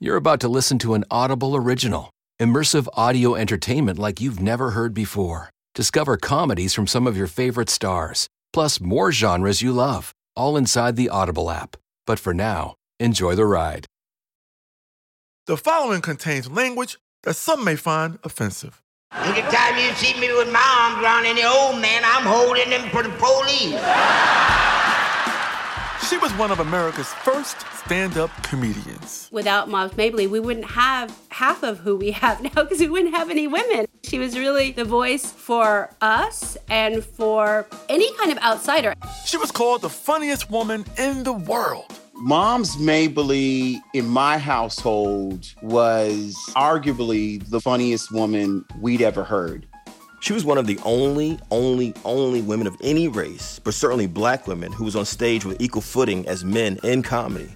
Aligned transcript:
You're 0.00 0.14
about 0.14 0.38
to 0.42 0.48
listen 0.48 0.78
to 0.80 0.94
an 0.94 1.04
Audible 1.10 1.56
original, 1.56 2.10
immersive 2.40 2.86
audio 2.92 3.34
entertainment 3.34 3.98
like 3.98 4.20
you've 4.20 4.40
never 4.40 4.70
heard 4.70 4.94
before. 4.94 5.50
Discover 5.74 6.18
comedies 6.18 6.72
from 6.72 6.86
some 6.86 7.08
of 7.08 7.16
your 7.16 7.26
favorite 7.26 7.68
stars, 7.68 8.28
plus 8.52 8.80
more 8.80 9.10
genres 9.10 9.60
you 9.60 9.72
love, 9.72 10.12
all 10.36 10.56
inside 10.56 10.94
the 10.94 11.08
Audible 11.08 11.50
app. 11.50 11.76
But 12.06 12.20
for 12.20 12.32
now, 12.32 12.76
enjoy 13.00 13.34
the 13.34 13.44
ride. 13.44 13.86
The 15.48 15.56
following 15.56 16.00
contains 16.00 16.48
language 16.48 16.96
that 17.24 17.34
some 17.34 17.64
may 17.64 17.74
find 17.74 18.20
offensive. 18.22 18.80
Anytime 19.12 19.78
you 19.78 19.90
see 19.94 20.14
me 20.20 20.32
with 20.32 20.52
my 20.52 20.62
arms 20.80 21.02
around 21.02 21.26
any 21.26 21.42
old 21.42 21.82
man, 21.82 22.02
I'm 22.04 22.24
holding 22.24 22.70
him 22.70 22.88
for 22.90 23.02
the 23.02 23.10
police. 23.18 24.57
She 26.06 26.16
was 26.16 26.32
one 26.34 26.50
of 26.50 26.60
America's 26.60 27.08
first 27.08 27.56
stand 27.84 28.16
up 28.16 28.30
comedians. 28.42 29.28
Without 29.32 29.68
Moms 29.68 29.96
Mabley, 29.96 30.26
we 30.26 30.40
wouldn't 30.40 30.70
have 30.70 31.16
half 31.30 31.62
of 31.62 31.78
who 31.78 31.96
we 31.96 32.12
have 32.12 32.40
now 32.54 32.62
because 32.62 32.78
we 32.80 32.88
wouldn't 32.88 33.14
have 33.14 33.30
any 33.30 33.46
women. 33.46 33.86
She 34.04 34.18
was 34.18 34.38
really 34.38 34.70
the 34.70 34.84
voice 34.84 35.30
for 35.30 35.90
us 36.00 36.56
and 36.70 37.04
for 37.04 37.66
any 37.88 38.12
kind 38.14 38.30
of 38.30 38.38
outsider. 38.38 38.94
She 39.26 39.36
was 39.36 39.50
called 39.50 39.82
the 39.82 39.90
funniest 39.90 40.50
woman 40.50 40.84
in 40.96 41.24
the 41.24 41.32
world. 41.32 41.92
Moms 42.14 42.78
Mabley 42.78 43.80
in 43.94 44.06
my 44.08 44.38
household 44.38 45.52
was 45.62 46.36
arguably 46.56 47.48
the 47.48 47.60
funniest 47.60 48.10
woman 48.10 48.64
we'd 48.80 49.02
ever 49.02 49.24
heard. 49.24 49.66
She 50.20 50.32
was 50.32 50.44
one 50.44 50.58
of 50.58 50.66
the 50.66 50.78
only, 50.84 51.38
only, 51.50 51.94
only 52.04 52.42
women 52.42 52.66
of 52.66 52.76
any 52.82 53.06
race, 53.06 53.60
but 53.62 53.72
certainly 53.72 54.06
black 54.06 54.48
women, 54.48 54.72
who 54.72 54.84
was 54.84 54.96
on 54.96 55.04
stage 55.04 55.44
with 55.44 55.60
equal 55.60 55.82
footing 55.82 56.26
as 56.26 56.44
men 56.44 56.78
in 56.82 57.02
comedy. 57.02 57.54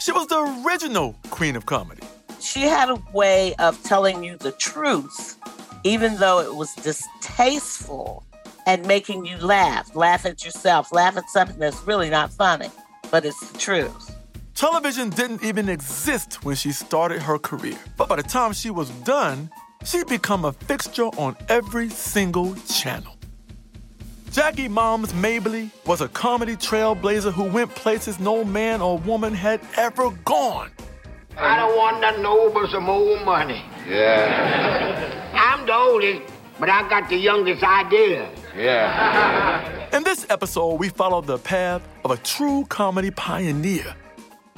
She 0.00 0.12
was 0.12 0.26
the 0.26 0.62
original 0.66 1.16
queen 1.30 1.56
of 1.56 1.64
comedy. 1.64 2.02
She 2.40 2.62
had 2.62 2.90
a 2.90 3.02
way 3.14 3.54
of 3.58 3.82
telling 3.84 4.22
you 4.22 4.36
the 4.36 4.52
truth, 4.52 5.38
even 5.82 6.16
though 6.16 6.40
it 6.40 6.54
was 6.54 6.74
distasteful, 6.74 8.24
and 8.66 8.86
making 8.86 9.24
you 9.24 9.38
laugh, 9.38 9.94
laugh 9.96 10.26
at 10.26 10.44
yourself, 10.44 10.92
laugh 10.92 11.16
at 11.16 11.28
something 11.30 11.58
that's 11.58 11.82
really 11.86 12.10
not 12.10 12.32
funny, 12.32 12.70
but 13.10 13.24
it's 13.24 13.50
the 13.50 13.58
truth. 13.58 14.14
Television 14.54 15.10
didn't 15.10 15.42
even 15.42 15.68
exist 15.68 16.44
when 16.44 16.54
she 16.54 16.70
started 16.70 17.20
her 17.22 17.38
career. 17.38 17.76
But 17.96 18.08
by 18.08 18.16
the 18.16 18.22
time 18.22 18.52
she 18.52 18.70
was 18.70 18.88
done, 18.90 19.50
she'd 19.84 20.06
become 20.06 20.44
a 20.44 20.52
fixture 20.52 21.04
on 21.16 21.36
every 21.48 21.88
single 21.88 22.54
channel. 22.66 23.14
Jackie 24.32 24.66
Moms 24.66 25.14
Mabley 25.14 25.70
was 25.86 26.00
a 26.00 26.08
comedy 26.08 26.56
trailblazer 26.56 27.32
who 27.32 27.44
went 27.44 27.72
places 27.76 28.18
no 28.18 28.44
man 28.44 28.82
or 28.82 28.98
woman 28.98 29.32
had 29.32 29.60
ever 29.76 30.10
gone. 30.24 30.72
I 31.36 31.56
don't 31.56 31.76
want 31.76 32.00
nothing 32.00 32.22
know 32.22 32.50
but 32.50 32.68
some 32.70 32.88
old 32.88 33.24
money. 33.24 33.62
Yeah. 33.88 35.30
I'm 35.34 35.64
the 35.66 35.74
oldest, 35.74 36.32
but 36.58 36.68
I 36.68 36.88
got 36.88 37.08
the 37.08 37.16
youngest 37.16 37.62
idea. 37.62 38.28
Yeah. 38.56 39.96
In 39.96 40.02
this 40.02 40.26
episode, 40.28 40.80
we 40.80 40.88
follow 40.88 41.20
the 41.20 41.38
path 41.38 41.86
of 42.04 42.10
a 42.10 42.16
true 42.16 42.64
comedy 42.68 43.12
pioneer 43.12 43.94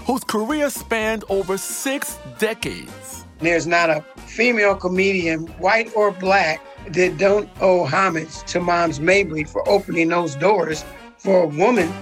whose 0.07 0.25
career 0.25 0.71
spanned 0.71 1.25
over 1.29 1.59
six 1.59 2.19
decades. 2.39 3.26
There's 3.39 3.67
not 3.67 3.91
a 3.91 4.03
female 4.23 4.75
comedian, 4.75 5.47
white 5.59 5.91
or 5.95 6.11
black, 6.11 6.63
that 6.89 7.19
don't 7.19 7.51
owe 7.61 7.85
homage 7.85 8.43
to 8.45 8.61
Moms 8.61 8.99
Mabley 8.99 9.45
for 9.45 9.69
opening 9.69 10.09
those 10.09 10.35
doors 10.37 10.85
for 11.19 11.43
a 11.43 11.47
woman. 11.47 11.93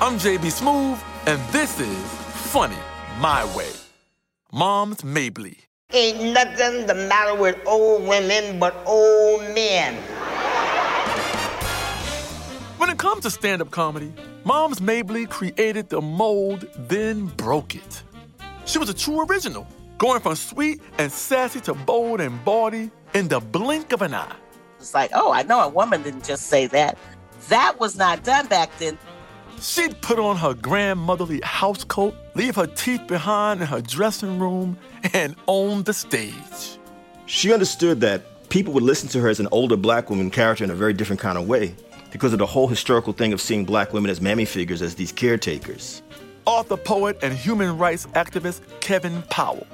I'm 0.00 0.18
JB 0.18 0.50
Smoove, 0.50 0.98
and 1.26 1.40
this 1.52 1.78
is 1.78 1.96
Funny 2.50 2.76
My 3.20 3.44
Way. 3.56 3.70
Moms 4.52 5.04
Mabley. 5.04 5.58
Ain't 5.92 6.32
nothing 6.32 6.86
the 6.86 6.94
matter 6.94 7.40
with 7.40 7.56
old 7.66 8.02
women 8.08 8.58
but 8.58 8.74
old 8.84 9.42
men. 9.54 9.94
When 12.78 12.90
it 12.90 12.98
comes 12.98 13.22
to 13.22 13.30
stand 13.30 13.62
up 13.62 13.70
comedy, 13.70 14.12
Moms 14.44 14.80
Mabley 14.80 15.26
created 15.26 15.88
the 15.88 16.00
mold, 16.00 16.66
then 16.76 17.26
broke 17.26 17.76
it. 17.76 18.02
She 18.64 18.78
was 18.78 18.88
a 18.88 18.94
true 18.94 19.24
original, 19.26 19.66
going 19.98 20.20
from 20.20 20.36
sweet 20.36 20.80
and 20.98 21.10
sassy 21.10 21.60
to 21.62 21.74
bold 21.74 22.20
and 22.20 22.44
bawdy 22.44 22.90
in 23.14 23.28
the 23.28 23.40
blink 23.40 23.92
of 23.92 24.02
an 24.02 24.14
eye. 24.14 24.36
It's 24.78 24.94
like, 24.94 25.10
oh, 25.14 25.32
I 25.32 25.42
know 25.42 25.60
a 25.60 25.68
woman 25.68 26.02
didn't 26.02 26.24
just 26.24 26.46
say 26.46 26.66
that. 26.68 26.98
That 27.48 27.78
was 27.78 27.96
not 27.96 28.24
done 28.24 28.46
back 28.46 28.70
then. 28.78 28.98
She'd 29.60 30.00
put 30.00 30.18
on 30.18 30.36
her 30.36 30.54
grandmotherly 30.54 31.40
house 31.44 31.84
coat, 31.84 32.14
leave 32.34 32.56
her 32.56 32.66
teeth 32.66 33.06
behind 33.06 33.60
in 33.60 33.66
her 33.66 33.80
dressing 33.80 34.38
room, 34.38 34.76
and 35.12 35.36
own 35.46 35.84
the 35.84 35.92
stage. 35.92 36.78
She 37.26 37.52
understood 37.52 38.00
that 38.00 38.48
people 38.48 38.72
would 38.74 38.82
listen 38.82 39.08
to 39.10 39.20
her 39.20 39.28
as 39.28 39.40
an 39.40 39.48
older 39.52 39.76
black 39.76 40.10
woman 40.10 40.30
character 40.30 40.64
in 40.64 40.70
a 40.70 40.74
very 40.74 40.92
different 40.92 41.20
kind 41.20 41.38
of 41.38 41.46
way 41.46 41.74
because 42.10 42.32
of 42.32 42.38
the 42.38 42.46
whole 42.46 42.68
historical 42.68 43.12
thing 43.12 43.32
of 43.32 43.40
seeing 43.40 43.64
black 43.64 43.92
women 43.92 44.10
as 44.10 44.20
mammy 44.20 44.44
figures, 44.44 44.82
as 44.82 44.96
these 44.96 45.12
caretakers. 45.12 46.02
Author, 46.44 46.76
poet, 46.76 47.18
and 47.22 47.32
human 47.32 47.78
rights 47.78 48.06
activist 48.14 48.62
Kevin 48.80 49.22
Powell. 49.30 49.66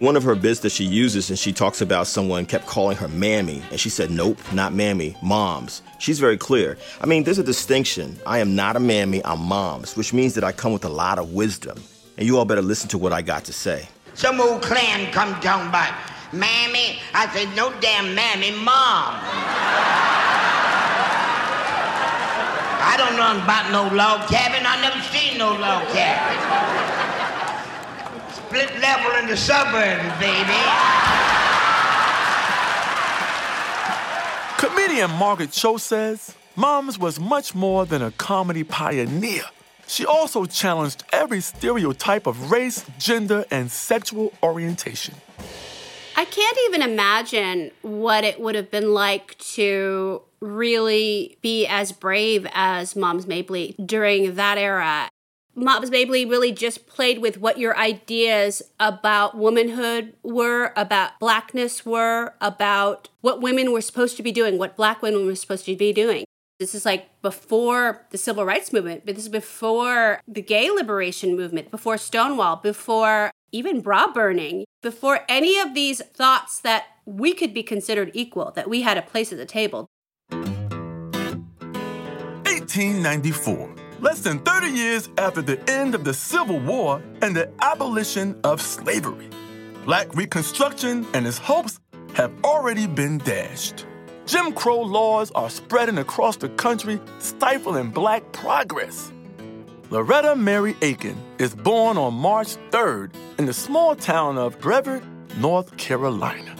One 0.00 0.16
of 0.16 0.22
her 0.22 0.34
bits 0.34 0.60
that 0.60 0.72
she 0.72 0.84
uses, 0.84 1.28
and 1.30 1.38
she 1.38 1.52
talks 1.52 1.80
about 1.80 2.06
someone 2.06 2.46
kept 2.46 2.66
calling 2.66 2.96
her 2.96 3.08
mammy, 3.08 3.62
and 3.70 3.78
she 3.78 3.90
said, 3.90 4.10
Nope, 4.10 4.38
not 4.52 4.72
mammy, 4.72 5.16
moms. 5.22 5.82
She's 5.98 6.18
very 6.18 6.38
clear. 6.38 6.78
I 7.00 7.06
mean, 7.06 7.24
there's 7.24 7.38
a 7.38 7.44
distinction. 7.44 8.18
I 8.26 8.38
am 8.38 8.54
not 8.54 8.76
a 8.76 8.80
mammy, 8.80 9.24
I'm 9.24 9.40
moms, 9.40 9.96
which 9.96 10.12
means 10.12 10.34
that 10.34 10.44
I 10.44 10.52
come 10.52 10.72
with 10.72 10.84
a 10.84 10.90
lot 10.90 11.18
of 11.18 11.32
wisdom. 11.32 11.82
And 12.16 12.26
you 12.26 12.38
all 12.38 12.44
better 12.44 12.62
listen 12.62 12.88
to 12.90 12.98
what 12.98 13.12
I 13.12 13.22
got 13.22 13.44
to 13.44 13.52
say. 13.52 13.88
Some 14.14 14.40
old 14.40 14.62
clan 14.62 15.10
come 15.12 15.38
down 15.40 15.68
about, 15.68 15.94
Mammy, 16.32 17.00
I 17.12 17.28
said, 17.34 17.54
no 17.56 17.72
damn 17.80 18.14
mammy, 18.14 18.52
mom. 18.52 19.49
I 22.82 22.96
don't 22.96 23.16
know 23.16 23.42
about 23.42 23.70
no 23.70 23.94
log 23.94 24.28
cabin. 24.28 24.64
I 24.66 24.80
never 24.80 25.00
seen 25.12 25.38
no 25.38 25.52
log 25.52 25.86
cabin. 25.92 26.36
Split 28.32 28.80
level 28.80 29.12
in 29.20 29.26
the 29.28 29.36
suburbs, 29.36 30.18
baby. 30.18 30.60
Comedian 34.58 35.10
Margaret 35.12 35.52
Cho 35.52 35.76
says 35.76 36.34
Moms 36.56 36.98
was 36.98 37.20
much 37.20 37.54
more 37.54 37.86
than 37.86 38.02
a 38.02 38.10
comedy 38.12 38.64
pioneer. 38.64 39.44
She 39.86 40.04
also 40.04 40.44
challenged 40.44 41.04
every 41.12 41.40
stereotype 41.40 42.26
of 42.26 42.50
race, 42.50 42.84
gender, 42.98 43.44
and 43.50 43.70
sexual 43.70 44.32
orientation. 44.42 45.14
I 46.16 46.24
can't 46.24 46.58
even 46.66 46.82
imagine 46.82 47.70
what 47.82 48.24
it 48.24 48.40
would 48.40 48.54
have 48.54 48.70
been 48.70 48.92
like 48.92 49.38
to 49.54 50.22
really 50.40 51.38
be 51.42 51.66
as 51.66 51.92
brave 51.92 52.46
as 52.52 52.96
Moms 52.96 53.26
Mabley 53.26 53.74
during 53.84 54.34
that 54.34 54.58
era. 54.58 55.08
Moms 55.54 55.90
Mabley 55.90 56.24
really 56.24 56.52
just 56.52 56.86
played 56.86 57.18
with 57.18 57.38
what 57.38 57.58
your 57.58 57.76
ideas 57.76 58.62
about 58.78 59.36
womanhood 59.36 60.14
were, 60.22 60.72
about 60.76 61.18
blackness 61.18 61.84
were, 61.84 62.34
about 62.40 63.08
what 63.20 63.42
women 63.42 63.72
were 63.72 63.80
supposed 63.80 64.16
to 64.16 64.22
be 64.22 64.32
doing, 64.32 64.58
what 64.58 64.76
black 64.76 65.02
women 65.02 65.26
were 65.26 65.34
supposed 65.34 65.66
to 65.66 65.76
be 65.76 65.92
doing. 65.92 66.24
This 66.60 66.74
is 66.74 66.84
like 66.84 67.08
before 67.22 68.06
the 68.10 68.18
civil 68.18 68.44
rights 68.44 68.72
movement, 68.72 69.04
but 69.04 69.16
this 69.16 69.24
is 69.24 69.30
before 69.30 70.20
the 70.28 70.42
gay 70.42 70.70
liberation 70.70 71.34
movement, 71.34 71.70
before 71.70 71.98
Stonewall, 71.98 72.56
before 72.56 73.30
even 73.50 73.80
bra 73.80 74.12
burning, 74.12 74.64
before 74.82 75.20
any 75.28 75.58
of 75.58 75.74
these 75.74 76.00
thoughts 76.04 76.60
that 76.60 76.84
we 77.04 77.34
could 77.34 77.52
be 77.52 77.62
considered 77.62 78.10
equal, 78.14 78.52
that 78.54 78.68
we 78.68 78.82
had 78.82 78.98
a 78.98 79.02
place 79.02 79.32
at 79.32 79.38
the 79.38 79.46
table. 79.46 79.88
1894, 82.76 83.74
less 84.00 84.20
than 84.20 84.38
30 84.40 84.68
years 84.68 85.08
after 85.18 85.42
the 85.42 85.58
end 85.68 85.94
of 85.94 86.04
the 86.04 86.14
Civil 86.14 86.60
War 86.60 87.02
and 87.20 87.34
the 87.34 87.50
abolition 87.60 88.38
of 88.44 88.62
slavery. 88.62 89.28
Black 89.84 90.14
Reconstruction 90.14 91.04
and 91.12 91.26
its 91.26 91.38
hopes 91.38 91.80
have 92.14 92.32
already 92.44 92.86
been 92.86 93.18
dashed. 93.18 93.86
Jim 94.26 94.52
Crow 94.52 94.80
laws 94.82 95.32
are 95.32 95.50
spreading 95.50 95.98
across 95.98 96.36
the 96.36 96.48
country, 96.50 97.00
stifling 97.18 97.90
black 97.90 98.30
progress. 98.30 99.10
Loretta 99.90 100.36
Mary 100.36 100.76
Aiken 100.82 101.16
is 101.38 101.52
born 101.52 101.96
on 101.98 102.14
March 102.14 102.54
3rd 102.70 103.12
in 103.38 103.46
the 103.46 103.52
small 103.52 103.96
town 103.96 104.38
of 104.38 104.60
Brevard, 104.60 105.02
North 105.38 105.76
Carolina. 105.76 106.54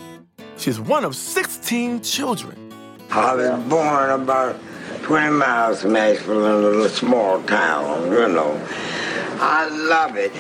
She's 0.57 0.81
one 0.81 1.05
of 1.05 1.15
16 1.15 2.01
children. 2.01 2.73
I 3.11 3.35
was 3.35 3.63
born 3.65 4.11
about 4.11 4.57
20 5.11 5.31
miles 5.31 5.83
from 5.83 5.97
Asheville 5.97 6.47
in 6.47 6.53
a 6.53 6.69
little 6.69 6.89
small 6.89 7.43
town, 7.43 8.13
you 8.13 8.29
know. 8.29 8.65
I 9.41 9.69
love 9.69 10.15
it. 10.15 10.31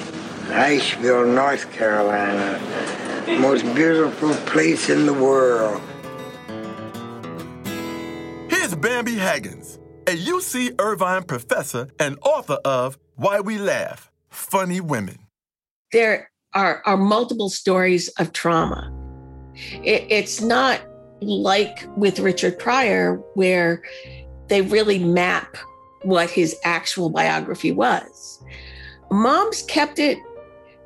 Asheville, 0.48 1.26
North 1.26 1.72
Carolina. 1.72 2.60
Most 3.40 3.64
beautiful 3.74 4.32
place 4.46 4.88
in 4.88 5.06
the 5.06 5.12
world. 5.12 5.82
Here's 8.48 8.76
Bambi 8.76 9.16
Haggins, 9.16 9.80
a 10.06 10.16
UC 10.16 10.80
Irvine 10.80 11.24
professor 11.24 11.88
and 11.98 12.16
author 12.22 12.58
of 12.64 12.96
Why 13.16 13.40
We 13.40 13.58
Laugh 13.58 14.12
Funny 14.28 14.80
Women. 14.80 15.18
there 15.90 16.30
are, 16.54 16.80
are 16.86 16.96
multiple 16.96 17.50
stories 17.50 18.06
of 18.20 18.32
trauma. 18.32 18.88
It, 19.82 20.06
it's 20.08 20.40
not 20.40 20.80
like 21.22 21.86
with 21.96 22.20
Richard 22.20 22.58
Pryor, 22.58 23.16
where 23.34 23.82
they 24.50 24.60
really 24.60 24.98
map 24.98 25.56
what 26.02 26.28
his 26.28 26.54
actual 26.64 27.08
biography 27.08 27.72
was. 27.72 28.42
Moms 29.10 29.62
kept 29.62 29.98
it 29.98 30.18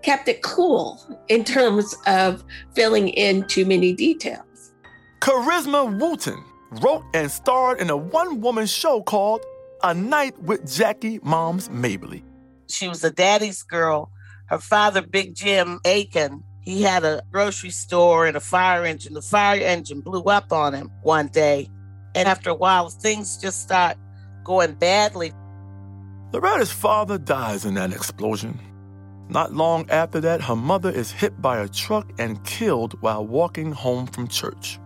kept 0.02 0.28
it 0.28 0.43
cool 0.43 1.00
in 1.28 1.43
terms 1.44 1.94
of 2.06 2.44
filling 2.75 3.08
in 3.08 3.46
too 3.49 3.64
many 3.64 3.93
details. 3.93 4.72
Charisma 5.20 5.99
Wooten 5.99 6.44
wrote 6.82 7.02
and 7.14 7.31
starred 7.31 7.81
in 7.81 7.88
a 7.88 7.96
one-woman 7.96 8.66
show 8.66 9.02
called 9.02 9.40
A 9.82 9.94
Night 9.94 10.38
with 10.43 10.70
Jackie 10.70 11.20
Moms 11.22 11.70
Mabley. 11.70 12.22
She 12.69 12.87
was 12.87 13.02
a 13.02 13.11
daddy's 13.11 13.62
girl. 13.62 14.11
Her 14.46 14.58
father, 14.58 15.00
Big 15.00 15.34
Jim 15.34 15.81
Aiken, 15.87 16.44
he 16.61 16.82
had 16.82 17.05
a 17.05 17.22
grocery 17.31 17.70
store 17.70 18.26
and 18.26 18.37
a 18.37 18.40
fire 18.40 18.84
engine. 18.84 19.14
The 19.14 19.22
fire 19.22 19.61
engine 19.61 20.02
blew 20.02 20.25
up 20.25 20.52
on 20.52 20.75
him 20.75 20.90
one 21.02 21.28
day. 21.28 21.70
And 22.14 22.28
after 22.28 22.50
a 22.50 22.55
while, 22.55 22.88
things 22.88 23.38
just 23.38 23.62
start 23.62 23.96
going 24.44 24.75
badly. 24.75 25.32
Loretta's 26.32 26.72
father 26.72 27.19
dies 27.19 27.64
in 27.64 27.75
that 27.75 27.93
explosion. 27.93 28.61
Not 29.28 29.55
long 29.55 29.88
after 29.90 30.20
that, 30.20 30.43
her 30.43 30.56
mother 30.56 30.90
is 30.90 31.11
hit 31.11 31.40
by 31.40 31.58
a 31.58 31.69
truck 31.69 32.11
and 32.19 32.44
killed 32.44 33.00
while 33.00 33.26
walking 33.26 33.72
home 33.72 34.06
from 34.06 34.28
church 34.28 34.78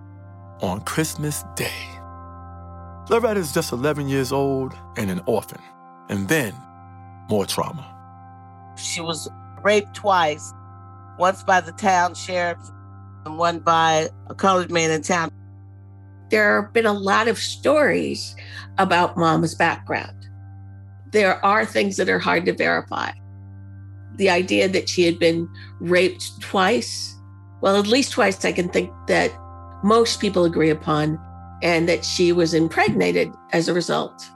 on 0.61 0.81
Christmas 0.83 1.45
Day. 1.57 1.73
Loretta 3.11 3.41
is 3.41 3.53
just 3.53 3.73
11 3.73 4.09
years 4.09 4.33
old 4.33 4.75
and 4.97 5.11
an 5.11 5.23
orphan. 5.27 5.61
And 6.09 6.29
then, 6.29 6.55
more 7.29 7.47
trauma. 7.47 7.95
She 8.77 9.01
was 9.01 9.29
raped 9.63 9.95
twice 9.95 10.53
once 11.19 11.43
by 11.43 11.61
the 11.61 11.73
town 11.73 12.15
sheriff 12.15 12.59
and 13.25 13.39
one 13.39 13.59
by 13.61 14.09
a 14.29 14.35
colored 14.35 14.71
man 14.71 14.91
in 14.91 15.03
town. 15.03 15.31
There 16.31 16.63
have 16.63 16.73
been 16.73 16.87
a 16.87 16.93
lot 16.93 17.29
of 17.29 17.39
stories 17.39 18.37
about 18.77 19.17
mom's 19.17 19.55
background. 19.55 20.29
There 21.11 21.45
are 21.45 21.65
things 21.65 21.97
that 21.97 22.09
are 22.09 22.19
hard 22.19 22.45
to 22.47 22.53
verify. 22.53 23.13
The 24.17 24.31
idea 24.31 24.69
that 24.69 24.89
she 24.89 25.05
had 25.05 25.19
been 25.19 25.49
raped 25.81 26.41
twice, 26.41 27.15
well, 27.61 27.77
at 27.77 27.87
least 27.87 28.13
twice, 28.13 28.45
I 28.45 28.53
can 28.53 28.69
think 28.69 28.91
that 29.07 29.33
most 29.83 30.21
people 30.21 30.45
agree 30.45 30.71
upon, 30.71 31.19
and 31.63 31.89
that 31.89 32.05
she 32.05 32.33
was 32.33 32.53
impregnated 32.53 33.33
as 33.53 33.69
a 33.69 33.75
result. 33.75 34.29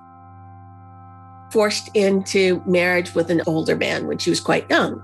Forced 1.51 1.95
into 1.95 2.63
marriage 2.67 3.15
with 3.15 3.31
an 3.31 3.43
older 3.47 3.77
man 3.77 4.07
when 4.07 4.19
she 4.19 4.31
was 4.31 4.41
quite 4.41 4.69
young. 4.71 5.03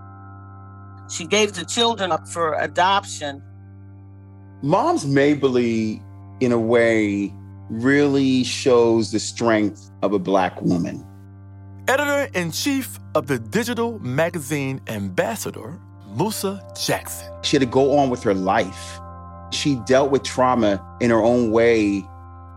She 1.11 1.26
gave 1.26 1.52
the 1.52 1.64
children 1.64 2.12
up 2.12 2.26
for 2.29 2.55
adoption. 2.55 3.43
Moms 4.62 5.05
Mabley, 5.05 6.02
in 6.40 6.52
a 6.52 6.58
way, 6.58 7.32
really 7.70 8.44
shows 8.44 9.12
the 9.12 9.20
strength 9.20 9.90
of 10.02 10.12
a 10.12 10.19
Black 10.19 10.61
woman. 10.62 11.05
Editor 11.87 12.29
in 12.35 12.52
chief 12.52 12.99
of 13.14 13.26
the 13.26 13.38
digital 13.38 13.99
magazine 14.00 14.81
Ambassador, 14.88 15.79
Musa 16.17 16.62
Jackson. 16.81 17.32
She 17.43 17.56
had 17.56 17.61
to 17.61 17.67
go 17.67 17.99
on 17.99 18.11
with 18.11 18.23
her 18.23 18.35
life. 18.35 19.00
She 19.50 19.76
dealt 19.87 20.11
with 20.11 20.23
trauma 20.23 20.85
in 21.00 21.11
her 21.11 21.23
own 21.23 21.50
way, 21.50 22.00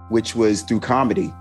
which 0.10 0.36
was 0.36 0.62
through 0.64 0.82
comedy. 0.82 1.34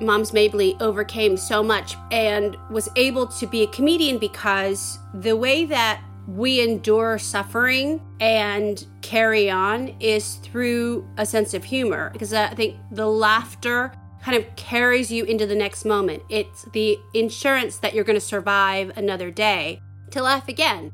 Moms 0.00 0.32
Mabley 0.32 0.76
overcame 0.80 1.36
so 1.36 1.62
much 1.62 1.96
and 2.10 2.56
was 2.70 2.88
able 2.96 3.26
to 3.26 3.46
be 3.46 3.62
a 3.62 3.66
comedian 3.68 4.18
because 4.18 4.98
the 5.12 5.36
way 5.36 5.64
that 5.64 6.00
we 6.28 6.60
endure 6.60 7.18
suffering 7.18 8.02
and 8.20 8.86
carry 9.00 9.50
on 9.50 9.88
is 9.98 10.34
through 10.36 11.08
a 11.16 11.24
sense 11.24 11.54
of 11.54 11.64
humor 11.64 12.10
because 12.12 12.34
I 12.34 12.48
think 12.54 12.76
the 12.90 13.06
laughter 13.06 13.92
kind 14.22 14.36
of 14.36 14.54
carries 14.54 15.10
you 15.10 15.24
into 15.24 15.46
the 15.46 15.54
next 15.54 15.86
moment. 15.86 16.22
It's 16.28 16.64
the 16.74 16.98
insurance 17.14 17.78
that 17.78 17.94
you're 17.94 18.04
going 18.04 18.18
to 18.18 18.20
survive 18.20 18.92
another 18.98 19.30
day 19.30 19.80
to 20.10 20.22
laugh 20.22 20.48
again. 20.48 20.92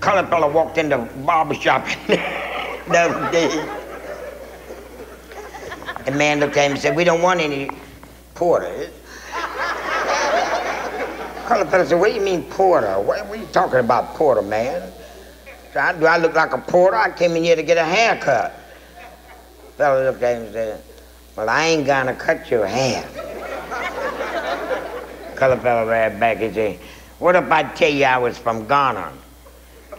Colored 0.00 0.28
fella 0.28 0.50
walked 0.50 0.76
in 0.76 0.88
the 0.88 0.98
barber 1.24 1.54
shop 1.54 1.86
the 2.08 2.18
other 2.90 3.30
day. 3.30 3.48
The 6.04 6.10
man 6.10 6.40
looked 6.40 6.56
at 6.56 6.66
him 6.66 6.72
and 6.72 6.80
said, 6.80 6.96
We 6.96 7.04
don't 7.04 7.22
want 7.22 7.40
any 7.40 7.70
porters. 8.34 8.90
Colored 11.46 11.68
fella 11.68 11.86
said, 11.86 12.00
What 12.00 12.08
do 12.08 12.14
you 12.14 12.22
mean 12.22 12.42
porter? 12.44 13.00
What, 13.00 13.24
what 13.26 13.38
are 13.38 13.40
you 13.40 13.46
talking 13.52 13.78
about, 13.78 14.14
porter, 14.14 14.42
man? 14.42 14.92
I, 15.76 15.92
do 15.92 16.06
I 16.06 16.16
look 16.16 16.34
like 16.34 16.52
a 16.52 16.58
porter? 16.58 16.96
I 16.96 17.10
came 17.10 17.36
in 17.36 17.44
here 17.44 17.54
to 17.54 17.62
get 17.62 17.76
a 17.76 17.84
haircut. 17.84 18.52
Fella 19.76 20.04
looked 20.04 20.22
at 20.22 20.36
him 20.36 20.42
and 20.44 20.52
said, 20.52 20.82
Well, 21.36 21.48
I 21.48 21.66
ain't 21.66 21.86
gonna 21.86 22.14
cut 22.14 22.50
your 22.50 22.66
hair. 22.66 23.04
Colored 25.36 25.60
fella 25.60 25.86
ran 25.86 26.18
back 26.18 26.40
and 26.40 26.52
said, 26.52 26.80
What 27.20 27.36
if 27.36 27.48
I 27.48 27.62
tell 27.62 27.90
you 27.90 28.04
I 28.06 28.18
was 28.18 28.36
from 28.36 28.66
Ghana? 28.66 29.12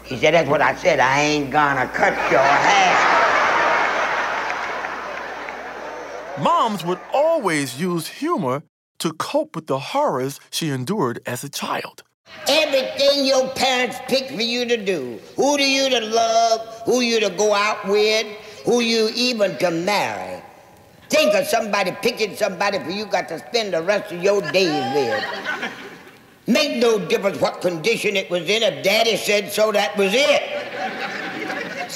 He 0.04 0.18
said, 0.18 0.34
That's 0.34 0.50
what 0.50 0.62
I 0.62 0.76
said. 0.76 1.00
I 1.00 1.22
ain't 1.22 1.50
gonna 1.50 1.88
cut 1.88 2.14
your 2.30 2.42
hair. 2.42 3.18
Moms 6.44 6.84
would 6.84 7.00
always 7.14 7.80
use 7.80 8.08
humor 8.08 8.64
to 9.00 9.14
cope 9.14 9.56
with 9.56 9.68
the 9.68 9.80
horrors 9.80 10.40
she 10.50 10.70
endured 10.70 11.22
as 11.26 11.44
a 11.44 11.50
child. 11.50 12.04
Everything 12.48 13.26
your 13.26 13.48
parents 13.50 13.98
pick 14.08 14.30
for 14.30 14.42
you 14.42 14.66
to 14.66 14.78
do, 14.78 15.20
who 15.36 15.58
do 15.58 15.64
you 15.64 15.90
to 15.90 16.02
love, 16.02 16.82
who 16.86 17.02
you 17.02 17.20
to 17.20 17.30
go 17.30 17.54
out 17.54 17.88
with, 17.88 18.28
who 18.66 18.82
you 18.82 19.10
even 19.16 19.58
to 19.58 19.72
marry. 19.72 20.42
Think 21.10 21.34
of 21.36 21.46
somebody 21.48 21.92
picking 22.02 22.36
somebody 22.36 22.80
for 22.80 22.90
you 22.90 23.06
got 23.06 23.30
to 23.30 23.40
spend 23.40 23.74
the 23.74 23.82
rest 23.82 24.12
of 24.12 24.22
your 24.22 24.42
days 24.52 24.94
with. 24.94 25.72
Make 26.48 26.82
no 26.82 27.00
difference 27.00 27.40
what 27.40 27.62
condition 27.62 28.16
it 28.16 28.30
was 28.30 28.44
in. 28.44 28.64
If 28.64 28.84
daddy 28.84 29.16
said 29.18 29.52
so, 29.52 29.72
that 29.72 29.96
was 29.98 30.14
it. 30.14 30.42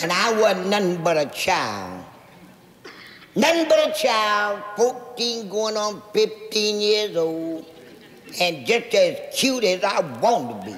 And 0.02 0.12
I 0.12 0.40
wasn't 0.40 0.68
nothing 0.68 1.04
but 1.04 1.18
a 1.18 1.26
child. 1.26 1.91
Nothing 3.36 3.70
but 3.70 3.88
a 3.88 3.94
child, 3.94 4.62
14 4.76 5.48
going 5.48 5.78
on 5.78 6.02
15 6.14 6.82
years 6.82 7.16
old, 7.16 7.66
and 8.42 8.66
just 8.66 8.94
as 8.94 9.18
cute 9.34 9.64
as 9.64 9.82
I 9.84 10.02
want 10.20 10.60
to 10.60 10.66
be. 10.66 10.74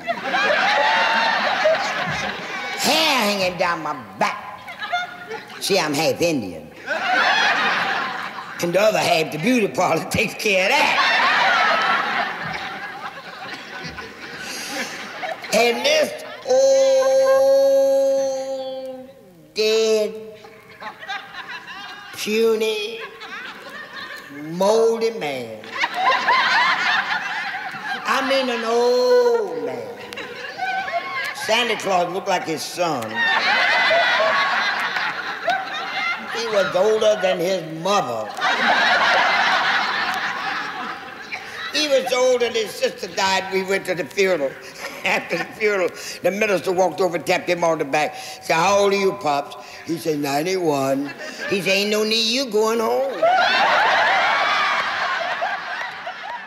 Hair 2.83 3.39
hanging 3.39 3.57
down 3.57 3.81
my 3.81 3.93
back. 4.19 4.62
See, 5.60 5.79
I'm 5.79 5.93
half 5.93 6.22
Indian. 6.22 6.69
And 8.62 8.72
the 8.72 8.79
other 8.79 9.00
half, 9.00 9.31
the 9.31 9.39
beauty 9.39 9.67
parlor, 9.67 10.07
takes 10.12 10.36
care 10.36 10.65
of 10.65 10.69
that. 10.69 11.10
And 15.53 15.86
this 15.86 16.24
old, 17.27 19.10
dead, 19.53 20.33
puny, 22.24 23.00
moldy 24.51 25.10
man. 25.20 25.60
I 28.06 28.25
mean 28.30 28.50
an 28.50 28.63
old 28.63 29.65
man. 29.65 30.00
Santa 31.36 31.75
Claus 31.75 32.13
looked 32.13 32.30
like 32.30 32.46
his 32.46 32.62
son. 32.62 33.03
He 36.34 36.46
was 36.48 36.74
older 36.74 37.20
than 37.22 37.39
his 37.39 37.84
mother. 37.84 38.32
He 41.74 41.89
was 41.89 42.13
older 42.13 42.46
than 42.46 42.53
his 42.53 42.72
sister 42.72 43.08
died. 43.08 43.51
We 43.51 43.63
went 43.63 43.86
to 43.88 43.96
the 43.96 44.06
funeral. 44.06 44.51
After 45.03 45.39
the 45.39 45.44
funeral, 45.44 45.89
the 46.22 46.32
minister 46.32 46.72
walked 46.72 47.01
over 47.01 47.20
tapped 47.20 47.50
him 47.50 47.65
on 47.65 47.80
the 47.80 47.86
back. 47.86 48.15
Said, 48.15 48.56
How 48.56 48.77
old 48.77 48.94
are 48.94 48.96
you, 48.96 49.12
Pops? 49.13 49.58
He 49.86 49.98
said, 49.98 50.20
91. 50.20 51.12
He 51.50 51.62
said, 51.62 51.70
Ain't 51.70 51.90
no 51.90 52.04
need 52.04 52.34
you 52.34 52.50
going 52.50 52.80
home. 52.80 53.20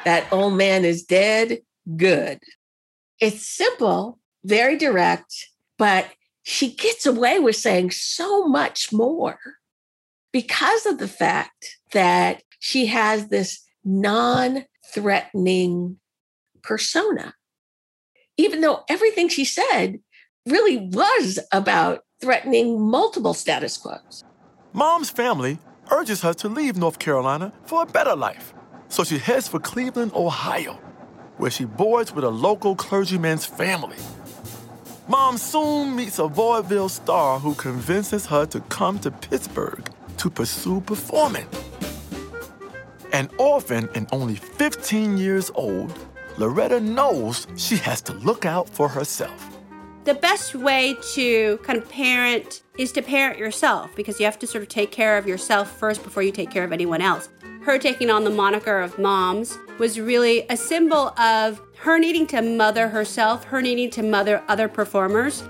That 0.04 0.26
old 0.30 0.54
man 0.54 0.84
is 0.84 1.02
dead. 1.02 1.58
Good. 1.96 2.38
It's 3.20 3.46
simple, 3.46 4.18
very 4.44 4.78
direct, 4.78 5.48
but 5.78 6.06
she 6.42 6.74
gets 6.74 7.06
away 7.06 7.40
with 7.40 7.56
saying 7.56 7.90
so 7.90 8.46
much 8.46 8.92
more 8.92 9.38
because 10.32 10.86
of 10.86 10.98
the 10.98 11.08
fact 11.08 11.78
that 11.92 12.42
she 12.60 12.86
has 12.86 13.28
this 13.28 13.64
non 13.84 14.64
threatening 14.94 15.98
persona. 16.62 17.34
Even 18.36 18.60
though 18.60 18.84
everything 18.88 19.28
she 19.28 19.44
said 19.44 19.98
really 20.46 20.76
was 20.76 21.38
about 21.52 22.05
threatening 22.20 22.80
multiple 22.80 23.34
status 23.34 23.76
quos. 23.76 24.24
Mom's 24.72 25.10
family 25.10 25.58
urges 25.90 26.22
her 26.22 26.34
to 26.34 26.48
leave 26.48 26.76
North 26.76 26.98
Carolina 26.98 27.52
for 27.64 27.82
a 27.82 27.86
better 27.86 28.16
life. 28.16 28.52
So 28.88 29.04
she 29.04 29.18
heads 29.18 29.48
for 29.48 29.58
Cleveland, 29.58 30.12
Ohio, 30.14 30.74
where 31.36 31.50
she 31.50 31.64
boards 31.64 32.14
with 32.14 32.24
a 32.24 32.30
local 32.30 32.74
clergyman's 32.74 33.44
family. 33.44 33.96
Mom 35.08 35.38
soon 35.38 35.94
meets 35.94 36.18
a 36.18 36.26
vaudeville 36.26 36.88
star 36.88 37.38
who 37.38 37.54
convinces 37.54 38.26
her 38.26 38.46
to 38.46 38.60
come 38.60 38.98
to 39.00 39.10
Pittsburgh 39.10 39.88
to 40.16 40.30
pursue 40.30 40.80
performing. 40.80 41.46
An 43.12 43.28
orphan 43.38 43.88
and 43.94 44.08
only 44.12 44.34
15 44.34 45.16
years 45.16 45.50
old, 45.54 45.96
Loretta 46.38 46.80
knows 46.80 47.46
she 47.56 47.76
has 47.76 48.02
to 48.02 48.12
look 48.14 48.44
out 48.44 48.68
for 48.68 48.88
herself. 48.88 49.55
The 50.06 50.14
best 50.14 50.54
way 50.54 50.94
to 51.14 51.58
kind 51.64 51.76
of 51.76 51.88
parent 51.88 52.62
is 52.78 52.92
to 52.92 53.02
parent 53.02 53.40
yourself 53.40 53.90
because 53.96 54.20
you 54.20 54.24
have 54.24 54.38
to 54.38 54.46
sort 54.46 54.62
of 54.62 54.68
take 54.68 54.92
care 54.92 55.18
of 55.18 55.26
yourself 55.26 55.68
first 55.80 56.04
before 56.04 56.22
you 56.22 56.30
take 56.30 56.48
care 56.48 56.62
of 56.62 56.72
anyone 56.72 57.00
else. 57.02 57.28
Her 57.64 57.76
taking 57.76 58.08
on 58.08 58.22
the 58.22 58.30
moniker 58.30 58.78
of 58.78 58.96
moms 59.00 59.58
was 59.80 59.98
really 59.98 60.46
a 60.48 60.56
symbol 60.56 61.08
of 61.18 61.60
her 61.78 61.98
needing 61.98 62.24
to 62.28 62.40
mother 62.40 62.86
herself, 62.86 63.42
her 63.46 63.60
needing 63.60 63.90
to 63.90 64.04
mother 64.04 64.44
other 64.46 64.68
performers. 64.68 65.42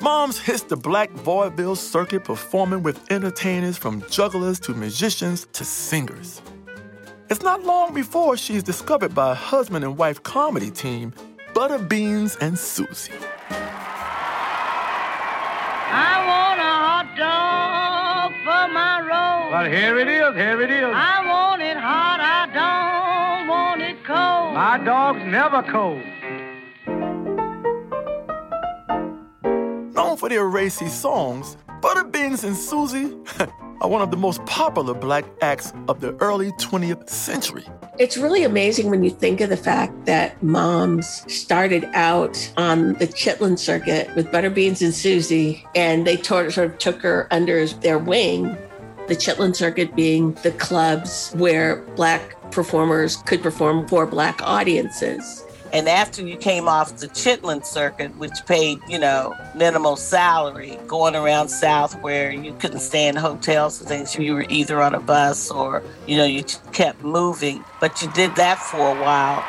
Moms 0.00 0.38
hits 0.38 0.62
the 0.62 0.76
black 0.78 1.10
vaudeville 1.10 1.76
circuit 1.76 2.24
performing 2.24 2.82
with 2.82 3.12
entertainers 3.12 3.76
from 3.76 4.02
jugglers 4.08 4.58
to 4.60 4.72
musicians 4.72 5.46
to 5.52 5.66
singers. 5.66 6.40
It's 7.28 7.42
not 7.42 7.64
long 7.64 7.92
before 7.92 8.38
she's 8.38 8.62
discovered 8.62 9.14
by 9.14 9.32
a 9.32 9.34
husband 9.34 9.84
and 9.84 9.98
wife 9.98 10.22
comedy 10.22 10.70
team, 10.70 11.12
Butterbeans 11.52 12.38
and 12.40 12.58
Susie. 12.58 13.12
Dog 17.18 18.32
for 18.44 18.72
my 18.72 19.00
roll. 19.00 19.50
Well, 19.50 19.64
here 19.64 19.98
it 19.98 20.06
is, 20.06 20.36
here 20.36 20.62
it 20.62 20.70
is. 20.70 20.84
I 20.84 21.26
want 21.26 21.60
it 21.60 21.76
hot, 21.76 22.20
I 22.20 22.46
don't 22.54 23.48
want 23.48 23.82
it 23.82 24.04
cold. 24.04 24.54
My 24.54 24.78
dog's 24.78 25.24
never 25.26 25.62
cold. 25.64 26.02
Known 29.94 30.16
for 30.16 30.28
their 30.28 30.46
racy 30.46 30.86
songs, 30.86 31.56
Butterbeans 31.80 32.44
and 32.44 32.56
Susie 32.56 33.16
are 33.80 33.88
one 33.88 34.00
of 34.00 34.12
the 34.12 34.16
most 34.16 34.44
popular 34.46 34.94
black 34.94 35.24
acts 35.40 35.72
of 35.88 36.00
the 36.00 36.14
early 36.20 36.52
20th 36.52 37.08
century. 37.10 37.64
It's 37.98 38.16
really 38.16 38.44
amazing 38.44 38.90
when 38.90 39.02
you 39.02 39.10
think 39.10 39.40
of 39.40 39.50
the 39.50 39.56
fact 39.56 40.06
that 40.06 40.40
moms 40.40 41.24
started 41.26 41.84
out 41.94 42.52
on 42.56 42.92
the 42.94 43.08
Chitlin 43.08 43.58
circuit 43.58 44.14
with 44.14 44.30
Butterbeans 44.30 44.82
and 44.82 44.94
Susie, 44.94 45.66
and 45.74 46.06
they 46.06 46.16
sort 46.22 46.56
of 46.58 46.78
took 46.78 47.02
her 47.02 47.26
under 47.32 47.66
their 47.66 47.98
wing. 47.98 48.56
The 49.08 49.16
Chitlin 49.16 49.56
circuit 49.56 49.96
being 49.96 50.34
the 50.44 50.52
clubs 50.52 51.32
where 51.34 51.82
Black 51.96 52.36
performers 52.52 53.16
could 53.16 53.42
perform 53.42 53.88
for 53.88 54.06
Black 54.06 54.40
audiences. 54.42 55.44
And 55.70 55.86
after 55.86 56.22
you 56.22 56.38
came 56.38 56.66
off 56.66 56.96
the 56.96 57.08
Chitlin 57.08 57.64
circuit, 57.64 58.16
which 58.16 58.32
paid, 58.46 58.80
you 58.88 58.98
know, 58.98 59.36
minimal 59.54 59.96
salary, 59.96 60.78
going 60.86 61.14
around 61.14 61.50
South 61.50 62.00
where 62.00 62.30
you 62.30 62.54
couldn't 62.54 62.80
stay 62.80 63.06
in 63.06 63.16
hotels 63.16 63.78
and 63.78 63.88
things, 63.88 64.16
you 64.16 64.34
were 64.34 64.46
either 64.48 64.80
on 64.80 64.94
a 64.94 65.00
bus 65.00 65.50
or, 65.50 65.82
you 66.06 66.16
know, 66.16 66.24
you 66.24 66.42
kept 66.72 67.02
moving. 67.02 67.62
But 67.80 68.00
you 68.00 68.10
did 68.12 68.34
that 68.36 68.58
for 68.58 68.78
a 68.78 69.00
while. 69.02 69.44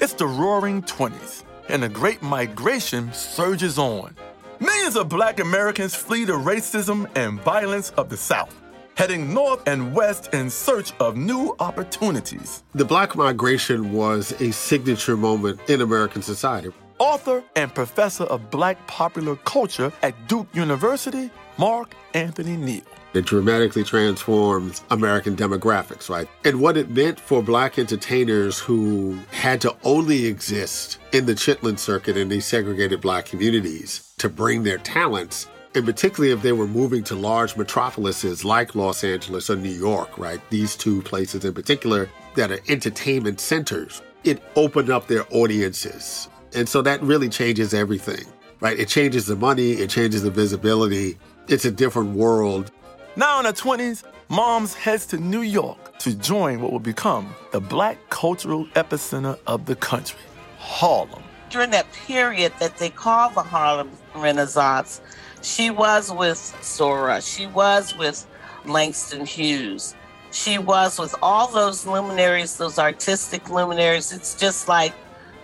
It's 0.00 0.14
the 0.14 0.26
roaring 0.26 0.82
20s, 0.82 1.42
and 1.68 1.82
the 1.82 1.88
Great 1.88 2.22
Migration 2.22 3.12
surges 3.12 3.76
on. 3.76 4.14
Millions 4.60 4.94
of 4.94 5.08
black 5.08 5.40
Americans 5.40 5.96
flee 5.96 6.24
the 6.24 6.34
racism 6.34 7.10
and 7.16 7.40
violence 7.40 7.90
of 7.90 8.08
the 8.08 8.16
South 8.16 8.59
heading 8.96 9.32
north 9.32 9.62
and 9.66 9.94
west 9.94 10.32
in 10.34 10.50
search 10.50 10.92
of 11.00 11.16
new 11.16 11.54
opportunities. 11.60 12.62
The 12.74 12.84
Black 12.84 13.16
migration 13.16 13.92
was 13.92 14.32
a 14.40 14.52
signature 14.52 15.16
moment 15.16 15.60
in 15.68 15.80
American 15.80 16.22
society. 16.22 16.70
Author 16.98 17.42
and 17.56 17.74
professor 17.74 18.24
of 18.24 18.50
Black 18.50 18.86
popular 18.86 19.36
culture 19.36 19.92
at 20.02 20.28
Duke 20.28 20.48
University, 20.52 21.30
Mark 21.56 21.94
Anthony 22.14 22.56
Neal. 22.56 22.82
It 23.12 23.26
dramatically 23.26 23.82
transforms 23.82 24.84
American 24.90 25.34
demographics, 25.34 26.08
right? 26.08 26.28
And 26.44 26.60
what 26.60 26.76
it 26.76 26.90
meant 26.90 27.18
for 27.18 27.42
Black 27.42 27.76
entertainers 27.76 28.60
who 28.60 29.18
had 29.32 29.60
to 29.62 29.74
only 29.82 30.26
exist 30.26 30.98
in 31.12 31.26
the 31.26 31.34
Chitlin 31.34 31.76
circuit 31.76 32.16
in 32.16 32.28
these 32.28 32.46
segregated 32.46 33.00
Black 33.00 33.24
communities 33.24 34.14
to 34.18 34.28
bring 34.28 34.62
their 34.62 34.78
talents 34.78 35.48
and 35.74 35.84
particularly 35.84 36.32
if 36.32 36.42
they 36.42 36.52
were 36.52 36.66
moving 36.66 37.04
to 37.04 37.14
large 37.14 37.56
metropolises 37.56 38.44
like 38.44 38.74
Los 38.74 39.04
Angeles 39.04 39.50
or 39.50 39.56
New 39.56 39.68
York, 39.70 40.18
right? 40.18 40.40
These 40.50 40.76
two 40.76 41.02
places 41.02 41.44
in 41.44 41.54
particular 41.54 42.08
that 42.34 42.50
are 42.50 42.60
entertainment 42.68 43.40
centers, 43.40 44.02
it 44.24 44.42
opened 44.56 44.90
up 44.90 45.06
their 45.06 45.24
audiences. 45.30 46.28
And 46.54 46.68
so 46.68 46.82
that 46.82 47.02
really 47.02 47.28
changes 47.28 47.72
everything, 47.72 48.24
right? 48.60 48.78
It 48.78 48.88
changes 48.88 49.26
the 49.26 49.36
money, 49.36 49.72
it 49.72 49.90
changes 49.90 50.22
the 50.22 50.30
visibility. 50.30 51.18
It's 51.48 51.64
a 51.64 51.70
different 51.70 52.16
world. 52.16 52.72
Now 53.16 53.38
in 53.38 53.44
her 53.46 53.52
20s, 53.52 54.04
Moms 54.28 54.74
heads 54.74 55.06
to 55.06 55.16
New 55.16 55.42
York 55.42 55.98
to 55.98 56.14
join 56.14 56.60
what 56.60 56.70
will 56.70 56.78
become 56.78 57.34
the 57.50 57.60
black 57.60 57.98
cultural 58.10 58.64
epicenter 58.76 59.36
of 59.48 59.66
the 59.66 59.74
country, 59.74 60.20
Harlem. 60.58 61.22
During 61.48 61.70
that 61.70 61.92
period 61.92 62.52
that 62.60 62.76
they 62.78 62.90
call 62.90 63.30
the 63.30 63.42
Harlem 63.42 63.90
Renaissance, 64.14 65.00
she 65.42 65.70
was 65.70 66.12
with 66.12 66.58
Zora. 66.62 67.22
She 67.22 67.46
was 67.46 67.96
with 67.96 68.26
Langston 68.64 69.24
Hughes. 69.24 69.94
She 70.32 70.58
was 70.58 70.98
with 70.98 71.14
all 71.22 71.48
those 71.48 71.86
luminaries, 71.86 72.56
those 72.56 72.78
artistic 72.78 73.50
luminaries. 73.50 74.12
It's 74.12 74.34
just 74.34 74.68
like, 74.68 74.94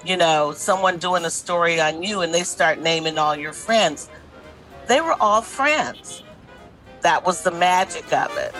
you 0.04 0.16
know, 0.16 0.52
someone 0.52 0.98
doing 0.98 1.24
a 1.24 1.30
story 1.30 1.80
on 1.80 2.02
you 2.02 2.20
and 2.20 2.32
they 2.32 2.44
start 2.44 2.80
naming 2.80 3.18
all 3.18 3.34
your 3.34 3.52
friends. 3.52 4.08
They 4.86 5.00
were 5.00 5.16
all 5.20 5.42
friends. 5.42 6.22
That 7.00 7.24
was 7.24 7.42
the 7.42 7.50
magic 7.50 8.12
of 8.12 8.36
it. 8.36 8.54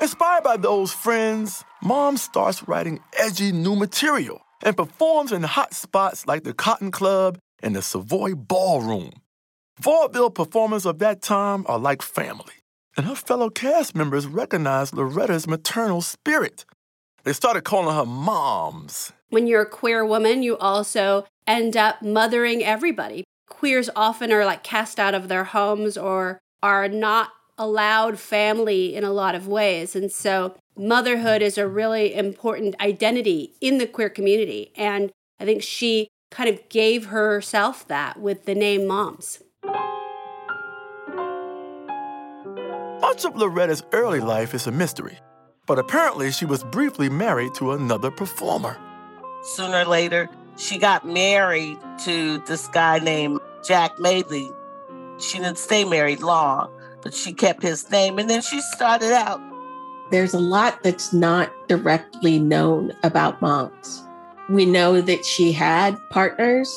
Inspired 0.00 0.44
by 0.44 0.56
those 0.56 0.92
friends, 0.92 1.64
Mom 1.82 2.16
starts 2.16 2.68
writing 2.68 3.00
edgy 3.18 3.52
new 3.52 3.74
material 3.74 4.40
and 4.62 4.76
performs 4.76 5.32
in 5.32 5.42
hot 5.42 5.72
spots 5.74 6.26
like 6.26 6.44
the 6.44 6.52
Cotton 6.52 6.90
Club 6.90 7.38
in 7.62 7.72
the 7.72 7.82
Savoy 7.82 8.34
Ballroom. 8.34 9.12
Vaudeville 9.80 10.30
performers 10.30 10.86
of 10.86 10.98
that 10.98 11.22
time 11.22 11.64
are 11.68 11.78
like 11.78 12.02
family, 12.02 12.54
and 12.96 13.06
her 13.06 13.14
fellow 13.14 13.48
cast 13.50 13.94
members 13.94 14.26
recognized 14.26 14.94
Loretta's 14.94 15.46
maternal 15.46 16.02
spirit. 16.02 16.64
They 17.24 17.32
started 17.32 17.62
calling 17.62 17.94
her 17.94 18.06
moms. 18.06 19.12
When 19.30 19.46
you're 19.46 19.62
a 19.62 19.66
queer 19.66 20.04
woman, 20.04 20.42
you 20.42 20.56
also 20.56 21.26
end 21.46 21.76
up 21.76 22.02
mothering 22.02 22.64
everybody. 22.64 23.24
Queers 23.48 23.90
often 23.94 24.32
are 24.32 24.44
like 24.44 24.62
cast 24.62 24.98
out 24.98 25.14
of 25.14 25.28
their 25.28 25.44
homes 25.44 25.96
or 25.96 26.38
are 26.62 26.88
not 26.88 27.30
allowed 27.56 28.18
family 28.18 28.94
in 28.94 29.04
a 29.04 29.12
lot 29.12 29.34
of 29.34 29.48
ways. 29.48 29.94
And 29.96 30.10
so 30.10 30.54
motherhood 30.76 31.42
is 31.42 31.58
a 31.58 31.66
really 31.66 32.14
important 32.14 32.80
identity 32.80 33.54
in 33.60 33.78
the 33.78 33.86
queer 33.86 34.08
community. 34.08 34.72
And 34.76 35.10
I 35.40 35.44
think 35.44 35.62
she 35.62 36.08
kind 36.30 36.48
of 36.48 36.68
gave 36.68 37.06
herself 37.06 37.86
that 37.88 38.20
with 38.20 38.44
the 38.44 38.54
name 38.54 38.86
Moms. 38.86 39.42
Much 43.00 43.24
of 43.24 43.36
Loretta's 43.36 43.82
early 43.92 44.20
life 44.20 44.54
is 44.54 44.66
a 44.66 44.72
mystery, 44.72 45.18
but 45.66 45.78
apparently 45.78 46.30
she 46.30 46.44
was 46.44 46.62
briefly 46.64 47.08
married 47.08 47.54
to 47.54 47.72
another 47.72 48.10
performer. 48.10 48.76
Sooner 49.42 49.78
or 49.78 49.84
later, 49.84 50.28
she 50.56 50.78
got 50.78 51.06
married 51.06 51.78
to 52.04 52.38
this 52.40 52.68
guy 52.68 52.98
named 52.98 53.40
Jack 53.64 53.98
Mabley. 53.98 54.50
She 55.18 55.38
didn't 55.38 55.58
stay 55.58 55.84
married 55.84 56.20
long, 56.20 56.70
but 57.02 57.14
she 57.14 57.32
kept 57.32 57.62
his 57.62 57.90
name 57.90 58.18
and 58.18 58.28
then 58.28 58.42
she 58.42 58.60
started 58.60 59.12
out. 59.12 59.40
There's 60.10 60.34
a 60.34 60.40
lot 60.40 60.82
that's 60.82 61.12
not 61.12 61.50
directly 61.68 62.38
known 62.38 62.92
about 63.02 63.40
moms. 63.40 64.07
We 64.48 64.64
know 64.64 65.00
that 65.00 65.24
she 65.24 65.52
had 65.52 65.96
partners, 66.10 66.74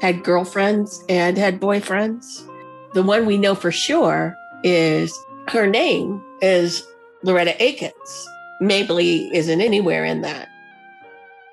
had 0.00 0.24
girlfriends, 0.24 1.02
and 1.08 1.38
had 1.38 1.60
boyfriends. 1.60 2.46
The 2.92 3.02
one 3.02 3.26
we 3.26 3.38
know 3.38 3.54
for 3.54 3.72
sure 3.72 4.36
is 4.62 5.18
her 5.48 5.66
name 5.66 6.22
is 6.40 6.86
Loretta 7.22 7.60
Akins. 7.62 8.28
Mabley 8.60 9.30
isn't 9.34 9.60
anywhere 9.60 10.04
in 10.04 10.22
that. 10.22 10.48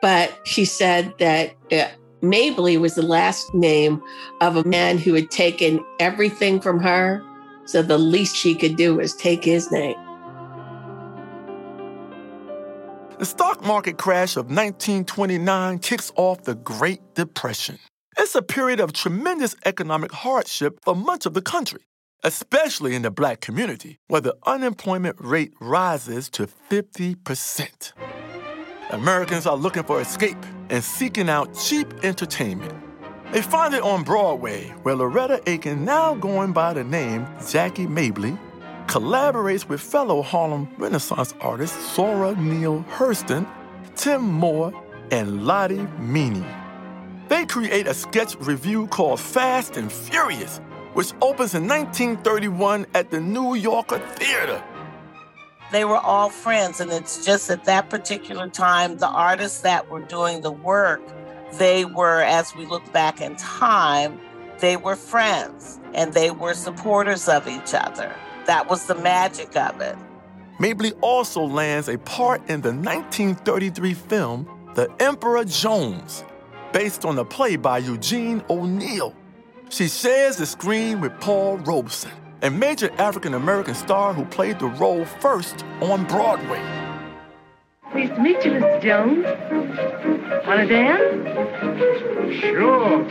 But 0.01 0.38
she 0.43 0.65
said 0.65 1.13
that 1.19 1.53
uh, 1.71 1.88
Mabley 2.21 2.77
was 2.77 2.95
the 2.95 3.01
last 3.01 3.53
name 3.53 4.01
of 4.41 4.57
a 4.57 4.63
man 4.63 4.97
who 4.97 5.13
had 5.13 5.31
taken 5.31 5.83
everything 6.00 6.59
from 6.59 6.79
her. 6.79 7.24
So 7.65 7.81
the 7.81 7.97
least 7.97 8.35
she 8.35 8.55
could 8.55 8.75
do 8.75 8.95
was 8.95 9.15
take 9.15 9.43
his 9.43 9.71
name. 9.71 9.95
The 13.17 13.25
stock 13.25 13.63
market 13.63 13.98
crash 13.98 14.36
of 14.36 14.48
1929 14.48 15.79
kicks 15.79 16.12
off 16.17 16.43
the 16.43 16.55
Great 16.55 17.00
Depression. 17.13 17.79
It's 18.17 18.36
a 18.36 18.41
period 18.41 18.81
of 18.81 18.91
tremendous 18.91 19.55
economic 19.63 20.12
hardship 20.12 20.79
for 20.84 20.98
much 20.98 21.25
of 21.25 21.34
the 21.34 21.41
country, 21.41 21.79
especially 22.25 22.93
in 22.93 23.03
the 23.03 23.12
black 23.12 23.39
community, 23.39 24.00
where 24.10 24.19
the 24.19 24.36
unemployment 24.45 25.15
rate 25.22 25.53
rises 25.62 26.29
to 26.31 26.50
50%. 26.69 27.93
Americans 28.89 29.48
are 29.48 29.55
looking 29.55 29.84
for 29.84 30.01
escape 30.01 30.38
and 30.69 30.84
seeking 30.84 31.29
out 31.29 31.57
cheap 31.57 31.93
entertainment. 32.03 32.74
They 33.31 33.41
find 33.41 33.74
it 33.74 33.81
on 33.81 34.03
Broadway, 34.03 34.67
where 34.84 34.95
Loretta 34.95 35.41
Aiken, 35.50 35.86
now 35.86 36.15
going 36.15 36.51
by 36.51 36.74
the 36.74 36.84
name 36.84 37.25
Jackie 37.50 37.88
Mabley, 37.88 38.38
collaborates 38.87 39.67
with 39.67 39.81
fellow 39.81 40.21
Harlem 40.21 40.69
Renaissance 40.77 41.33
artists 41.41 41.95
Zora 41.95 42.35
Neale 42.35 42.85
Hurston, 42.91 43.47
Tim 43.95 44.21
Moore, 44.21 44.73
and 45.11 45.45
Lottie 45.45 45.87
Meany. 45.99 46.45
They 47.27 47.45
create 47.45 47.87
a 47.87 47.93
sketch 47.93 48.35
review 48.39 48.87
called 48.87 49.19
Fast 49.19 49.77
and 49.77 49.91
Furious, 49.91 50.59
which 50.93 51.11
opens 51.21 51.55
in 51.55 51.67
1931 51.67 52.85
at 52.93 53.11
the 53.11 53.19
New 53.19 53.55
Yorker 53.55 53.99
Theater. 54.15 54.63
They 55.71 55.83
were 55.83 55.97
all 55.97 56.29
friends, 56.29 56.79
and 56.79 56.91
it's 56.91 57.25
just 57.25 57.49
at 57.49 57.65
that 57.65 57.89
particular 57.89 58.47
time, 58.49 58.97
the 58.97 59.07
artists 59.07 59.61
that 59.61 59.89
were 59.89 60.01
doing 60.01 60.41
the 60.41 60.51
work, 60.51 61.01
they 61.57 61.85
were, 61.85 62.21
as 62.21 62.55
we 62.55 62.65
look 62.65 62.91
back 62.93 63.19
in 63.19 63.35
time, 63.35 64.19
they 64.59 64.77
were 64.77 64.95
friends 64.95 65.79
and 65.93 66.13
they 66.13 66.31
were 66.31 66.53
supporters 66.53 67.27
of 67.27 67.47
each 67.47 67.73
other. 67.73 68.13
That 68.45 68.69
was 68.69 68.85
the 68.85 68.95
magic 68.95 69.55
of 69.55 69.81
it. 69.81 69.97
Mabley 70.59 70.93
also 71.01 71.41
lands 71.41 71.89
a 71.89 71.97
part 71.97 72.41
in 72.47 72.61
the 72.61 72.71
1933 72.71 73.93
film 73.95 74.47
The 74.75 74.89
Emperor 74.99 75.43
Jones, 75.45 76.23
based 76.71 77.05
on 77.05 77.17
a 77.17 77.25
play 77.25 77.55
by 77.55 77.79
Eugene 77.79 78.43
O'Neill. 78.49 79.15
She 79.69 79.87
shares 79.87 80.37
the 80.37 80.45
screen 80.45 81.01
with 81.01 81.19
Paul 81.19 81.57
Robeson, 81.57 82.11
a 82.43 82.51
major 82.51 82.91
African 82.99 83.33
American 83.33 83.73
star 83.73 84.13
who 84.13 84.25
played 84.25 84.59
the 84.59 84.67
role 84.67 85.05
first 85.05 85.65
on 85.81 86.05
Broadway. 86.05 86.61
Pleased 87.91 88.13
to 88.13 88.21
meet 88.21 88.45
you, 88.45 88.51
Mr. 88.51 88.81
Jones. 88.81 89.25
Want 90.45 90.59
to 90.59 90.67
dance? 90.67 91.01
Sure. 92.41 93.03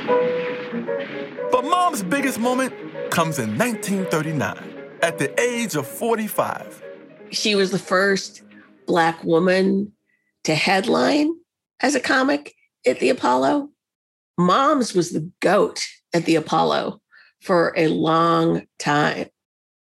But 1.50 1.64
mom's 1.64 2.04
biggest 2.04 2.38
moment 2.38 2.72
comes 3.10 3.40
in 3.40 3.58
1939 3.58 4.73
at 5.04 5.18
the 5.18 5.38
age 5.38 5.74
of 5.74 5.86
45. 5.86 6.82
She 7.30 7.54
was 7.54 7.70
the 7.70 7.78
first 7.78 8.42
Black 8.86 9.22
woman 9.22 9.92
to 10.44 10.54
headline 10.54 11.30
as 11.80 11.94
a 11.94 12.00
comic 12.00 12.54
at 12.86 13.00
the 13.00 13.10
Apollo. 13.10 13.68
Moms 14.38 14.94
was 14.94 15.10
the 15.10 15.30
goat 15.40 15.84
at 16.14 16.24
the 16.24 16.36
Apollo 16.36 17.02
for 17.42 17.74
a 17.76 17.88
long 17.88 18.66
time. 18.78 19.26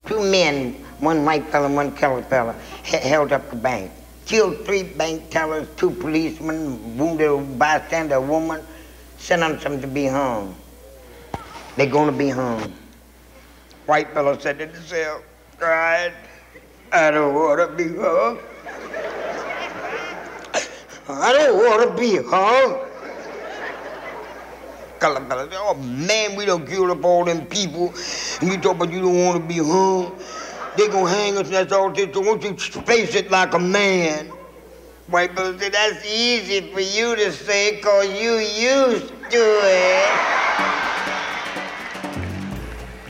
Two 0.05 0.23
men, 0.31 0.75
one 0.99 1.25
white 1.25 1.45
fella 1.47 1.65
and 1.65 1.75
one 1.75 1.91
colored 1.91 2.25
fella, 2.27 2.53
held 2.83 3.33
up 3.33 3.49
the 3.49 3.57
bank. 3.57 3.91
Killed 4.25 4.65
three 4.65 4.83
bank 4.83 5.29
tellers, 5.29 5.67
two 5.75 5.91
policemen, 5.91 6.97
wounded 6.97 7.29
a 7.29 7.37
bystander, 7.37 8.15
a 8.15 8.21
woman, 8.21 8.61
sentenced 9.17 9.63
them 9.63 9.73
something 9.73 9.81
to 9.81 9.93
be 9.93 10.05
hung. 10.05 10.55
They're 11.75 11.87
gonna 11.91 12.13
be 12.13 12.29
hung. 12.29 12.73
White 13.85 14.13
fellow 14.13 14.37
said 14.37 14.59
to 14.59 14.67
himself, 14.67 15.23
cried, 15.57 16.13
I 16.91 17.11
don't 17.11 17.33
want 17.33 17.69
to 17.69 17.75
be 17.75 17.89
hung. 17.97 18.39
I 21.09 21.33
don't 21.33 21.57
want 21.57 21.89
to 21.89 22.01
be 22.01 22.17
hung. 22.17 22.87
Color 24.99 25.25
fellow 25.25 25.49
said, 25.49 25.57
oh 25.59 25.73
man, 25.75 26.35
we 26.35 26.45
don't 26.45 26.65
kill 26.67 26.91
up 26.91 27.03
all 27.03 27.25
them 27.25 27.45
people. 27.47 27.93
And 28.39 28.51
you 28.51 28.57
talk 28.59 28.75
about 28.75 28.91
you 28.91 29.01
don't 29.01 29.25
want 29.25 29.41
to 29.41 29.47
be 29.47 29.57
hung. 29.57 30.15
They 30.77 30.87
gonna 30.87 31.09
hang 31.09 31.37
us 31.37 31.47
and 31.47 31.55
that's 31.55 31.73
all 31.73 31.91
this. 31.91 32.13
So 32.13 32.21
won't 32.21 32.43
you 32.43 32.55
face 32.55 33.15
it 33.15 33.31
like 33.31 33.53
a 33.53 33.59
man? 33.59 34.27
White 35.07 35.35
fellow 35.35 35.57
said, 35.57 35.73
that's 35.73 36.05
easy 36.05 36.61
for 36.71 36.79
you 36.79 37.15
to 37.15 37.31
say 37.31 37.77
because 37.77 38.09
you 38.21 38.37
used 38.37 39.09
to 39.09 39.59
it. 39.63 40.40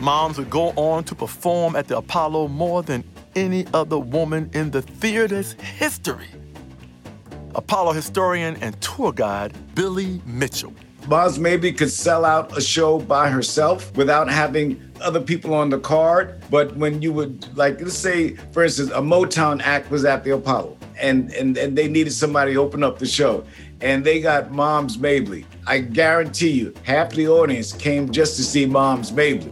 Moms 0.02 0.40
would 0.40 0.50
go 0.50 0.70
on 0.78 1.04
to 1.04 1.14
perform 1.14 1.76
at 1.76 1.88
the 1.88 1.96
Apollo 1.96 2.48
more 2.48 2.82
than 2.82 3.04
any 3.36 3.68
other 3.72 4.00
woman 4.00 4.50
in 4.54 4.72
the 4.72 4.82
theater's 4.82 5.54
history. 5.54 6.28
Apollo 7.54 7.92
historian 7.94 8.58
and 8.62 8.80
tour 8.82 9.12
guide 9.12 9.54
Billy 9.76 10.20
Mitchell. 10.26 10.74
Moms 11.08 11.38
maybe 11.38 11.72
could 11.72 11.92
sell 11.92 12.26
out 12.26 12.58
a 12.58 12.62
show 12.62 12.98
by 12.98 13.30
herself 13.30 13.96
without 13.96 14.28
having 14.28 14.82
other 15.02 15.22
people 15.22 15.54
on 15.54 15.70
the 15.70 15.80
card. 15.80 16.42
But 16.50 16.76
when 16.76 17.04
you 17.04 17.14
would, 17.14 17.56
like, 17.56 17.80
let's 17.80 17.94
say, 17.94 18.36
for 18.54 18.64
instance, 18.64 18.90
a 18.90 19.02
Motown 19.02 19.62
act 19.62 19.92
was 19.92 20.04
at 20.04 20.24
the 20.24 20.34
Apollo 20.34 20.78
and, 21.00 21.32
and, 21.34 21.56
and 21.60 21.78
they 21.78 21.88
needed 21.88 22.14
somebody 22.14 22.54
to 22.54 22.60
open 22.60 22.84
up 22.84 22.98
the 22.98 23.06
show. 23.06 23.44
And 23.82 24.04
they 24.04 24.20
got 24.20 24.52
Moms 24.52 24.98
Mabley. 24.98 25.46
I 25.68 25.80
guarantee 25.80 26.52
you, 26.52 26.74
half 26.84 27.12
the 27.12 27.28
audience 27.28 27.72
came 27.72 28.12
just 28.12 28.36
to 28.38 28.44
see 28.44 28.66
Moms 28.66 29.12
Mabley. 29.12 29.52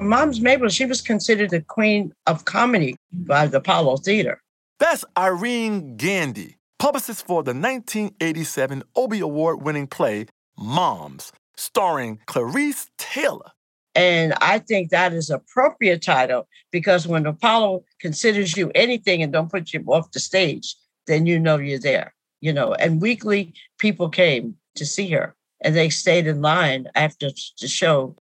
Moms 0.00 0.40
Mabel, 0.40 0.68
she 0.68 0.86
was 0.86 1.00
considered 1.00 1.50
the 1.50 1.60
queen 1.60 2.12
of 2.26 2.44
comedy 2.44 2.96
by 3.12 3.46
the 3.46 3.58
Apollo 3.58 3.98
Theater. 3.98 4.40
That's 4.78 5.04
Irene 5.16 5.96
Gandy, 5.96 6.56
publicist 6.78 7.26
for 7.26 7.42
the 7.42 7.50
1987 7.52 8.84
Obie 8.96 9.20
Award 9.20 9.62
winning 9.62 9.88
play 9.88 10.26
Moms, 10.56 11.32
starring 11.56 12.20
Clarice 12.26 12.88
Taylor. 12.96 13.50
And 13.96 14.34
I 14.40 14.60
think 14.60 14.90
that 14.90 15.12
is 15.12 15.30
appropriate 15.30 16.02
title 16.02 16.46
because 16.70 17.08
when 17.08 17.26
Apollo 17.26 17.82
considers 18.00 18.56
you 18.56 18.70
anything 18.76 19.20
and 19.20 19.32
don't 19.32 19.50
put 19.50 19.72
you 19.72 19.82
off 19.88 20.12
the 20.12 20.20
stage, 20.20 20.76
then 21.08 21.26
you 21.26 21.40
know 21.40 21.56
you're 21.56 21.80
there. 21.80 22.14
You 22.40 22.52
know, 22.52 22.74
and 22.74 23.02
weekly 23.02 23.52
people 23.78 24.08
came 24.08 24.54
to 24.76 24.86
see 24.86 25.10
her 25.10 25.34
and 25.60 25.74
they 25.74 25.90
stayed 25.90 26.28
in 26.28 26.40
line 26.40 26.86
after 26.94 27.30
the 27.60 27.66
show. 27.66 28.14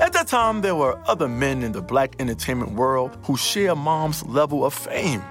At 0.00 0.12
that 0.12 0.26
time, 0.26 0.62
there 0.62 0.74
were 0.74 1.00
other 1.06 1.28
men 1.28 1.62
in 1.62 1.70
the 1.70 1.80
black 1.80 2.16
entertainment 2.18 2.72
world 2.72 3.16
who 3.22 3.36
share 3.36 3.76
mom's 3.76 4.26
level 4.26 4.64
of 4.64 4.74
fame. 4.74 5.22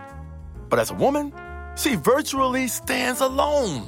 But 0.69 0.79
as 0.79 0.89
a 0.89 0.93
woman, 0.93 1.33
she 1.75 1.95
virtually 1.95 2.69
stands 2.69 3.19
alone. 3.19 3.83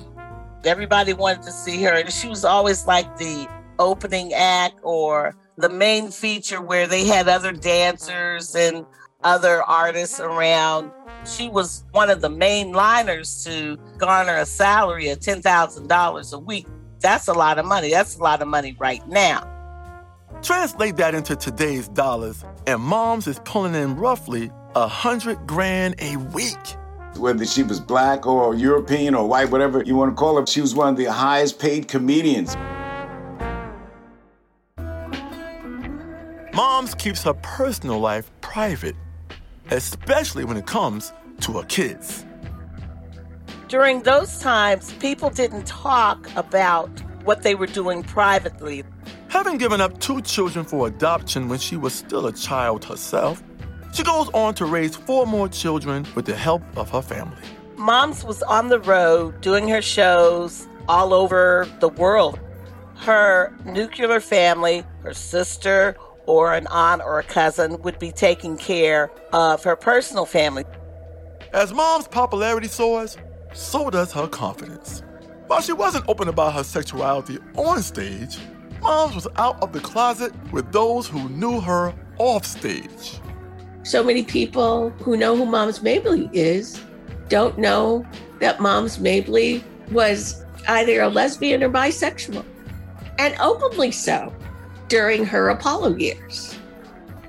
Everybody 0.65 1.13
wanted 1.13 1.43
to 1.43 1.51
see 1.51 1.81
her, 1.83 1.93
and 1.93 2.11
she 2.11 2.27
was 2.27 2.43
always 2.43 2.85
like 2.87 3.17
the 3.17 3.47
opening 3.79 4.33
act 4.33 4.75
or 4.83 5.33
the 5.57 5.69
main 5.69 6.11
feature 6.11 6.61
where 6.61 6.87
they 6.87 7.05
had 7.05 7.29
other 7.29 7.53
dancers 7.53 8.53
and 8.53 8.85
other 9.23 9.63
artists 9.63 10.19
around. 10.19 10.91
She 11.25 11.47
was 11.47 11.85
one 11.91 12.09
of 12.09 12.19
the 12.19 12.29
main 12.29 12.73
liners 12.73 13.45
to 13.45 13.77
garner 13.97 14.35
a 14.35 14.45
salary 14.45 15.07
of 15.07 15.19
$10,000 15.19 16.33
a 16.33 16.39
week. 16.39 16.67
That's 16.99 17.29
a 17.29 17.33
lot 17.33 17.59
of 17.59 17.65
money. 17.65 17.91
That's 17.91 18.17
a 18.17 18.21
lot 18.21 18.41
of 18.41 18.49
money 18.49 18.75
right 18.77 19.07
now. 19.07 19.54
Translate 20.45 20.95
that 20.97 21.15
into 21.15 21.35
today's 21.35 21.87
dollars, 21.87 22.45
and 22.67 22.79
Moms 22.79 23.25
is 23.25 23.39
pulling 23.45 23.73
in 23.73 23.95
roughly 23.95 24.51
a 24.75 24.87
hundred 24.87 25.47
grand 25.47 25.95
a 25.97 26.17
week. 26.17 26.75
Whether 27.17 27.47
she 27.47 27.63
was 27.63 27.79
black 27.79 28.27
or 28.27 28.53
European 28.53 29.15
or 29.15 29.27
white, 29.27 29.49
whatever 29.49 29.81
you 29.81 29.95
want 29.95 30.11
to 30.11 30.15
call 30.15 30.39
her, 30.39 30.45
she 30.45 30.61
was 30.61 30.75
one 30.75 30.89
of 30.89 30.97
the 30.97 31.05
highest 31.05 31.57
paid 31.57 31.87
comedians. 31.87 32.55
Moms 36.53 36.93
keeps 36.93 37.23
her 37.23 37.33
personal 37.41 37.97
life 37.97 38.29
private, 38.41 38.95
especially 39.71 40.45
when 40.45 40.57
it 40.57 40.67
comes 40.67 41.11
to 41.39 41.53
her 41.53 41.63
kids. 41.63 42.23
During 43.67 44.03
those 44.03 44.37
times, 44.37 44.93
people 44.99 45.31
didn't 45.31 45.65
talk 45.65 46.29
about 46.35 46.91
what 47.23 47.41
they 47.41 47.55
were 47.55 47.65
doing 47.65 48.03
privately. 48.03 48.83
Having 49.35 49.57
given 49.57 49.81
up 49.81 49.99
two 49.99 50.21
children 50.21 50.63
for 50.63 50.87
adoption 50.87 51.49
when 51.49 51.59
she 51.59 51.75
was 51.75 51.93
still 51.93 52.27
a 52.27 52.31
child 52.31 52.85
herself, 52.85 53.43
she 53.93 54.01
goes 54.01 54.29
on 54.29 54.55
to 54.55 54.65
raise 54.65 54.95
four 54.95 55.27
more 55.27 55.49
children 55.49 56.07
with 56.15 56.25
the 56.25 56.33
help 56.33 56.61
of 56.77 56.89
her 56.91 57.01
family. 57.01 57.41
Moms 57.75 58.23
was 58.23 58.41
on 58.43 58.69
the 58.69 58.79
road 58.79 59.41
doing 59.41 59.67
her 59.67 59.81
shows 59.81 60.69
all 60.87 61.13
over 61.13 61.67
the 61.81 61.89
world. 61.89 62.39
Her 62.95 63.53
nuclear 63.65 64.21
family, 64.21 64.85
her 65.03 65.13
sister, 65.13 65.97
or 66.25 66.53
an 66.53 66.65
aunt 66.67 67.01
or 67.01 67.19
a 67.19 67.23
cousin 67.23 67.81
would 67.81 67.99
be 67.99 68.13
taking 68.13 68.55
care 68.55 69.11
of 69.33 69.65
her 69.65 69.75
personal 69.75 70.25
family. 70.25 70.63
As 71.51 71.73
mom's 71.73 72.07
popularity 72.07 72.69
soars, 72.69 73.17
so 73.51 73.89
does 73.89 74.13
her 74.13 74.29
confidence. 74.29 75.03
While 75.47 75.59
she 75.59 75.73
wasn't 75.73 76.07
open 76.07 76.29
about 76.29 76.53
her 76.53 76.63
sexuality 76.63 77.37
on 77.57 77.81
stage, 77.83 78.37
Moms 78.85 79.15
was 79.15 79.27
out 79.37 79.59
of 79.63 79.73
the 79.73 79.79
closet 79.79 80.31
with 80.51 80.71
those 80.71 81.07
who 81.07 81.27
knew 81.29 81.59
her 81.59 81.91
off 82.19 82.45
stage. 82.45 83.19
So 83.81 84.03
many 84.03 84.21
people 84.21 84.91
who 85.01 85.17
know 85.17 85.35
who 85.35 85.43
Moms 85.47 85.81
Mabley 85.81 86.29
is 86.33 86.79
don't 87.27 87.57
know 87.57 88.05
that 88.41 88.61
Moms 88.61 88.99
Mabley 88.99 89.63
was 89.89 90.45
either 90.67 91.01
a 91.01 91.09
lesbian 91.09 91.63
or 91.63 91.69
bisexual, 91.69 92.45
and 93.17 93.35
openly 93.39 93.89
so 93.89 94.31
during 94.87 95.25
her 95.25 95.49
Apollo 95.49 95.95
years. 95.95 96.53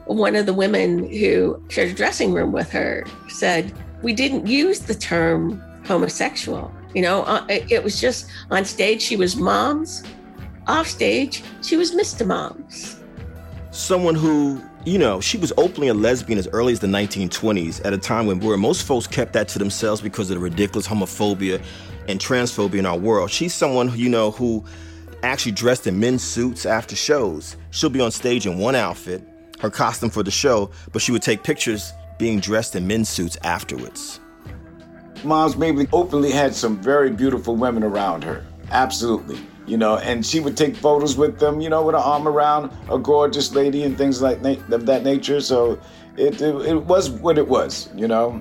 One 0.05 0.37
of 0.37 0.45
the 0.45 0.53
women 0.53 1.11
who 1.11 1.59
shared 1.71 1.89
a 1.89 1.95
dressing 1.95 2.35
room 2.35 2.53
with 2.53 2.71
her 2.71 3.07
said, 3.29 3.73
We 4.03 4.13
didn't 4.13 4.47
use 4.47 4.81
the 4.81 4.95
term 4.95 5.63
homosexual. 5.87 6.71
You 6.95 7.01
know, 7.01 7.23
uh, 7.23 7.47
it 7.49 7.83
was 7.83 7.99
just 7.99 8.29
on 8.51 8.67
stage, 8.67 9.01
she 9.01 9.17
was 9.17 9.37
moms. 9.37 10.03
Off 10.67 10.89
stage, 10.89 11.45
she 11.63 11.77
was 11.77 11.93
Mr. 11.93 12.27
Moms. 12.27 13.01
Someone 13.71 14.17
who, 14.17 14.61
you 14.85 14.99
know, 14.99 15.21
she 15.21 15.39
was 15.39 15.53
openly 15.57 15.87
a 15.89 15.95
lesbian 15.95 16.41
as 16.41 16.49
early 16.49 16.73
as 16.73 16.81
the 16.81 16.89
1920s 16.89 17.85
at 17.85 17.93
a 17.93 17.99
time 17.99 18.27
when 18.27 18.41
where 18.41 18.57
most 18.57 18.85
folks 18.85 19.07
kept 19.07 19.33
that 19.35 19.47
to 19.49 19.61
themselves 19.61 20.01
because 20.01 20.29
of 20.29 20.37
the 20.37 20.41
ridiculous 20.41 20.87
homophobia 20.89 21.63
and 22.09 22.19
transphobia 22.19 22.81
in 22.81 22.87
our 22.87 22.99
world. 22.99 23.31
She's 23.31 23.55
someone, 23.55 23.97
you 23.97 24.09
know, 24.09 24.33
who 24.33 24.65
actually 25.23 25.53
dressed 25.53 25.87
in 25.87 26.01
men's 26.01 26.25
suits 26.25 26.67
after 26.67 26.97
shows. 26.97 27.57
She'll 27.71 27.91
be 27.91 28.01
on 28.01 28.11
stage 28.11 28.45
in 28.47 28.59
one 28.59 28.75
outfit, 28.75 29.23
her 29.61 29.71
costume 29.71 30.11
for 30.11 30.25
the 30.25 30.33
show, 30.33 30.73
but 30.93 31.01
she 31.01 31.13
would 31.13 31.23
take 31.23 31.45
pictures 31.45 31.93
being 32.19 32.41
dressed 32.41 32.75
in 32.75 32.89
men's 32.89 33.09
suits 33.09 33.39
afterwards. 33.45 34.19
Moms 35.23 35.57
Mabley 35.57 35.87
openly 35.93 36.33
had 36.33 36.57
some 36.57 36.81
very 36.83 37.11
beautiful 37.11 37.55
women 37.55 37.85
around 37.85 38.25
her. 38.25 38.45
Absolutely. 38.71 39.39
You 39.67 39.77
know, 39.77 39.99
and 39.99 40.25
she 40.25 40.39
would 40.41 40.57
take 40.57 40.77
photos 40.77 41.17
with 41.17 41.39
them, 41.41 41.61
you 41.61 41.69
know, 41.69 41.85
with 41.85 41.95
her 41.95 42.01
arm 42.01 42.29
around 42.29 42.71
a 42.91 42.99
gorgeous 42.99 43.53
lady 43.53 43.83
and 43.83 43.99
things 43.99 44.23
like 44.23 44.41
na- 44.41 44.75
of 44.75 44.87
that 44.87 45.03
nature. 45.03 45.41
So 45.41 45.79
it, 46.17 46.41
it, 46.41 46.55
it 46.67 46.85
was 46.85 47.11
what 47.11 47.37
it 47.37 47.47
was, 47.47 47.91
you 47.95 48.07
know. 48.07 48.41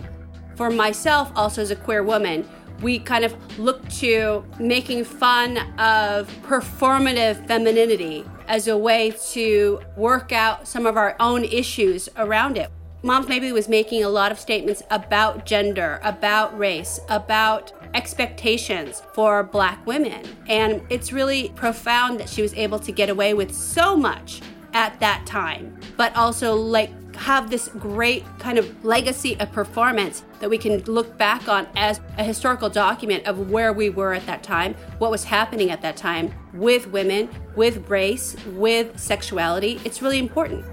For 0.56 0.70
myself, 0.70 1.32
also 1.36 1.62
as 1.62 1.72
a 1.72 1.76
queer 1.76 2.04
woman, 2.04 2.48
we 2.82 3.00
kind 3.00 3.26
of 3.26 3.36
look 3.60 3.88
to 3.90 4.44
making 4.60 5.04
fun 5.06 5.58
of 5.80 6.30
performative 6.44 7.46
femininity 7.48 8.26
as 8.48 8.68
a 8.68 8.78
way 8.78 9.12
to 9.32 9.82
work 9.98 10.32
out 10.32 10.68
some 10.68 10.86
of 10.86 10.98
our 10.98 11.16
own 11.20 11.44
issues 11.44 12.10
around 12.18 12.58
it. 12.58 12.70
Moms 13.02 13.28
Mabley 13.28 13.52
was 13.52 13.70
making 13.70 14.04
a 14.04 14.10
lot 14.10 14.32
of 14.32 14.40
statements 14.40 14.82
about 14.90 15.46
gender, 15.46 16.00
about 16.04 16.58
race, 16.58 17.00
about 17.08 17.72
expectations 17.96 19.02
for 19.14 19.44
black 19.44 19.84
women. 19.88 20.24
And 20.48 20.82
it's 20.90 21.12
really 21.12 21.50
profound 21.56 22.20
that 22.20 22.30
she 22.30 22.42
was 22.42 22.54
able 22.54 22.80
to 22.80 22.92
get 22.92 23.10
away 23.10 23.34
with 23.34 23.56
so 23.56 23.96
much 23.96 24.42
at 24.74 25.00
that 25.00 25.26
time, 25.26 25.80
but 25.96 26.16
also 26.16 26.54
like 26.54 26.92
have 27.16 27.50
this 27.50 27.70
great 27.70 28.26
kind 28.40 28.58
of 28.58 28.84
legacy 28.84 29.40
of 29.40 29.50
performance 29.54 30.24
that 30.42 30.50
we 30.50 30.58
can 30.58 30.84
look 30.84 31.18
back 31.18 31.48
on 31.48 31.66
as 31.78 32.02
a 32.18 32.24
historical 32.24 32.70
document 32.70 33.26
of 33.26 33.50
where 33.50 33.72
we 33.72 33.90
were 33.90 34.14
at 34.14 34.26
that 34.26 34.44
time, 34.44 34.74
what 34.98 35.12
was 35.12 35.24
happening 35.24 35.72
at 35.72 35.82
that 35.82 35.96
time 35.96 36.34
with 36.54 36.88
women, 36.88 37.30
with 37.56 37.90
race, 37.90 38.36
with 38.48 39.00
sexuality. 39.00 39.80
It's 39.86 40.02
really 40.02 40.20
important. 40.20 40.66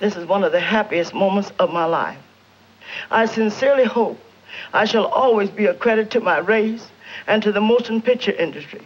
This 0.00 0.16
is 0.16 0.26
one 0.26 0.44
of 0.44 0.52
the 0.52 0.60
happiest 0.60 1.12
moments 1.12 1.52
of 1.58 1.70
my 1.70 1.84
life. 1.84 2.18
I 3.10 3.26
sincerely 3.26 3.84
hope 3.84 4.18
I 4.72 4.86
shall 4.86 5.04
always 5.04 5.50
be 5.50 5.66
a 5.66 5.74
credit 5.74 6.10
to 6.12 6.20
my 6.20 6.38
race 6.38 6.88
and 7.26 7.42
to 7.42 7.52
the 7.52 7.60
motion 7.60 8.00
picture 8.00 8.32
industry. 8.32 8.80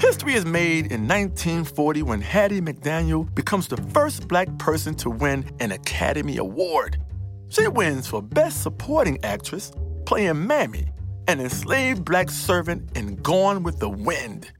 History 0.00 0.34
is 0.34 0.44
made 0.44 0.86
in 0.86 1.06
1940 1.06 2.02
when 2.02 2.20
Hattie 2.20 2.60
McDaniel 2.60 3.32
becomes 3.34 3.68
the 3.68 3.76
first 3.76 4.26
black 4.26 4.48
person 4.58 4.94
to 4.96 5.10
win 5.10 5.44
an 5.60 5.70
Academy 5.70 6.38
Award. 6.38 7.00
She 7.48 7.68
wins 7.68 8.08
for 8.08 8.20
Best 8.20 8.62
Supporting 8.62 9.22
Actress, 9.22 9.70
playing 10.04 10.46
Mammy, 10.48 10.88
an 11.28 11.40
enslaved 11.40 12.04
black 12.04 12.28
servant 12.28 12.96
in 12.96 13.16
Gone 13.16 13.62
with 13.62 13.78
the 13.78 13.88
Wind. 13.88 14.50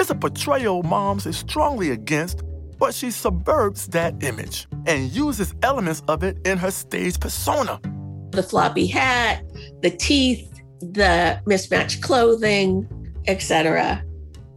It's 0.00 0.10
a 0.10 0.14
portrayal 0.14 0.82
Moms 0.84 1.26
is 1.26 1.36
strongly 1.36 1.90
against 1.90 2.42
but 2.78 2.94
she 2.94 3.10
subverts 3.10 3.86
that 3.88 4.22
image 4.22 4.68
and 4.86 5.10
uses 5.10 5.54
elements 5.62 6.02
of 6.08 6.22
it 6.22 6.38
in 6.46 6.58
her 6.58 6.70
stage 6.70 7.18
persona. 7.18 7.80
The 8.30 8.42
floppy 8.42 8.86
hat, 8.86 9.44
the 9.82 9.90
teeth, 9.90 10.48
the 10.80 11.40
mismatched 11.46 12.02
clothing, 12.02 12.86
etc. 13.26 14.04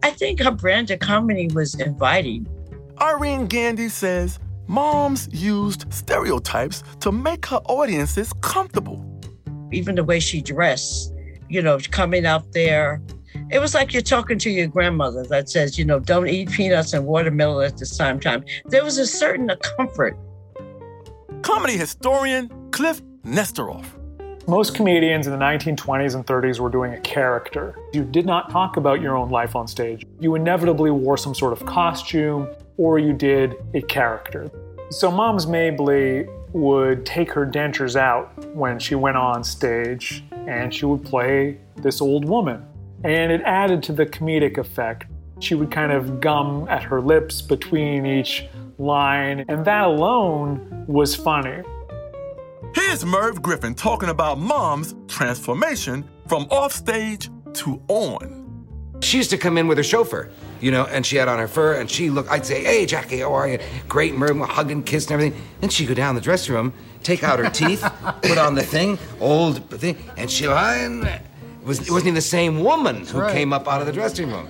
I 0.02 0.10
think 0.10 0.40
her 0.40 0.50
brand 0.50 0.90
of 0.90 1.00
comedy 1.00 1.48
was 1.52 1.74
inviting. 1.74 2.46
Irene 3.00 3.46
Gandy 3.46 3.88
says 3.88 4.38
moms 4.66 5.28
used 5.32 5.92
stereotypes 5.92 6.82
to 7.00 7.10
make 7.10 7.46
her 7.46 7.60
audiences 7.66 8.32
comfortable. 8.40 9.04
Even 9.72 9.94
the 9.94 10.04
way 10.04 10.20
she 10.20 10.42
dressed, 10.42 11.12
you 11.48 11.62
know, 11.62 11.78
coming 11.90 12.26
out 12.26 12.52
there 12.52 13.02
it 13.52 13.60
was 13.60 13.74
like 13.74 13.92
you're 13.92 14.00
talking 14.00 14.38
to 14.38 14.50
your 14.50 14.66
grandmother 14.66 15.24
that 15.24 15.50
says, 15.50 15.78
you 15.78 15.84
know, 15.84 16.00
don't 16.00 16.26
eat 16.26 16.50
peanuts 16.50 16.94
and 16.94 17.04
watermelon 17.04 17.66
at 17.66 17.76
the 17.76 17.84
same 17.84 18.18
time. 18.18 18.42
There 18.64 18.82
was 18.82 18.96
a 18.96 19.06
certain 19.06 19.50
comfort. 19.76 20.16
Comedy 21.42 21.76
historian 21.76 22.50
Cliff 22.70 23.02
Nesteroff. 23.26 23.84
Most 24.48 24.74
comedians 24.74 25.26
in 25.26 25.32
the 25.32 25.38
1920s 25.38 26.14
and 26.14 26.26
30s 26.26 26.60
were 26.60 26.70
doing 26.70 26.94
a 26.94 27.00
character. 27.00 27.78
You 27.92 28.04
did 28.04 28.24
not 28.24 28.50
talk 28.50 28.78
about 28.78 29.02
your 29.02 29.16
own 29.16 29.28
life 29.28 29.54
on 29.54 29.68
stage. 29.68 30.06
You 30.18 30.34
inevitably 30.34 30.90
wore 30.90 31.18
some 31.18 31.34
sort 31.34 31.52
of 31.52 31.64
costume 31.66 32.48
or 32.78 32.98
you 32.98 33.12
did 33.12 33.54
a 33.74 33.82
character. 33.82 34.50
So 34.88 35.10
Moms 35.10 35.46
Mabley 35.46 36.26
would 36.54 37.04
take 37.04 37.30
her 37.32 37.46
dentures 37.46 37.96
out 37.96 38.46
when 38.54 38.78
she 38.78 38.94
went 38.94 39.18
on 39.18 39.44
stage 39.44 40.24
and 40.32 40.74
she 40.74 40.86
would 40.86 41.04
play 41.04 41.58
this 41.76 42.00
old 42.00 42.24
woman 42.24 42.66
and 43.04 43.32
it 43.32 43.40
added 43.42 43.82
to 43.84 43.92
the 43.92 44.06
comedic 44.06 44.58
effect. 44.58 45.04
She 45.40 45.54
would 45.54 45.70
kind 45.70 45.92
of 45.92 46.20
gum 46.20 46.66
at 46.68 46.82
her 46.84 47.00
lips 47.00 47.42
between 47.42 48.06
each 48.06 48.46
line, 48.78 49.44
and 49.48 49.64
that 49.64 49.84
alone 49.84 50.84
was 50.86 51.16
funny. 51.16 51.62
Here's 52.74 53.04
Merv 53.04 53.42
Griffin 53.42 53.74
talking 53.74 54.08
about 54.08 54.38
mom's 54.38 54.94
transformation 55.08 56.08
from 56.26 56.44
offstage 56.44 57.28
to 57.54 57.82
on. 57.88 58.38
She 59.00 59.16
used 59.16 59.30
to 59.30 59.36
come 59.36 59.58
in 59.58 59.66
with 59.66 59.78
her 59.78 59.84
chauffeur, 59.84 60.30
you 60.60 60.70
know, 60.70 60.84
and 60.86 61.04
she 61.04 61.16
had 61.16 61.26
on 61.26 61.38
her 61.40 61.48
fur, 61.48 61.80
and 61.80 61.90
she 61.90 62.08
looked, 62.08 62.30
I'd 62.30 62.46
say, 62.46 62.62
hey, 62.62 62.86
Jackie, 62.86 63.18
how 63.18 63.34
are 63.34 63.48
you? 63.48 63.58
Great, 63.88 64.14
Merv, 64.14 64.38
hug 64.38 64.70
and 64.70 64.86
kiss 64.86 65.06
and 65.06 65.14
everything. 65.14 65.42
Then 65.60 65.70
she'd 65.70 65.88
go 65.88 65.94
down 65.94 66.14
the 66.14 66.20
dressing 66.20 66.54
room, 66.54 66.72
take 67.02 67.24
out 67.24 67.40
her 67.40 67.50
teeth, 67.50 67.84
put 68.22 68.38
on 68.38 68.54
the 68.54 68.62
thing, 68.62 68.96
old 69.20 69.68
thing, 69.70 69.96
and 70.16 70.30
she'd 70.30 70.46
lie 70.46 71.20
it, 71.62 71.66
was, 71.66 71.78
it 71.78 71.90
wasn't 71.90 72.08
even 72.08 72.14
the 72.14 72.20
same 72.20 72.64
woman 72.64 73.06
who 73.06 73.20
right. 73.20 73.32
came 73.32 73.52
up 73.52 73.68
out 73.68 73.80
of 73.80 73.86
the 73.86 73.92
dressing 73.92 74.32
room. 74.32 74.48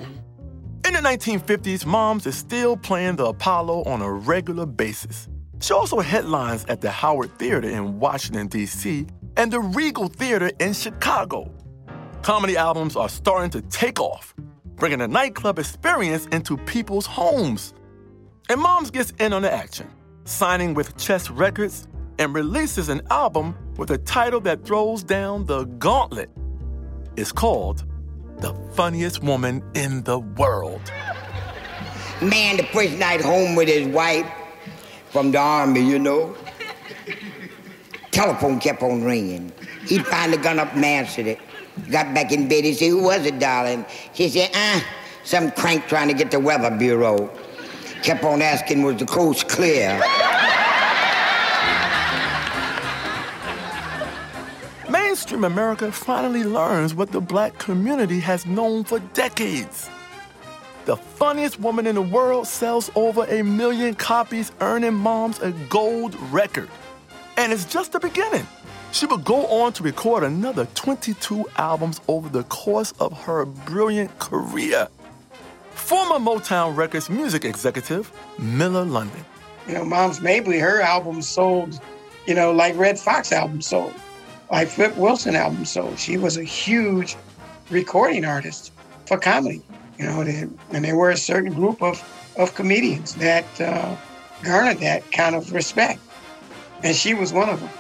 In 0.87 0.95
the 0.95 1.01
1950s, 1.01 1.85
Moms 1.85 2.27
is 2.27 2.35
still 2.35 2.75
playing 2.75 3.17
the 3.17 3.27
Apollo 3.27 3.85
on 3.85 4.01
a 4.01 4.11
regular 4.11 4.65
basis. 4.65 5.29
She 5.61 5.75
also 5.75 6.01
headlines 6.01 6.65
at 6.67 6.81
the 6.81 6.91
Howard 6.91 7.39
Theater 7.39 7.69
in 7.69 8.01
Washington, 8.01 8.47
D.C., 8.47 9.07
and 9.37 9.53
the 9.53 9.61
Regal 9.61 10.09
Theater 10.09 10.51
in 10.59 10.73
Chicago. 10.73 11.53
Comedy 12.23 12.57
albums 12.57 12.97
are 12.97 13.11
starting 13.11 13.51
to 13.51 13.61
take 13.69 14.01
off, 14.01 14.35
bringing 14.77 15.01
the 15.01 15.09
nightclub 15.09 15.59
experience 15.59 16.25
into 16.33 16.57
people's 16.57 17.05
homes. 17.05 17.75
And 18.49 18.59
Moms 18.59 18.91
gets 18.91 19.11
in 19.21 19.35
on 19.35 19.43
the 19.43 19.53
action, 19.53 19.87
signing 20.25 20.73
with 20.73 20.97
Chess 20.97 21.31
Records 21.31 21.87
and 22.19 22.35
releases 22.35 22.89
an 22.89 23.03
album 23.11 23.55
with 23.77 23.91
a 23.91 23.99
title 23.99 24.41
that 24.41 24.65
throws 24.65 25.05
down 25.05 25.45
the 25.45 25.65
gauntlet 25.65 26.31
is 27.17 27.33
called 27.33 27.85
The 28.39 28.55
Funniest 28.75 29.23
Woman 29.23 29.63
in 29.75 30.03
the 30.05 30.19
World. 30.19 30.81
Man, 32.21 32.57
the 32.57 32.65
first 32.65 32.95
night 32.99 33.21
home 33.21 33.55
with 33.55 33.69
his 33.69 33.87
wife 33.89 34.27
from 35.11 35.33
the 35.33 35.39
army, 35.39 35.81
you 35.81 35.99
know. 35.99 36.37
Telephone 38.11 38.61
kept 38.61 38.83
on 38.83 39.03
ringing. 39.03 39.53
He 39.87 39.99
finally 39.99 40.39
got 40.39 40.59
up 40.59 40.75
and 40.75 40.85
answered 40.85 41.27
it. 41.27 41.39
Got 41.91 42.15
back 42.15 42.33
in 42.33 42.49
bed. 42.49 42.65
He 42.65 42.75
said, 42.75 42.89
Who 42.89 43.03
was 43.05 43.25
it, 43.27 43.39
darling? 43.39 43.85
She 44.13 44.29
said, 44.29 44.51
Ah, 44.55 44.85
some 45.25 45.51
crank 45.53 45.87
trying 45.87 46.09
to 46.09 46.15
get 46.15 46.31
the 46.31 46.39
weather 46.39 46.71
bureau. 46.71 47.31
Kept 48.03 48.23
on 48.25 48.43
asking, 48.43 48.83
Was 48.83 48.97
the 48.99 49.07
coast 49.07 49.49
clear? 49.49 50.01
Mainstream 55.13 55.45
America 55.45 55.93
finally 55.93 56.43
learns 56.43 56.95
what 56.95 57.13
the 57.13 57.21
black 57.21 57.59
community 57.59 58.19
has 58.21 58.47
known 58.47 58.83
for 58.83 58.99
decades. 59.13 59.91
The 60.87 60.97
funniest 60.97 61.61
woman 61.61 61.87
in 61.87 61.97
the 61.97 62.01
world 62.01 62.47
sells 62.47 62.91
over 62.95 63.27
a 63.27 63.43
million 63.43 63.95
copies, 63.95 64.53
earning 64.63 64.95
moms 64.95 65.39
a 65.41 65.51
gold 65.69 66.15
record. 66.33 66.71
And 67.37 67.53
it's 67.53 67.67
just 67.67 67.93
the 67.93 68.01
beginning. 68.01 68.47
She 68.93 69.05
would 69.05 69.23
go 69.23 69.45
on 69.49 69.75
to 69.75 69.83
record 69.83 70.25
another 70.25 70.67
22 70.75 71.45
albums 71.59 72.01
over 72.09 72.31
the 72.31 72.45
course 72.45 72.95
of 72.99 73.13
her 73.25 73.45
brilliant 73.45 74.19
career. 74.19 74.89
Former 75.73 76.21
Motown 76.25 76.75
Records 76.75 77.11
music 77.11 77.45
executive, 77.45 78.11
Miller 78.39 78.87
London. 78.87 79.23
You 79.69 79.75
know, 79.75 79.85
Moms 79.85 80.23
Mabley, 80.23 80.59
her 80.59 80.81
albums 80.81 81.29
sold, 81.29 81.79
you 82.27 82.35
know, 82.35 82.51
like 82.51 82.75
Redd 82.79 82.99
Foxx 82.99 83.31
albums 83.31 83.67
sold 83.67 83.93
like 84.53 84.69
Flip 84.69 84.95
Wilson 84.99 85.35
album 85.35 85.65
sold. 85.65 85.99
She 85.99 86.19
was 86.19 86.37
a 86.37 86.45
huge 86.45 87.17
recording 87.71 88.25
artist. 88.25 88.71
for 89.07 89.19
comedy. 89.19 89.63
You 89.99 90.07
know, 90.07 90.21
and 90.21 90.85
there 90.85 90.97
were 90.97 91.11
a 91.11 91.17
certain 91.17 91.53
group 91.53 91.83
of, 91.83 92.01
of 92.37 92.55
comedians 92.55 93.15
that 93.17 93.45
uh, 93.61 93.97
garnered 94.43 94.79
that 94.79 95.11
kind 95.11 95.35
of 95.35 95.53
respect. 95.53 96.01
And 96.83 96.95
she 96.95 97.15
was 97.15 97.33
one 97.33 97.49
of 97.49 97.61
them. 97.61 97.71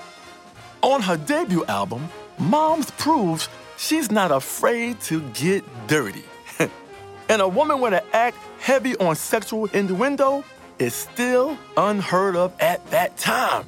On 0.83 1.01
her 1.03 1.17
debut 1.17 1.65
album, 1.67 2.09
Moms 2.39 2.91
proves 2.93 3.49
she's 3.77 4.11
not 4.11 4.31
afraid 4.31 5.01
to 5.03 5.21
get 5.31 5.65
dirty. 5.87 6.25
and 7.29 7.43
a 7.43 7.49
woman 7.49 7.81
with 7.81 7.93
an 7.93 8.03
act 8.13 8.37
heavy 8.61 8.97
on 8.97 9.15
sexual 9.17 9.67
innuendo 9.67 10.45
is 10.79 10.95
still 10.95 11.59
unheard 11.77 12.37
of 12.37 12.53
at 12.61 12.85
that 12.91 13.17
time. 13.17 13.65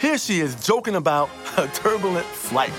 Here 0.00 0.16
she 0.16 0.38
is 0.38 0.54
joking 0.64 0.94
about 0.94 1.28
a 1.56 1.66
turbulent 1.68 2.24
flight. 2.26 2.70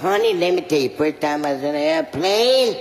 Honey, 0.00 0.32
let 0.34 0.54
me 0.54 0.62
tell 0.62 0.80
you, 0.80 0.88
first 0.96 1.20
time 1.20 1.44
I 1.44 1.52
was 1.52 1.62
in 1.62 1.74
an 1.74 1.76
airplane, 1.76 2.76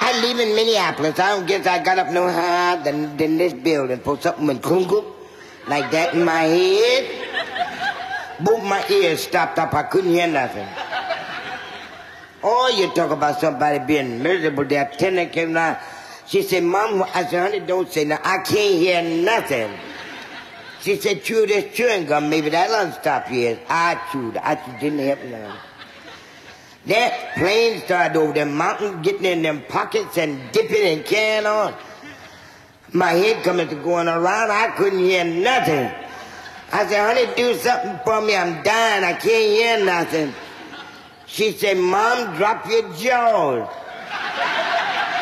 I 0.00 0.20
live 0.22 0.38
in 0.38 0.54
Minneapolis. 0.54 1.18
I 1.18 1.36
don't 1.36 1.46
guess 1.46 1.66
I 1.66 1.82
got 1.82 1.98
up 1.98 2.12
no 2.12 2.30
higher 2.30 2.82
than, 2.82 3.16
than 3.16 3.38
this 3.38 3.52
building 3.52 3.98
for 3.98 4.18
something 4.20 4.48
in 4.48 4.58
Kungu, 4.60 5.04
like 5.66 5.90
that 5.90 6.14
in 6.14 6.24
my 6.24 6.42
head. 6.42 7.10
Both 8.40 8.62
my 8.62 8.84
ears 8.88 9.20
stopped 9.24 9.58
up. 9.58 9.74
I 9.74 9.82
couldn't 9.82 10.12
hear 10.12 10.28
nothing. 10.28 10.66
Oh, 12.42 12.72
you 12.74 12.88
talk 12.94 13.10
about 13.10 13.40
somebody 13.40 13.80
being 13.80 14.22
miserable. 14.22 14.64
The 14.64 14.76
attendant 14.76 15.32
came 15.32 15.52
down. 15.52 15.76
She 16.30 16.42
said, 16.42 16.62
Mom, 16.62 17.02
I 17.12 17.24
said, 17.24 17.50
honey, 17.50 17.58
don't 17.58 17.90
say 17.90 18.04
nothing. 18.04 18.24
I 18.24 18.36
can't 18.44 18.74
hear 18.78 19.02
nothing. 19.02 19.76
She 20.80 20.94
said, 20.94 21.24
chew 21.24 21.44
this 21.44 21.74
chewing 21.74 22.06
gum. 22.06 22.30
Maybe 22.30 22.50
that'll 22.50 22.92
stop 22.92 23.32
you. 23.32 23.58
I 23.68 24.00
chewed. 24.12 24.36
I 24.36 24.54
chewed. 24.54 24.78
Didn't 24.78 25.00
help 25.00 25.24
none. 25.24 25.56
That 26.86 27.34
plane 27.34 27.82
started 27.82 28.16
over 28.16 28.32
the 28.32 28.46
mountain, 28.46 29.02
getting 29.02 29.24
in 29.24 29.42
them 29.42 29.64
pockets 29.68 30.18
and 30.18 30.52
dipping 30.52 30.98
and 30.98 31.04
carrying 31.04 31.46
on. 31.46 31.74
My 32.92 33.10
head 33.10 33.42
coming 33.42 33.68
to 33.68 33.74
going 33.74 34.06
around. 34.06 34.52
I 34.52 34.72
couldn't 34.76 35.00
hear 35.00 35.24
nothing. 35.24 35.90
I 36.72 36.86
said, 36.86 37.12
honey, 37.12 37.34
do 37.34 37.58
something 37.58 37.98
for 38.04 38.20
me. 38.20 38.36
I'm 38.36 38.62
dying. 38.62 39.02
I 39.02 39.14
can't 39.14 39.24
hear 39.24 39.84
nothing. 39.84 40.32
She 41.26 41.50
said, 41.50 41.76
Mom, 41.76 42.36
drop 42.36 42.68
your 42.68 42.92
jaws. 42.94 43.68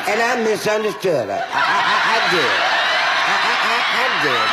And 0.08 0.22
I 0.22 0.42
misunderstood 0.42 1.28
her. 1.28 1.32
I, 1.32 1.62
I, 1.84 1.96
I, 2.14 2.30
did. 2.32 2.52
I, 3.28 3.36
I, 3.44 3.54
I, 3.68 3.76
I 3.92 4.06
did. 4.24 4.48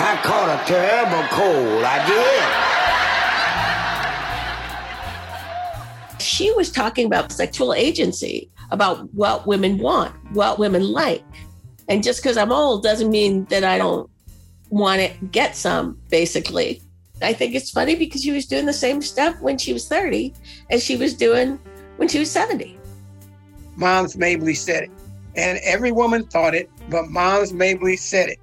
I 0.00 0.16
caught 0.22 0.48
a 0.48 0.64
terrible 0.66 1.26
cold. 1.30 1.82
I 1.82 2.06
did. 2.06 2.77
She 6.38 6.52
was 6.52 6.70
talking 6.70 7.04
about 7.04 7.32
sexual 7.32 7.74
agency, 7.74 8.48
about 8.70 9.12
what 9.12 9.44
women 9.48 9.76
want, 9.78 10.14
what 10.34 10.56
women 10.56 10.92
like. 10.92 11.24
And 11.88 12.00
just 12.00 12.22
because 12.22 12.36
I'm 12.36 12.52
old 12.52 12.84
doesn't 12.84 13.10
mean 13.10 13.46
that 13.46 13.64
I 13.64 13.76
don't 13.76 14.08
want 14.70 15.00
to 15.02 15.26
get 15.32 15.56
some, 15.56 15.98
basically. 16.10 16.80
I 17.20 17.32
think 17.32 17.56
it's 17.56 17.72
funny 17.72 17.96
because 17.96 18.22
she 18.22 18.30
was 18.30 18.46
doing 18.46 18.66
the 18.66 18.72
same 18.72 19.02
stuff 19.02 19.40
when 19.40 19.58
she 19.58 19.72
was 19.72 19.88
30 19.88 20.32
as 20.70 20.84
she 20.84 20.96
was 20.96 21.12
doing 21.12 21.58
when 21.96 22.06
she 22.06 22.20
was 22.20 22.30
70. 22.30 22.78
Moms 23.74 24.16
Mabley 24.16 24.54
said 24.54 24.84
it. 24.84 24.90
And 25.34 25.58
every 25.64 25.90
woman 25.90 26.24
thought 26.24 26.54
it, 26.54 26.70
but 26.88 27.08
Moms 27.08 27.52
Mabley 27.52 27.96
said 27.96 28.28
it. 28.28 28.38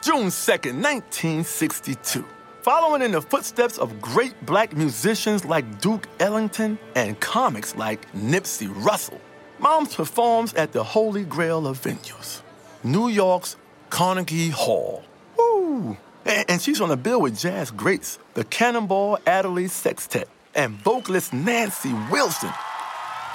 June 0.00 0.28
2nd, 0.28 0.80
1962. 0.80 2.24
Following 2.66 3.00
in 3.00 3.12
the 3.12 3.22
footsteps 3.22 3.78
of 3.78 4.00
great 4.00 4.34
black 4.44 4.76
musicians 4.76 5.44
like 5.44 5.80
Duke 5.80 6.08
Ellington 6.18 6.80
and 6.96 7.20
comics 7.20 7.76
like 7.76 8.12
Nipsey 8.12 8.66
Russell, 8.84 9.20
Moms 9.60 9.94
performs 9.94 10.52
at 10.54 10.72
the 10.72 10.82
holy 10.82 11.22
grail 11.22 11.68
of 11.68 11.80
venues, 11.80 12.42
New 12.82 13.06
York's 13.06 13.54
Carnegie 13.88 14.48
Hall. 14.48 15.04
Woo! 15.38 15.96
And 16.24 16.60
she's 16.60 16.80
on 16.80 16.88
the 16.88 16.96
bill 16.96 17.20
with 17.20 17.38
jazz 17.38 17.70
greats, 17.70 18.18
the 18.34 18.42
Cannonball 18.42 19.20
Adderley 19.28 19.68
Sextet, 19.68 20.28
and 20.56 20.74
vocalist 20.74 21.32
Nancy 21.32 21.92
Wilson. 22.10 22.50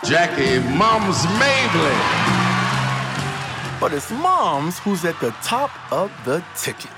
Jackie 0.04 0.60
Moms 0.76 1.24
Mabley 1.40 2.42
but 3.80 3.94
it's 3.94 4.12
Moms 4.12 4.78
who's 4.80 5.06
at 5.06 5.20
the 5.22 5.32
top 5.42 5.72
of 5.92 6.12
the 6.24 6.44
ticket. 6.56 6.92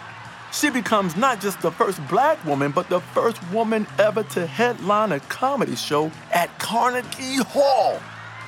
She 0.54 0.70
becomes 0.70 1.16
not 1.16 1.42
just 1.42 1.62
the 1.62 1.72
first 1.72 2.00
black 2.08 2.44
woman, 2.46 2.72
but 2.72 2.88
the 2.88 3.00
first 3.00 3.42
woman 3.52 3.88
ever 3.98 4.22
to 4.24 4.46
headline 4.46 5.12
a 5.12 5.20
comedy 5.22 5.76
show 5.76 6.12
at 6.32 6.58
Carnegie 6.60 7.38
Hall. 7.38 8.00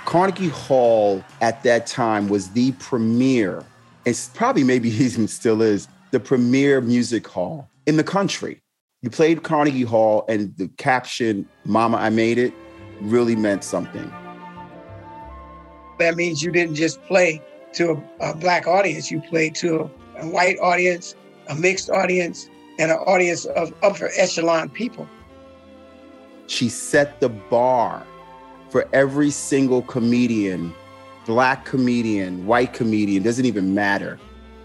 Carnegie 0.06 0.50
Hall 0.50 1.24
at 1.42 1.64
that 1.64 1.88
time 1.88 2.30
was 2.30 2.52
the 2.52 2.74
premier, 2.74 3.64
it's 4.06 4.30
probably 4.30 4.64
maybe 4.64 4.90
even 5.04 5.28
still 5.28 5.64
is, 5.64 5.88
the 6.12 6.20
premier 6.20 6.80
music 6.80 7.28
hall 7.28 7.68
in 7.88 7.98
the 7.98 8.04
country. 8.04 8.62
You 9.02 9.10
played 9.10 9.42
Carnegie 9.42 9.84
Hall, 9.84 10.26
and 10.30 10.56
the 10.58 10.68
caption, 10.78 11.48
Mama, 11.64 11.98
I 11.98 12.10
Made 12.10 12.38
It, 12.38 12.54
really 13.02 13.36
meant 13.36 13.64
something. 13.64 14.12
That 16.00 16.16
means 16.16 16.44
you 16.44 16.52
didn't 16.52 16.76
just 16.76 17.02
play 17.04 17.42
to 17.74 18.02
a, 18.22 18.30
a 18.30 18.36
black 18.36 18.68
audience. 18.68 19.10
You 19.10 19.22
played 19.22 19.56
to 19.56 19.82
a, 19.82 20.22
a, 20.22 20.28
white 20.28 20.58
audience, 20.60 21.16
a 21.50 21.56
mixed 21.56 21.90
audience, 21.90 22.50
and 22.80 22.92
an 22.92 22.98
audience 22.98 23.46
of 23.46 23.74
upper 23.84 24.10
echelon 24.18 24.70
people. 24.70 25.08
She 26.48 26.70
set 26.70 27.20
the 27.20 27.30
bar 27.30 28.06
for 28.70 28.88
every 28.94 29.32
single 29.32 29.82
comedian, 29.82 30.74
black 31.26 31.66
comedian, 31.66 32.46
white 32.46 32.74
comedian, 32.74 33.24
doesn't 33.24 33.46
even 33.46 33.74
matter. 33.74 34.20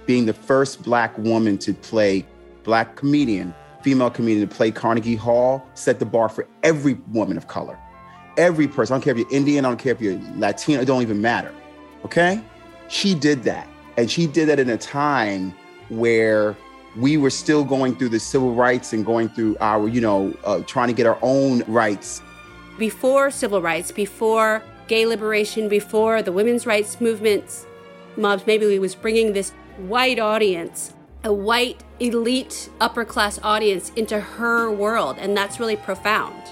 Being 0.06 0.26
the 0.26 0.32
first 0.32 0.82
black 0.82 1.16
woman 1.18 1.56
to 1.58 1.72
play 1.72 2.26
black 2.64 2.96
comedian, 2.96 3.54
female 3.82 4.10
comedian 4.10 4.48
to 4.48 4.54
play 4.54 4.70
Carnegie 4.70 5.16
Hall, 5.16 5.64
set 5.74 5.98
the 5.98 6.06
bar 6.06 6.28
for 6.28 6.46
every 6.62 6.94
woman 7.12 7.36
of 7.36 7.46
color. 7.46 7.78
Every 8.36 8.68
person. 8.68 8.94
I 8.94 8.96
don't 8.96 9.04
care 9.04 9.12
if 9.12 9.18
you're 9.18 9.30
Indian, 9.30 9.64
I 9.64 9.68
don't 9.68 9.78
care 9.78 9.92
if 9.92 10.00
you're 10.00 10.20
Latino, 10.36 10.80
it 10.80 10.86
don't 10.86 11.02
even 11.02 11.20
matter. 11.20 11.54
Okay? 12.04 12.42
she 12.90 13.14
did 13.14 13.44
that. 13.44 13.66
And 13.96 14.10
she 14.10 14.26
did 14.26 14.48
that 14.48 14.58
in 14.58 14.68
a 14.68 14.76
time 14.76 15.54
where 15.88 16.56
we 16.96 17.16
were 17.16 17.30
still 17.30 17.64
going 17.64 17.94
through 17.94 18.08
the 18.08 18.20
civil 18.20 18.54
rights 18.54 18.92
and 18.92 19.04
going 19.04 19.28
through 19.28 19.56
our, 19.60 19.88
you 19.88 20.00
know, 20.00 20.34
uh, 20.44 20.60
trying 20.66 20.88
to 20.88 20.94
get 20.94 21.06
our 21.06 21.18
own 21.22 21.62
rights. 21.66 22.22
Before 22.78 23.30
civil 23.30 23.62
rights, 23.62 23.92
before 23.92 24.62
gay 24.88 25.06
liberation, 25.06 25.68
before 25.68 26.22
the 26.22 26.32
women's 26.32 26.66
rights 26.66 27.00
movements, 27.00 27.66
Moms 28.16 28.46
Mabley 28.46 28.78
was 28.78 28.94
bringing 28.94 29.32
this 29.32 29.50
white 29.76 30.18
audience, 30.18 30.92
a 31.22 31.32
white 31.32 31.82
elite 32.00 32.68
upper 32.80 33.04
class 33.04 33.38
audience 33.42 33.92
into 33.94 34.18
her 34.18 34.70
world. 34.70 35.16
And 35.18 35.36
that's 35.36 35.60
really 35.60 35.76
profound. 35.76 36.42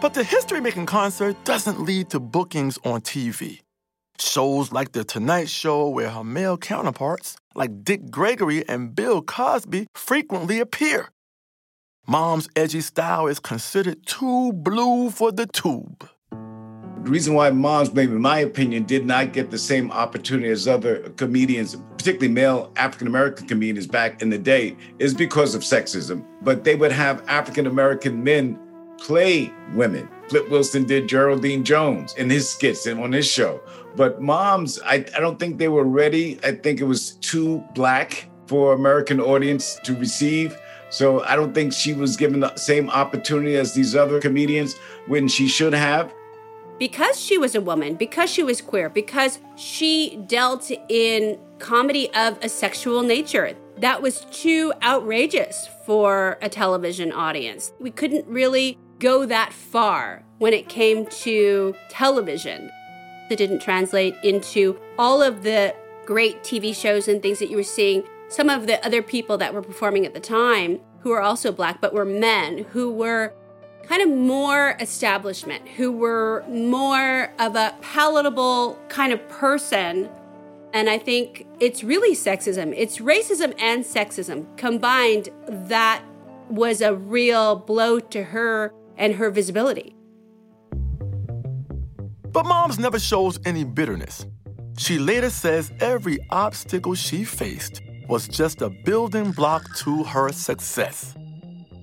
But 0.00 0.14
the 0.14 0.24
history 0.24 0.60
making 0.60 0.86
concert 0.86 1.36
doesn't 1.44 1.80
lead 1.80 2.10
to 2.10 2.20
bookings 2.20 2.78
on 2.84 3.00
TV. 3.00 3.60
Shows 4.20 4.72
like 4.72 4.92
The 4.92 5.04
Tonight 5.04 5.48
Show, 5.48 5.88
where 5.88 6.10
her 6.10 6.24
male 6.24 6.56
counterparts, 6.56 7.36
like 7.54 7.84
Dick 7.84 8.10
Gregory 8.10 8.68
and 8.68 8.94
Bill 8.94 9.22
Cosby, 9.22 9.86
frequently 9.94 10.58
appear. 10.58 11.10
Mom's 12.06 12.48
edgy 12.56 12.80
style 12.80 13.26
is 13.26 13.38
considered 13.38 14.06
too 14.06 14.52
blue 14.54 15.10
for 15.10 15.30
the 15.30 15.46
tube. 15.46 16.08
The 17.04 17.10
reason 17.10 17.34
why 17.34 17.50
Moms, 17.50 17.94
maybe 17.94 18.12
in 18.12 18.20
my 18.20 18.40
opinion, 18.40 18.84
did 18.84 19.06
not 19.06 19.32
get 19.32 19.50
the 19.50 19.58
same 19.58 19.90
opportunity 19.92 20.48
as 20.48 20.66
other 20.66 21.10
comedians, 21.10 21.76
particularly 21.96 22.28
male 22.28 22.72
African 22.76 23.06
American 23.06 23.46
comedians 23.46 23.86
back 23.86 24.20
in 24.20 24.30
the 24.30 24.38
day, 24.38 24.76
is 24.98 25.14
because 25.14 25.54
of 25.54 25.62
sexism. 25.62 26.24
But 26.42 26.64
they 26.64 26.74
would 26.74 26.92
have 26.92 27.22
African 27.28 27.66
American 27.66 28.24
men 28.24 28.58
play 28.98 29.52
women. 29.74 30.08
Flip 30.28 30.50
Wilson 30.50 30.84
did 30.84 31.08
Geraldine 31.08 31.64
Jones 31.64 32.14
in 32.14 32.28
his 32.28 32.50
skits 32.50 32.84
and 32.86 33.00
on 33.00 33.12
his 33.12 33.26
show. 33.26 33.60
But 33.96 34.20
moms, 34.20 34.80
I, 34.84 35.04
I 35.16 35.20
don't 35.20 35.38
think 35.38 35.58
they 35.58 35.68
were 35.68 35.84
ready. 35.84 36.38
I 36.44 36.52
think 36.52 36.80
it 36.80 36.84
was 36.84 37.12
too 37.16 37.64
black 37.74 38.28
for 38.46 38.72
American 38.72 39.20
audience 39.20 39.78
to 39.84 39.94
receive. 39.96 40.58
So 40.90 41.22
I 41.24 41.36
don't 41.36 41.52
think 41.52 41.72
she 41.72 41.92
was 41.92 42.16
given 42.16 42.40
the 42.40 42.54
same 42.56 42.88
opportunity 42.90 43.56
as 43.56 43.74
these 43.74 43.94
other 43.94 44.20
comedians 44.20 44.76
when 45.06 45.28
she 45.28 45.48
should 45.48 45.74
have. 45.74 46.12
Because 46.78 47.20
she 47.20 47.36
was 47.38 47.54
a 47.54 47.60
woman, 47.60 47.96
because 47.96 48.30
she 48.30 48.42
was 48.42 48.60
queer, 48.62 48.88
because 48.88 49.40
she 49.56 50.16
dealt 50.28 50.70
in 50.88 51.38
comedy 51.58 52.08
of 52.14 52.38
a 52.42 52.48
sexual 52.48 53.02
nature. 53.02 53.54
that 53.80 54.02
was 54.02 54.26
too 54.32 54.72
outrageous 54.82 55.68
for 55.86 56.36
a 56.42 56.48
television 56.48 57.12
audience. 57.12 57.72
We 57.78 57.90
couldn't 57.92 58.26
really 58.26 58.76
go 58.98 59.24
that 59.26 59.52
far 59.52 60.24
when 60.38 60.52
it 60.52 60.68
came 60.68 61.06
to 61.06 61.74
television. 61.88 62.70
It 63.30 63.36
didn't 63.36 63.60
translate 63.60 64.16
into 64.22 64.78
all 64.98 65.22
of 65.22 65.42
the 65.42 65.74
great 66.06 66.42
TV 66.42 66.74
shows 66.74 67.08
and 67.08 67.22
things 67.22 67.38
that 67.38 67.50
you 67.50 67.56
were 67.56 67.62
seeing. 67.62 68.04
Some 68.28 68.48
of 68.48 68.66
the 68.66 68.84
other 68.84 69.02
people 69.02 69.38
that 69.38 69.52
were 69.52 69.62
performing 69.62 70.06
at 70.06 70.14
the 70.14 70.20
time 70.20 70.80
who 71.00 71.10
were 71.10 71.20
also 71.20 71.52
black, 71.52 71.80
but 71.80 71.92
were 71.92 72.04
men 72.04 72.64
who 72.70 72.90
were 72.90 73.34
kind 73.84 74.02
of 74.02 74.08
more 74.08 74.76
establishment, 74.80 75.66
who 75.68 75.90
were 75.90 76.44
more 76.48 77.32
of 77.38 77.56
a 77.56 77.74
palatable 77.80 78.78
kind 78.88 79.12
of 79.12 79.28
person. 79.28 80.08
And 80.72 80.90
I 80.90 80.98
think 80.98 81.46
it's 81.60 81.82
really 81.82 82.14
sexism. 82.14 82.74
It's 82.76 82.98
racism 82.98 83.54
and 83.58 83.84
sexism 83.84 84.56
combined 84.58 85.30
that 85.48 86.02
was 86.50 86.80
a 86.80 86.94
real 86.94 87.56
blow 87.56 88.00
to 88.00 88.24
her 88.24 88.74
and 88.96 89.14
her 89.14 89.30
visibility. 89.30 89.94
But 92.32 92.46
Moms 92.46 92.78
never 92.78 92.98
shows 92.98 93.38
any 93.44 93.64
bitterness. 93.64 94.26
She 94.76 94.98
later 94.98 95.30
says 95.30 95.72
every 95.80 96.18
obstacle 96.30 96.94
she 96.94 97.24
faced 97.24 97.80
was 98.08 98.28
just 98.28 98.62
a 98.62 98.68
building 98.68 99.32
block 99.32 99.62
to 99.76 100.04
her 100.04 100.30
success. 100.32 101.14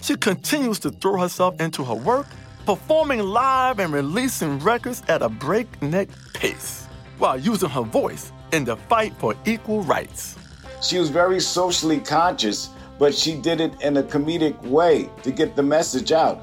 She 0.02 0.16
continues 0.16 0.80
to 0.80 0.92
throw 0.92 1.20
herself 1.20 1.60
into 1.60 1.84
her 1.84 1.96
work, 1.96 2.28
performing 2.66 3.20
live 3.22 3.80
and 3.80 3.92
releasing 3.92 4.60
records 4.60 5.02
at 5.08 5.22
a 5.22 5.30
breakneck 5.30 6.10
pace, 6.34 6.86
while 7.18 7.40
using 7.40 7.70
her 7.70 7.82
voice 7.82 8.32
in 8.54 8.66
the 8.66 8.76
fight 8.76 9.14
for 9.18 9.36
equal 9.46 9.82
rights. 9.82 10.38
She 10.82 11.00
was 11.00 11.10
very 11.10 11.40
socially 11.40 12.00
conscious, 12.00 12.70
but 13.00 13.14
she 13.14 13.36
did 13.36 13.62
it 13.62 13.82
in 13.82 13.98
a 13.98 14.04
comedic 14.04 14.60
way 14.62 15.10
to 15.24 15.32
get 15.32 15.56
the 15.56 15.64
message 15.64 16.12
out. 16.12 16.40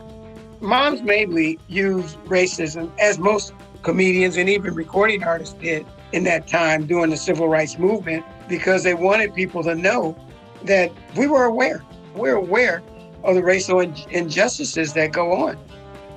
Moms 0.60 1.02
mainly 1.02 1.58
used 1.66 2.16
racism, 2.24 2.90
as 2.98 3.18
most 3.18 3.52
comedians 3.82 4.36
and 4.36 4.48
even 4.48 4.74
recording 4.74 5.22
artists 5.24 5.54
did 5.54 5.86
in 6.12 6.24
that 6.24 6.46
time 6.46 6.86
during 6.86 7.10
the 7.10 7.16
civil 7.16 7.48
rights 7.48 7.78
movement, 7.78 8.24
because 8.48 8.82
they 8.84 8.94
wanted 8.94 9.34
people 9.34 9.62
to 9.62 9.74
know 9.74 10.16
that 10.64 10.92
we 11.16 11.26
were 11.26 11.44
aware. 11.44 11.82
We're 12.14 12.36
aware 12.36 12.82
of 13.24 13.34
the 13.34 13.42
racial 13.42 13.80
injustices 13.80 14.92
that 14.94 15.12
go 15.12 15.32
on. 15.32 15.58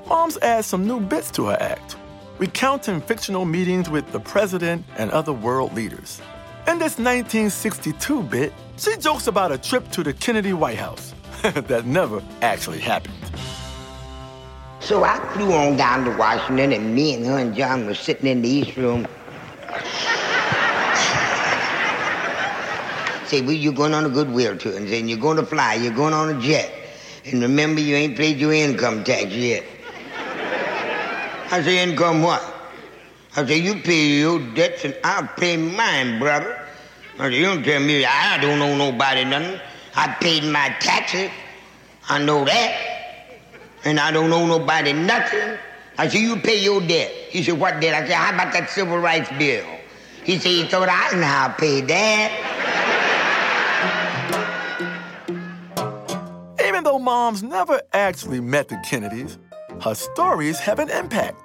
Moms 0.07 0.37
adds 0.37 0.67
some 0.67 0.85
new 0.85 0.99
bits 0.99 1.31
to 1.31 1.47
her 1.47 1.57
act, 1.59 1.95
recounting 2.37 3.01
fictional 3.01 3.45
meetings 3.45 3.89
with 3.89 4.11
the 4.11 4.19
president 4.19 4.85
and 4.97 5.09
other 5.11 5.33
world 5.33 5.73
leaders. 5.73 6.21
In 6.67 6.79
this 6.79 6.97
1962 6.97 8.23
bit, 8.23 8.53
she 8.77 8.95
jokes 8.97 9.27
about 9.27 9.51
a 9.51 9.57
trip 9.57 9.89
to 9.91 10.03
the 10.03 10.13
Kennedy 10.13 10.53
White 10.53 10.77
House 10.77 11.13
that 11.43 11.85
never 11.85 12.21
actually 12.41 12.79
happened. 12.79 13.13
So 14.85 15.03
I 15.03 15.17
flew 15.33 15.51
on 15.51 15.77
down 15.77 16.05
to 16.05 16.11
Washington, 16.11 16.71
and 16.71 16.93
me 16.93 17.15
and 17.15 17.25
her 17.25 17.39
and 17.39 17.55
John 17.55 17.87
were 17.87 17.95
sitting 17.95 18.27
in 18.27 18.43
the 18.43 18.49
East 18.49 18.77
Room. 18.77 19.07
Say, 23.25 23.41
well, 23.41 23.53
you're 23.53 23.73
going 23.73 23.95
on 23.95 24.05
a 24.05 24.09
goodwill 24.09 24.55
tour, 24.55 24.77
and 24.77 24.87
saying 24.87 25.09
you're 25.09 25.17
going 25.17 25.37
to 25.37 25.45
fly, 25.45 25.73
you're 25.73 25.91
going 25.91 26.13
on 26.13 26.37
a 26.37 26.39
jet. 26.39 26.71
And 27.25 27.41
remember, 27.41 27.81
you 27.81 27.95
ain't 27.95 28.15
paid 28.15 28.37
your 28.37 28.53
income 28.53 29.03
tax 29.03 29.31
yet. 29.31 29.63
I 31.49 31.63
say, 31.63 31.81
income 31.81 32.21
what? 32.21 32.43
I 33.35 33.43
say, 33.43 33.57
you 33.57 33.81
pay 33.81 34.19
your 34.19 34.39
debts 34.53 34.85
and 34.85 34.95
I'll 35.03 35.27
pay 35.35 35.57
mine, 35.57 36.19
brother. 36.19 36.59
I 37.17 37.31
say, 37.31 37.39
you 37.39 37.45
don't 37.45 37.63
tell 37.63 37.81
me 37.81 38.05
I 38.05 38.37
don't 38.37 38.61
owe 38.61 38.77
nobody 38.77 39.25
nothing. 39.25 39.59
I 39.95 40.09
paid 40.21 40.43
my 40.43 40.75
taxes. 40.79 41.31
I 42.07 42.23
know 42.23 42.45
that. 42.45 42.94
And 43.85 43.99
I 43.99 44.11
don't 44.11 44.33
owe 44.33 44.47
nobody 44.47 44.93
nothing. 44.93 45.57
I 45.99 46.07
said, 46.07 46.19
you 46.19 46.35
pay 46.37 46.59
your 46.59 46.81
debt. 46.81 47.11
He 47.29 47.43
said, 47.43 47.59
what 47.59 47.79
debt? 47.79 47.93
I 47.93 48.07
said, 48.07 48.15
how 48.15 48.33
about 48.33 48.51
that 48.53 48.69
civil 48.71 48.97
rights 48.97 49.29
bill? 49.37 49.63
He 50.23 50.39
said, 50.39 50.49
he 50.49 50.65
thought 50.65 50.89
I 50.89 51.09
didn't 51.09 51.21
know 51.21 51.27
how 51.27 51.49
to 51.49 51.53
pay 51.53 51.81
that. 51.81 52.31
Even 56.67 56.83
though 56.83 56.97
moms 56.97 57.43
never 57.43 57.79
actually 57.93 58.39
met 58.41 58.69
the 58.69 58.77
Kennedys, 58.83 59.37
her 59.81 59.93
stories 59.93 60.59
have 60.59 60.79
an 60.79 60.89
impact. 60.89 61.39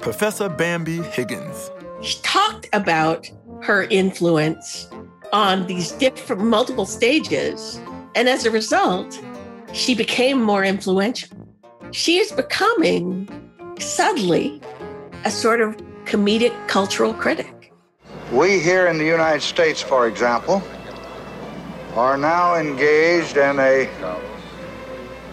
Professor 0.00 0.48
Bambi 0.48 1.02
Haggins. 1.02 1.70
She 2.02 2.18
talked 2.22 2.68
about 2.72 3.30
her 3.62 3.84
influence 3.84 4.88
on 5.32 5.68
these 5.68 5.92
different 5.92 6.42
multiple 6.42 6.86
stages. 6.86 7.80
And 8.16 8.28
as 8.28 8.44
a 8.44 8.50
result, 8.50 9.22
she 9.72 9.94
became 9.94 10.42
more 10.42 10.64
influential. 10.64 11.39
She 11.92 12.18
is 12.18 12.30
becoming 12.30 13.28
subtly 13.80 14.60
a 15.24 15.30
sort 15.30 15.60
of 15.60 15.76
comedic 16.04 16.54
cultural 16.68 17.12
critic. 17.12 17.72
We 18.30 18.60
here 18.60 18.86
in 18.86 18.96
the 18.96 19.04
United 19.04 19.42
States, 19.42 19.82
for 19.82 20.06
example, 20.06 20.62
are 21.96 22.16
now 22.16 22.54
engaged 22.54 23.36
in 23.36 23.58
a 23.58 23.88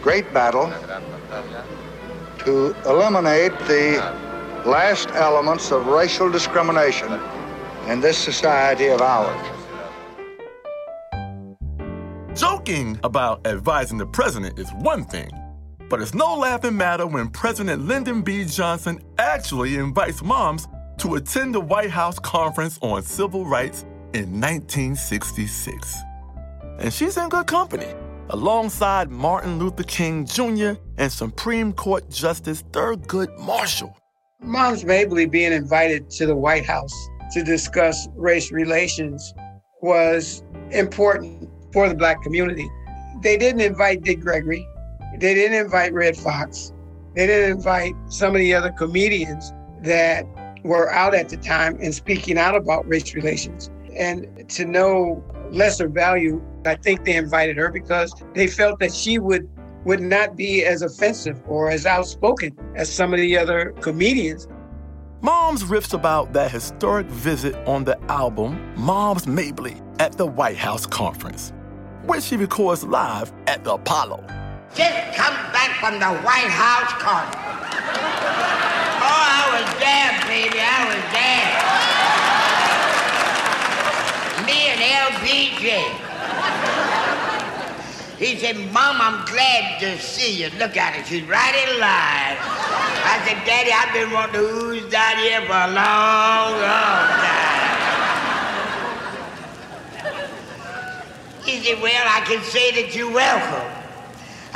great 0.01 0.33
battle 0.33 0.73
to 2.39 2.75
eliminate 2.89 3.51
the 3.67 3.97
last 4.65 5.09
elements 5.11 5.71
of 5.71 5.85
racial 5.85 6.31
discrimination 6.31 7.19
in 7.87 8.01
this 8.01 8.17
society 8.17 8.87
of 8.87 9.01
ours. 9.01 9.45
Joking 12.33 12.99
about 13.03 13.45
advising 13.45 13.99
the 13.99 14.07
president 14.07 14.57
is 14.57 14.71
one 14.79 15.05
thing, 15.05 15.29
but 15.89 16.01
it's 16.01 16.13
no 16.13 16.35
laughing 16.35 16.75
matter 16.75 17.07
when 17.07 17.29
President 17.29 17.85
Lyndon 17.85 18.21
B. 18.21 18.45
Johnson 18.45 19.01
actually 19.17 19.75
invites 19.75 20.21
moms 20.21 20.67
to 20.97 21.15
attend 21.15 21.55
the 21.55 21.61
White 21.61 21.91
House 21.91 22.19
Conference 22.19 22.77
on 22.81 23.03
Civil 23.03 23.45
Rights 23.45 23.83
in 24.13 24.39
1966. 24.41 25.95
And 26.79 26.93
she's 26.93 27.17
in 27.17 27.29
good 27.29 27.47
company, 27.47 27.93
alongside 28.29 29.09
Martin 29.09 29.59
Luther 29.59 29.83
King 29.83 30.25
Jr. 30.25 30.73
and 30.97 31.11
Supreme 31.11 31.73
Court 31.73 32.09
Justice 32.09 32.63
Thurgood 32.71 33.37
Marshall. 33.39 33.95
Moms 34.41 34.85
Mabley 34.85 35.25
being 35.25 35.51
invited 35.51 36.09
to 36.11 36.25
the 36.25 36.35
White 36.35 36.65
House 36.65 36.93
to 37.33 37.43
discuss 37.43 38.07
race 38.15 38.51
relations 38.51 39.33
was 39.81 40.43
important 40.71 41.49
for 41.73 41.89
the 41.89 41.95
Black 41.95 42.21
community. 42.21 42.69
They 43.21 43.37
didn't 43.37 43.61
invite 43.61 44.03
Dick 44.03 44.19
Gregory. 44.19 44.65
They 45.13 45.33
didn't 45.33 45.57
invite 45.57 45.93
Redd 45.93 46.17
Foxx. 46.17 46.73
They 47.15 47.25
didn't 47.27 47.57
invite 47.57 47.93
some 48.09 48.35
of 48.35 48.39
the 48.39 48.53
other 48.53 48.71
comedians 48.71 49.51
that 49.81 50.25
were 50.63 50.91
out 50.91 51.15
at 51.15 51.29
the 51.29 51.37
time 51.37 51.77
and 51.81 51.93
speaking 51.93 52.37
out 52.37 52.55
about 52.55 52.87
race 52.87 53.15
relations. 53.15 53.71
And 53.95 54.47
to 54.49 54.65
no 54.65 55.23
lesser 55.51 55.87
value, 55.87 56.41
I 56.65 56.75
think 56.75 57.05
they 57.05 57.15
invited 57.15 57.57
her 57.57 57.71
because 57.71 58.13
they 58.33 58.47
felt 58.47 58.79
that 58.79 58.93
she 58.93 59.17
would 59.17 59.49
would 59.85 60.01
not 60.01 60.35
be 60.35 60.65
as 60.65 60.81
offensive 60.81 61.41
or 61.47 61.71
as 61.71 61.85
outspoken 61.85 62.53
as 62.75 62.93
some 62.93 63.13
of 63.13 63.19
the 63.19 63.37
other 63.37 63.73
comedians. 63.79 64.45
Moms 65.21 65.63
riffs 65.63 65.93
about 65.93 66.33
that 66.33 66.51
historic 66.51 67.07
visit 67.07 67.55
on 67.65 67.85
the 67.85 67.97
album 68.11 68.73
Moms 68.75 69.25
Mabley 69.25 69.77
at 69.99 70.17
the 70.17 70.25
White 70.25 70.57
House 70.57 70.85
Conference, 70.85 71.53
which 72.05 72.23
she 72.23 72.35
records 72.35 72.83
live 72.83 73.31
at 73.47 73.63
the 73.63 73.73
Apollo. 73.73 74.25
Just 74.75 75.15
come 75.15 75.33
back 75.53 75.79
from 75.79 75.99
the 75.99 76.11
White 76.21 76.51
House 76.51 76.91
conference. 77.01 77.43
Oh, 78.99 79.23
I 79.25 79.47
was 79.55 79.67
there, 79.79 80.11
baby. 80.27 80.59
I 80.59 80.85
was 80.91 81.03
there. 81.15 81.53
Me 84.45 84.69
and 84.69 84.81
LBJ. 85.13 86.07
He 88.17 88.35
said, 88.37 88.57
Mom, 88.73 88.99
I'm 88.99 89.25
glad 89.25 89.79
to 89.79 89.97
see 89.99 90.41
you. 90.41 90.49
Look 90.57 90.75
at 90.75 90.95
her. 90.95 91.03
She's 91.05 91.23
right 91.23 91.53
in 91.53 91.79
line. 91.79 92.37
I 92.39 93.21
said, 93.25 93.45
Daddy, 93.45 93.71
I've 93.71 93.93
been 93.93 94.11
wanting 94.11 94.33
to 94.33 94.41
ooze 94.41 94.91
down 94.91 95.17
here 95.17 95.41
for 95.41 95.53
a 95.53 95.67
long, 95.67 96.51
long 96.59 97.07
time. 97.21 97.57
He 101.45 101.63
said, 101.63 101.81
Well, 101.81 102.05
I 102.07 102.21
can 102.25 102.43
say 102.43 102.71
that 102.81 102.95
you're 102.95 103.13
welcome. 103.13 103.76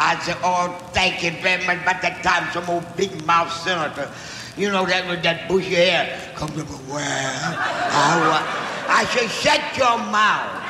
I 0.01 0.19
said, 0.19 0.37
Oh, 0.43 0.75
thank 0.93 1.23
you 1.23 1.31
very 1.41 1.65
much. 1.65 1.85
By 1.85 1.93
that 2.01 2.23
time, 2.23 2.51
some 2.51 2.69
old 2.69 2.85
big 2.97 3.25
mouth 3.25 3.51
senator, 3.51 4.09
you 4.57 4.71
know, 4.71 4.85
that 4.85 5.07
with 5.07 5.23
that 5.23 5.47
bushy 5.47 5.75
hair, 5.75 6.33
come 6.35 6.49
to 6.49 6.63
me, 6.63 6.77
well, 6.89 6.99
I, 6.99 8.85
I 8.89 9.05
said, 9.05 9.29
Shut 9.29 9.77
your 9.77 9.97
mouth 9.97 10.61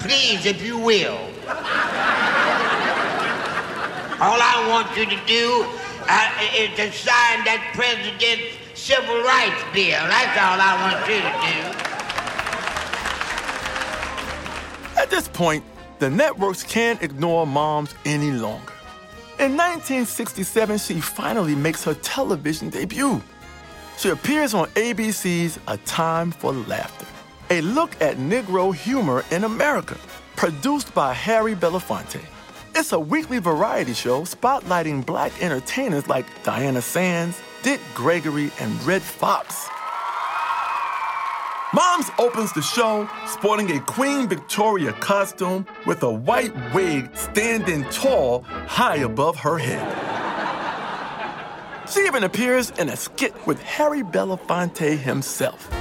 please, 0.00 0.46
if 0.46 0.64
you 0.64 0.78
will. 0.78 1.18
All 4.20 4.40
I 4.42 4.66
want 4.68 4.96
you 4.96 5.04
to 5.06 5.16
do 5.26 5.64
uh, 6.08 6.30
is 6.56 6.70
to 6.76 6.90
sign 6.92 7.44
that 7.44 7.70
president's 7.74 8.56
civil 8.74 9.22
rights 9.22 9.62
bill. 9.72 10.02
That's 10.08 10.36
all 10.40 10.58
I 10.60 10.74
want 10.82 11.06
you 11.08 11.20
to 11.20 11.32
do. 11.46 11.56
At 15.00 15.10
this 15.10 15.28
point, 15.28 15.64
the 16.00 16.10
networks 16.10 16.62
can't 16.62 17.02
ignore 17.02 17.46
moms 17.46 17.94
any 18.06 18.32
longer. 18.32 18.72
In 19.38 19.56
1967, 19.56 20.78
she 20.78 21.00
finally 21.00 21.54
makes 21.54 21.84
her 21.84 21.94
television 21.94 22.70
debut. 22.70 23.20
She 23.98 24.08
appears 24.08 24.54
on 24.54 24.68
ABC's 24.68 25.58
A 25.68 25.76
Time 25.78 26.30
for 26.30 26.52
Laughter, 26.52 27.06
a 27.50 27.60
look 27.60 28.00
at 28.00 28.16
Negro 28.16 28.74
humor 28.74 29.24
in 29.30 29.44
America, 29.44 29.96
produced 30.36 30.92
by 30.94 31.12
Harry 31.12 31.54
Belafonte. 31.54 32.22
It's 32.74 32.92
a 32.92 33.00
weekly 33.00 33.38
variety 33.38 33.92
show 33.92 34.22
spotlighting 34.22 35.04
black 35.04 35.32
entertainers 35.42 36.08
like 36.08 36.24
Diana 36.44 36.80
Sands, 36.80 37.42
Dick 37.62 37.80
Gregory, 37.94 38.50
and 38.58 38.82
Redd 38.84 39.02
Foxx. 39.02 39.68
Moms 41.72 42.10
opens 42.18 42.52
the 42.52 42.62
show 42.62 43.08
sporting 43.28 43.70
a 43.70 43.80
Queen 43.82 44.28
Victoria 44.28 44.92
costume 44.94 45.64
with 45.86 46.02
a 46.02 46.10
white 46.10 46.52
wig 46.74 47.16
standing 47.16 47.84
tall 47.90 48.40
high 48.66 48.96
above 48.96 49.36
her 49.36 49.56
head. 49.56 49.86
She 51.88 52.00
even 52.00 52.24
appears 52.24 52.70
in 52.70 52.88
a 52.88 52.96
skit 52.96 53.34
with 53.46 53.62
Harry 53.62 54.02
Belafonte 54.02 54.98
himself. 54.98 55.72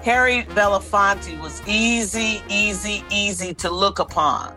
Harry 0.00 0.44
Belafonte 0.44 1.38
was 1.42 1.60
easy, 1.68 2.40
easy, 2.48 3.04
easy 3.10 3.52
to 3.52 3.70
look 3.70 3.98
upon. 3.98 4.54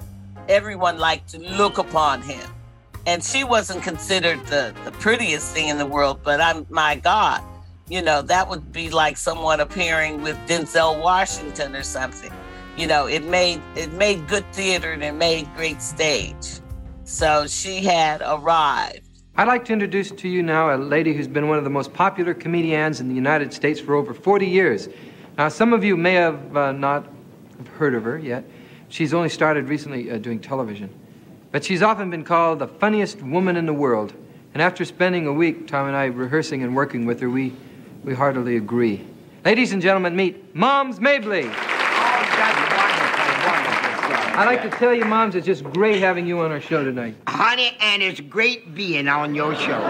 Everyone 0.48 0.98
liked 1.00 1.28
to 1.32 1.38
look 1.38 1.80
upon 1.80 2.22
him. 2.22 2.50
And 3.06 3.22
she 3.22 3.44
wasn't 3.44 3.84
considered 3.84 4.40
the, 4.46 4.74
the 4.86 4.92
prettiest 4.92 5.54
thing 5.54 5.68
in 5.68 5.78
the 5.78 5.86
world, 5.86 6.22
but 6.24 6.40
I'm 6.40 6.66
my 6.70 6.96
God, 6.96 7.44
you 7.90 8.02
know, 8.02 8.22
that 8.22 8.48
would 8.48 8.72
be 8.72 8.90
like 8.90 9.18
someone 9.18 9.60
appearing 9.60 10.22
with 10.22 10.38
Denzel 10.48 11.02
Washington 11.02 11.76
or 11.76 11.84
something. 11.84 12.32
You 12.78 12.88
know, 12.88 13.08
it 13.08 13.26
made 13.26 13.62
it 13.76 13.92
made 13.94 14.28
good 14.28 14.46
theater 14.54 14.92
and 14.92 15.04
it 15.04 15.14
made 15.14 15.54
great 15.56 15.82
stage. 15.82 16.62
So 17.04 17.48
she 17.48 17.82
had 17.82 18.22
arrived. 18.26 19.02
I'd 19.36 19.48
like 19.48 19.66
to 19.66 19.74
introduce 19.74 20.12
to 20.12 20.30
you 20.30 20.44
now 20.44 20.76
a 20.76 20.78
lady 20.78 21.14
who's 21.14 21.28
been 21.28 21.48
one 21.48 21.58
of 21.58 21.64
the 21.64 21.70
most 21.70 21.94
popular 21.94 22.34
comedians 22.34 23.00
in 23.00 23.08
the 23.08 23.16
United 23.16 23.54
States 23.54 23.80
for 23.80 23.96
over 23.96 24.14
40 24.14 24.46
years. 24.46 24.90
Now, 25.38 25.50
some 25.50 25.74
of 25.74 25.84
you 25.84 25.98
may 25.98 26.14
have 26.14 26.56
uh, 26.56 26.72
not 26.74 27.08
heard 27.78 27.96
of 27.96 28.04
her 28.04 28.18
yet. 28.18 28.44
She's 28.90 29.14
only 29.14 29.30
started 29.30 29.70
recently 29.70 30.12
uh, 30.12 30.18
doing 30.18 30.40
television. 30.40 30.94
But 31.52 31.64
she's 31.64 31.82
often 31.82 32.10
been 32.10 32.24
called 32.24 32.60
the 32.60 32.68
funniest 32.68 33.22
woman 33.22 33.56
in 33.56 33.66
the 33.66 33.74
world. 33.74 34.14
And 34.54 34.62
after 34.62 34.84
spending 34.84 35.26
a 35.26 35.34
week, 35.34 35.68
Tom 35.68 35.88
and 35.88 35.96
I, 35.96 36.06
rehearsing 36.06 36.62
and 36.62 36.76
working 36.76 37.06
with 37.06 37.22
her, 37.22 37.30
we 37.30 37.54
we 38.04 38.14
heartily 38.14 38.58
agree. 38.58 39.06
Ladies 39.46 39.72
and 39.74 39.82
gentlemen, 39.82 40.16
meet 40.16 40.56
Moms 40.56 41.00
Mabley. 41.00 41.46
Oh, 41.46 41.50
I'd 44.36 44.46
like 44.46 44.62
to 44.62 44.70
tell 44.70 44.94
you, 44.94 45.06
Moms, 45.06 45.36
it's 45.36 45.46
just 45.46 45.64
great 45.66 46.00
having 46.00 46.26
you 46.26 46.40
on 46.40 46.52
our 46.52 46.62
show 46.62 46.84
tonight. 46.84 47.16
Honey, 47.28 47.76
and 47.82 48.02
it's 48.02 48.22
great 48.22 48.74
being 48.74 49.08
on 49.08 49.36
your 49.36 49.54
show. 49.56 49.82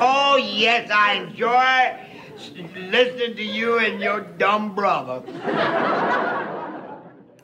oh, 0.00 0.36
yes, 0.36 0.90
I 0.90 1.14
enjoy 1.14 1.94
listening 2.90 3.36
to 3.36 3.44
you 3.44 3.78
and 3.78 4.00
your 4.00 4.20
dumb 4.20 4.74
brother. 4.74 5.22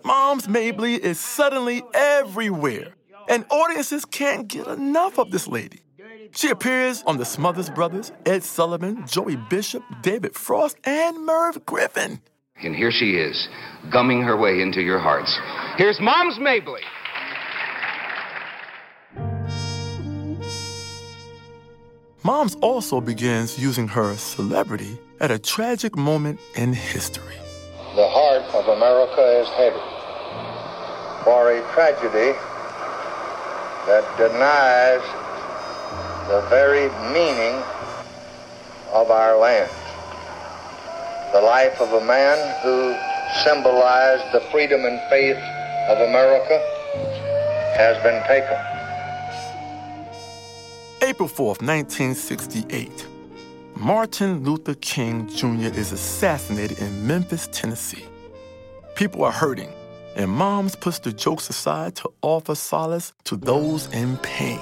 Moms 0.04 0.48
Mabley 0.48 0.94
is 0.94 1.18
suddenly 1.18 1.82
everywhere, 1.92 2.94
and 3.28 3.44
audiences 3.50 4.04
can't 4.04 4.48
get 4.48 4.66
enough 4.66 5.18
of 5.18 5.30
this 5.30 5.46
lady. 5.46 5.83
She 6.32 6.48
appears 6.48 7.02
on 7.06 7.18
The 7.18 7.24
Smothers 7.24 7.70
Brothers, 7.70 8.12
Ed 8.24 8.44
Sullivan, 8.44 9.06
Joey 9.06 9.36
Bishop, 9.36 9.82
David 10.02 10.34
Frost, 10.34 10.76
and 10.84 11.24
Merv 11.26 11.64
Griffin. 11.66 12.20
And 12.62 12.74
here 12.74 12.90
she 12.90 13.16
is, 13.16 13.48
gumming 13.92 14.22
her 14.22 14.36
way 14.36 14.60
into 14.60 14.80
your 14.80 14.98
hearts. 14.98 15.36
Here's 15.76 16.00
Moms 16.00 16.38
Mabley. 16.38 16.80
Moms 22.22 22.54
also 22.62 23.00
begins 23.00 23.58
using 23.58 23.88
her 23.88 24.16
celebrity 24.16 24.98
at 25.20 25.30
a 25.30 25.38
tragic 25.38 25.96
moment 25.96 26.40
in 26.56 26.72
history. 26.72 27.36
The 27.96 28.08
heart 28.08 28.42
of 28.54 28.68
America 28.68 29.40
is 29.40 29.48
heavy 29.50 31.24
for 31.24 31.50
a 31.50 31.60
tragedy 31.74 32.38
that 33.86 34.04
denies 34.16 35.23
the 36.28 36.40
very 36.48 36.88
meaning 37.12 37.62
of 38.92 39.10
our 39.10 39.36
land. 39.38 39.70
The 41.34 41.40
life 41.40 41.78
of 41.82 41.92
a 41.92 42.04
man 42.06 42.38
who 42.62 42.96
symbolized 43.44 44.32
the 44.32 44.40
freedom 44.50 44.86
and 44.86 44.98
faith 45.10 45.36
of 45.90 45.98
America 46.08 46.58
has 47.76 48.02
been 48.02 48.22
taken. 48.26 48.56
April 51.02 51.28
4th, 51.28 51.60
1968. 51.60 53.06
Martin 53.76 54.42
Luther 54.44 54.74
King 54.76 55.28
Jr. 55.28 55.78
is 55.78 55.92
assassinated 55.92 56.78
in 56.78 57.06
Memphis, 57.06 57.50
Tennessee. 57.52 58.06
People 58.94 59.24
are 59.24 59.32
hurting, 59.32 59.70
and 60.16 60.30
moms 60.30 60.74
push 60.74 61.00
the 61.00 61.12
jokes 61.12 61.50
aside 61.50 61.96
to 61.96 62.10
offer 62.22 62.54
solace 62.54 63.12
to 63.24 63.36
those 63.36 63.92
in 63.92 64.16
pain. 64.18 64.60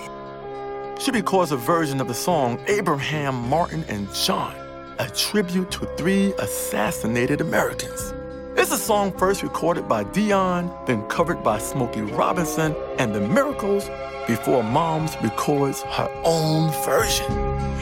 She 1.02 1.10
records 1.10 1.50
a 1.50 1.56
version 1.56 2.00
of 2.00 2.06
the 2.06 2.14
song 2.14 2.60
Abraham, 2.68 3.34
Martin, 3.48 3.84
and 3.88 4.06
John, 4.14 4.54
a 5.00 5.10
tribute 5.10 5.68
to 5.72 5.86
three 5.96 6.32
assassinated 6.38 7.40
Americans. 7.40 8.14
It's 8.56 8.70
a 8.70 8.78
song 8.78 9.10
first 9.18 9.42
recorded 9.42 9.88
by 9.88 10.04
Dion, 10.04 10.72
then 10.86 11.02
covered 11.08 11.42
by 11.42 11.58
Smokey 11.58 12.02
Robinson 12.02 12.76
and 12.98 13.12
the 13.12 13.20
Miracles 13.20 13.90
before 14.28 14.62
Moms 14.62 15.16
records 15.24 15.82
her 15.82 16.08
own 16.22 16.70
version. 16.84 17.26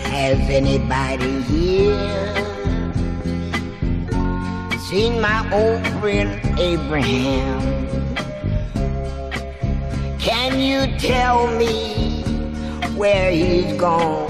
Has 0.04 0.38
anybody 0.48 1.42
here 1.42 2.34
seen 4.88 5.20
my 5.20 5.46
old 5.52 5.86
friend 6.00 6.58
Abraham? 6.58 7.86
Can 10.18 10.58
you 10.58 10.98
tell 10.98 11.48
me 11.58 12.09
where 13.01 13.30
he's 13.30 13.72
gone. 13.78 14.28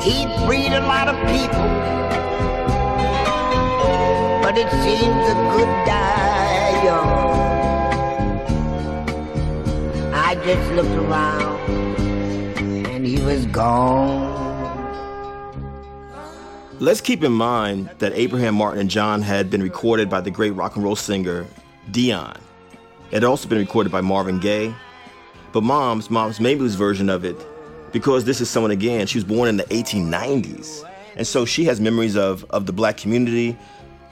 He 0.00 0.24
freed 0.44 0.72
a 0.72 0.80
lot 0.80 1.06
of 1.06 1.14
people, 1.28 1.68
but 4.42 4.58
it 4.58 4.68
seems 4.82 5.20
the 5.28 5.34
good 5.54 5.70
die 5.86 6.84
young. 6.84 7.08
I 10.12 10.34
just 10.44 10.72
looked 10.72 10.90
around 10.90 11.60
and 12.88 13.06
he 13.06 13.22
was 13.22 13.46
gone. 13.46 14.36
Let's 16.80 17.00
keep 17.00 17.22
in 17.22 17.30
mind 17.32 17.88
that 18.00 18.12
Abraham 18.14 18.56
Martin 18.56 18.80
and 18.80 18.90
John 18.90 19.22
had 19.22 19.48
been 19.48 19.62
recorded 19.62 20.10
by 20.10 20.22
the 20.22 20.32
great 20.32 20.56
rock 20.56 20.74
and 20.74 20.84
roll 20.84 20.96
singer 20.96 21.46
Dion. 21.92 22.47
It 23.10 23.14
had 23.14 23.24
also 23.24 23.48
been 23.48 23.58
recorded 23.58 23.90
by 23.90 24.02
Marvin 24.02 24.38
Gaye. 24.38 24.74
But 25.52 25.62
Mom's, 25.62 26.10
Mom's 26.10 26.40
Mabley's 26.40 26.74
version 26.74 27.08
of 27.08 27.24
it, 27.24 27.36
because 27.90 28.24
this 28.26 28.40
is 28.40 28.50
someone 28.50 28.70
again, 28.70 29.06
she 29.06 29.16
was 29.16 29.24
born 29.24 29.48
in 29.48 29.56
the 29.56 29.64
1890s. 29.64 30.86
And 31.16 31.26
so 31.26 31.46
she 31.46 31.64
has 31.64 31.80
memories 31.80 32.16
of, 32.16 32.44
of 32.50 32.66
the 32.66 32.72
black 32.72 32.98
community, 32.98 33.56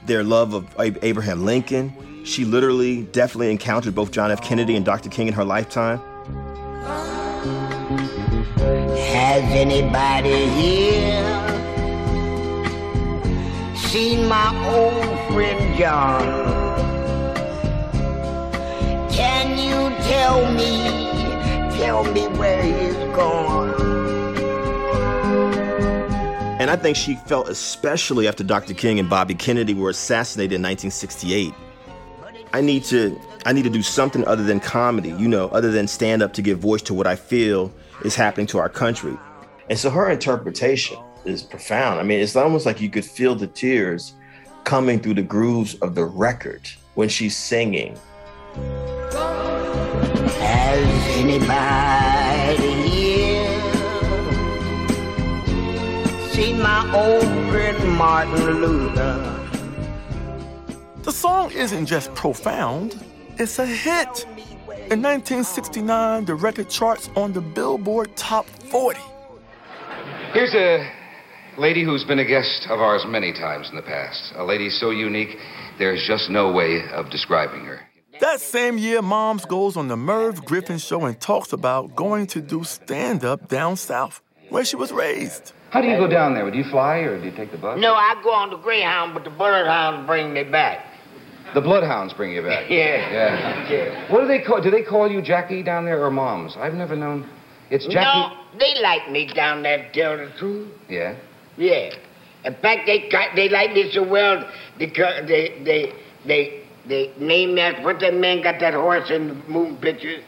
their 0.05 0.23
love 0.23 0.53
of 0.53 0.75
Abraham 0.79 1.45
Lincoln. 1.45 2.25
She 2.25 2.43
literally, 2.43 3.03
definitely 3.03 3.51
encountered 3.51 3.93
both 3.93 4.11
John 4.11 4.31
F. 4.31 4.41
Kennedy 4.41 4.75
and 4.75 4.83
Dr. 4.83 5.09
King 5.09 5.27
in 5.27 5.33
her 5.35 5.45
lifetime. 5.45 5.99
Has 9.13 9.43
anybody 9.43 10.47
here 10.49 11.23
seen 13.75 14.27
my 14.27 14.49
old 14.73 15.33
friend 15.33 15.77
John? 15.77 16.86
Tell 20.07 20.51
me, 20.53 21.77
tell 21.77 22.03
me 22.05 22.27
where 22.37 22.63
he's 22.63 22.95
gone? 23.15 23.75
And 26.59 26.71
I 26.71 26.75
think 26.75 26.97
she 26.97 27.15
felt 27.15 27.49
especially 27.49 28.27
after 28.27 28.43
Dr. 28.43 28.73
King 28.73 28.99
and 28.99 29.09
Bobby 29.09 29.35
Kennedy 29.35 29.73
were 29.73 29.91
assassinated 29.91 30.53
in 30.53 30.61
1968. 30.61 31.53
I 32.53 32.61
need 32.61 32.83
to 32.85 33.19
I 33.45 33.53
need 33.53 33.63
to 33.63 33.69
do 33.69 33.83
something 33.83 34.25
other 34.25 34.43
than 34.43 34.59
comedy, 34.59 35.09
you 35.09 35.27
know, 35.27 35.49
other 35.49 35.71
than 35.71 35.87
stand 35.87 36.21
up 36.21 36.33
to 36.33 36.41
give 36.41 36.59
voice 36.59 36.81
to 36.83 36.93
what 36.93 37.05
I 37.05 37.15
feel 37.15 37.71
is 38.03 38.15
happening 38.15 38.47
to 38.47 38.57
our 38.57 38.69
country. 38.69 39.17
And 39.69 39.77
so 39.77 39.89
her 39.89 40.09
interpretation 40.09 40.97
is 41.25 41.43
profound. 41.43 41.99
I 41.99 42.03
mean, 42.03 42.19
it's 42.19 42.35
almost 42.35 42.65
like 42.65 42.81
you 42.81 42.89
could 42.89 43.05
feel 43.05 43.35
the 43.35 43.47
tears 43.47 44.13
coming 44.63 44.99
through 44.99 45.15
the 45.15 45.21
grooves 45.21 45.75
of 45.75 45.95
the 45.95 46.05
record 46.05 46.69
when 46.95 47.09
she's 47.09 47.37
singing 47.37 47.97
has 50.77 51.17
anybody 51.17 52.71
here 52.87 53.57
seen 56.29 56.61
my 56.61 56.81
old 56.93 57.23
friend 57.49 57.97
Martin 57.97 58.61
Luther. 58.61 59.33
The 61.01 61.11
song 61.11 61.51
isn't 61.51 61.87
just 61.87 62.13
profound, 62.13 63.03
it's 63.37 63.57
a 63.57 63.65
hit. 63.65 64.25
In 64.91 65.01
1969, 65.01 66.25
the 66.25 66.35
record 66.35 66.69
charts 66.69 67.09
on 67.15 67.33
the 67.33 67.41
Billboard 67.41 68.15
Top 68.15 68.45
40. 68.69 68.99
Here's 70.33 70.53
a 70.53 70.87
lady 71.57 71.83
who's 71.83 72.03
been 72.03 72.19
a 72.19 72.25
guest 72.25 72.67
of 72.69 72.79
ours 72.79 73.03
many 73.07 73.33
times 73.33 73.69
in 73.71 73.75
the 73.75 73.81
past. 73.81 74.33
A 74.35 74.43
lady 74.43 74.69
so 74.69 74.91
unique, 74.91 75.37
there's 75.79 76.05
just 76.07 76.29
no 76.29 76.51
way 76.51 76.83
of 76.93 77.09
describing 77.09 77.65
her. 77.65 77.86
That 78.19 78.39
same 78.41 78.77
year, 78.77 79.01
Moms 79.01 79.45
goes 79.45 79.77
on 79.77 79.87
the 79.87 79.95
Merv 79.97 80.43
Griffin 80.45 80.77
show 80.79 81.05
and 81.05 81.19
talks 81.19 81.53
about 81.53 81.95
going 81.95 82.27
to 82.27 82.41
do 82.41 82.63
stand 82.63 83.23
up 83.23 83.47
down 83.47 83.75
south, 83.75 84.21
where 84.49 84.65
she 84.65 84.75
was 84.75 84.91
raised. 84.91 85.53
How 85.69 85.81
do 85.81 85.87
you 85.87 85.97
go 85.97 86.07
down 86.07 86.33
there? 86.33 86.49
Do 86.49 86.57
you 86.57 86.63
fly 86.63 86.97
or 86.99 87.19
do 87.19 87.25
you 87.25 87.31
take 87.35 87.51
the 87.51 87.57
bus? 87.57 87.79
No, 87.79 87.93
I 87.93 88.19
go 88.23 88.31
on 88.31 88.49
the 88.49 88.57
Greyhound, 88.57 89.13
but 89.13 89.23
the 89.23 89.29
Bloodhounds 89.29 90.07
bring 90.07 90.33
me 90.33 90.43
back. 90.43 90.85
The 91.53 91.61
Bloodhounds 91.61 92.13
bring 92.13 92.31
you 92.31 92.41
back. 92.41 92.65
Yeah. 92.69 93.11
Yeah. 93.11 93.69
Yeah. 93.69 94.11
What 94.11 94.21
do 94.21 94.27
they 94.27 94.39
call? 94.41 94.61
Do 94.61 94.71
they 94.71 94.83
call 94.83 95.09
you 95.11 95.21
Jackie 95.21 95.63
down 95.63 95.85
there 95.85 96.03
or 96.03 96.09
Moms? 96.11 96.55
I've 96.57 96.73
never 96.73 96.95
known. 96.95 97.29
It's 97.69 97.85
Jackie. 97.85 98.19
No, 98.19 98.37
they 98.59 98.81
like 98.81 99.11
me 99.11 99.27
down 99.33 99.61
there, 99.63 99.77
to 99.77 99.91
tell 99.91 100.17
the 100.17 100.31
truth. 100.39 100.69
Yeah. 100.89 101.15
Yeah. 101.57 101.93
In 102.45 102.55
fact, 102.55 102.85
they 102.85 103.09
got- 103.09 103.35
they 103.35 103.49
like 103.49 103.73
me 103.73 103.91
so 103.91 104.03
well 104.03 104.49
because 104.77 105.27
they 105.27 105.61
they 105.63 105.93
they 106.25 106.63
they 106.87 107.13
name 107.17 107.55
that 107.55 107.81
what 107.83 107.99
that 107.99 108.13
man 108.13 108.41
got 108.41 108.59
that 108.59 108.73
horse 108.73 109.09
in 109.09 109.27
the 109.27 109.33
movie 109.47 109.75
picture, 109.75 110.21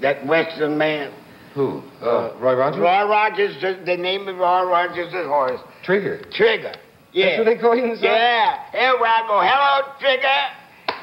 that 0.00 0.24
Western 0.26 0.78
man. 0.78 1.12
Who? 1.54 1.82
Uh, 2.00 2.32
Roy 2.38 2.54
Rogers. 2.54 2.80
Roy 2.80 3.08
Rogers. 3.08 3.60
the 3.60 3.96
name 3.96 4.26
of 4.26 4.36
Roy 4.36 4.64
Rogers' 4.64 5.12
horse. 5.12 5.60
Trigger. 5.82 6.24
Trigger. 6.32 6.74
Yeah. 7.12 7.26
That's 7.26 7.38
what 7.38 7.44
they 7.44 7.56
call 7.56 7.76
you 7.76 7.84
in 7.84 7.90
the 7.90 7.96
South? 7.96 8.04
Yeah. 8.04 8.64
Everywhere 8.72 9.10
I 9.10 9.26
go, 9.26 9.40
hello, 9.42 9.94
Trigger. 10.00 10.62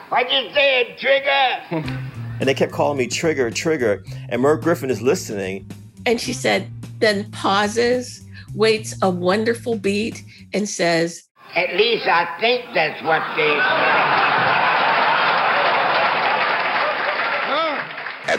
What 0.10 0.32
you 0.32 0.54
saying, 0.54 0.98
Trigger? 0.98 1.96
And 2.40 2.48
they 2.48 2.54
kept 2.54 2.72
calling 2.72 2.98
me 2.98 3.06
Trigger, 3.08 3.52
Trigger. 3.52 4.02
And 4.30 4.42
Merv 4.42 4.62
Griffin 4.62 4.90
is 4.90 5.02
listening. 5.02 5.70
And 6.06 6.22
she 6.22 6.32
said, 6.32 6.72
then 7.00 7.30
pauses, 7.32 8.26
waits 8.56 8.96
a 9.02 9.10
wonderful 9.10 9.78
beat, 9.78 10.24
and 10.54 10.68
says, 10.68 11.24
At 11.56 11.76
least 11.76 12.08
I 12.08 12.38
think 12.40 12.64
that's 12.74 13.04
what 13.04 13.22
they. 13.36 14.59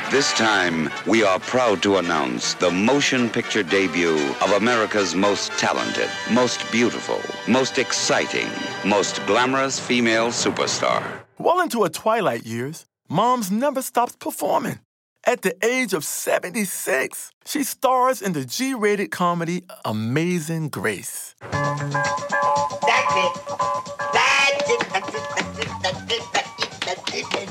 At 0.00 0.10
this 0.10 0.32
time, 0.32 0.90
we 1.06 1.22
are 1.22 1.38
proud 1.38 1.82
to 1.82 1.98
announce 1.98 2.54
the 2.54 2.70
motion 2.70 3.28
picture 3.28 3.62
debut 3.62 4.16
of 4.40 4.50
America's 4.52 5.14
most 5.14 5.52
talented, 5.52 6.08
most 6.30 6.64
beautiful, 6.72 7.20
most 7.46 7.78
exciting, 7.78 8.48
most 8.84 9.24
glamorous 9.26 9.78
female 9.78 10.28
superstar. 10.28 11.04
Well 11.38 11.60
into 11.60 11.82
her 11.82 11.90
twilight 11.90 12.46
years, 12.46 12.86
Moms 13.08 13.50
never 13.50 13.82
stops 13.82 14.16
performing. 14.16 14.80
At 15.24 15.42
the 15.42 15.54
age 15.64 15.92
of 15.92 16.02
76, 16.02 17.30
she 17.44 17.62
stars 17.62 18.22
in 18.22 18.32
the 18.32 18.46
G 18.46 18.74
rated 18.74 19.10
comedy 19.10 19.64
Amazing 19.84 20.70
Grace. 20.70 21.34
That's 21.40 21.82
it. 23.16 23.32
That's 24.14 24.70
it. 24.70 24.80
That's 24.92 25.14
it. 25.14 25.26
That's 25.36 25.58
it. 25.58 25.68
That's 25.82 26.12
it. 26.12 26.22
That's 26.32 26.64
it. 26.64 27.30
That's 27.30 27.34
it. 27.34 27.49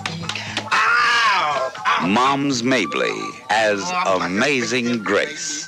Moms 2.07 2.63
Mabley 2.63 3.19
as 3.49 3.83
Amazing 4.05 5.03
Grace. 5.03 5.67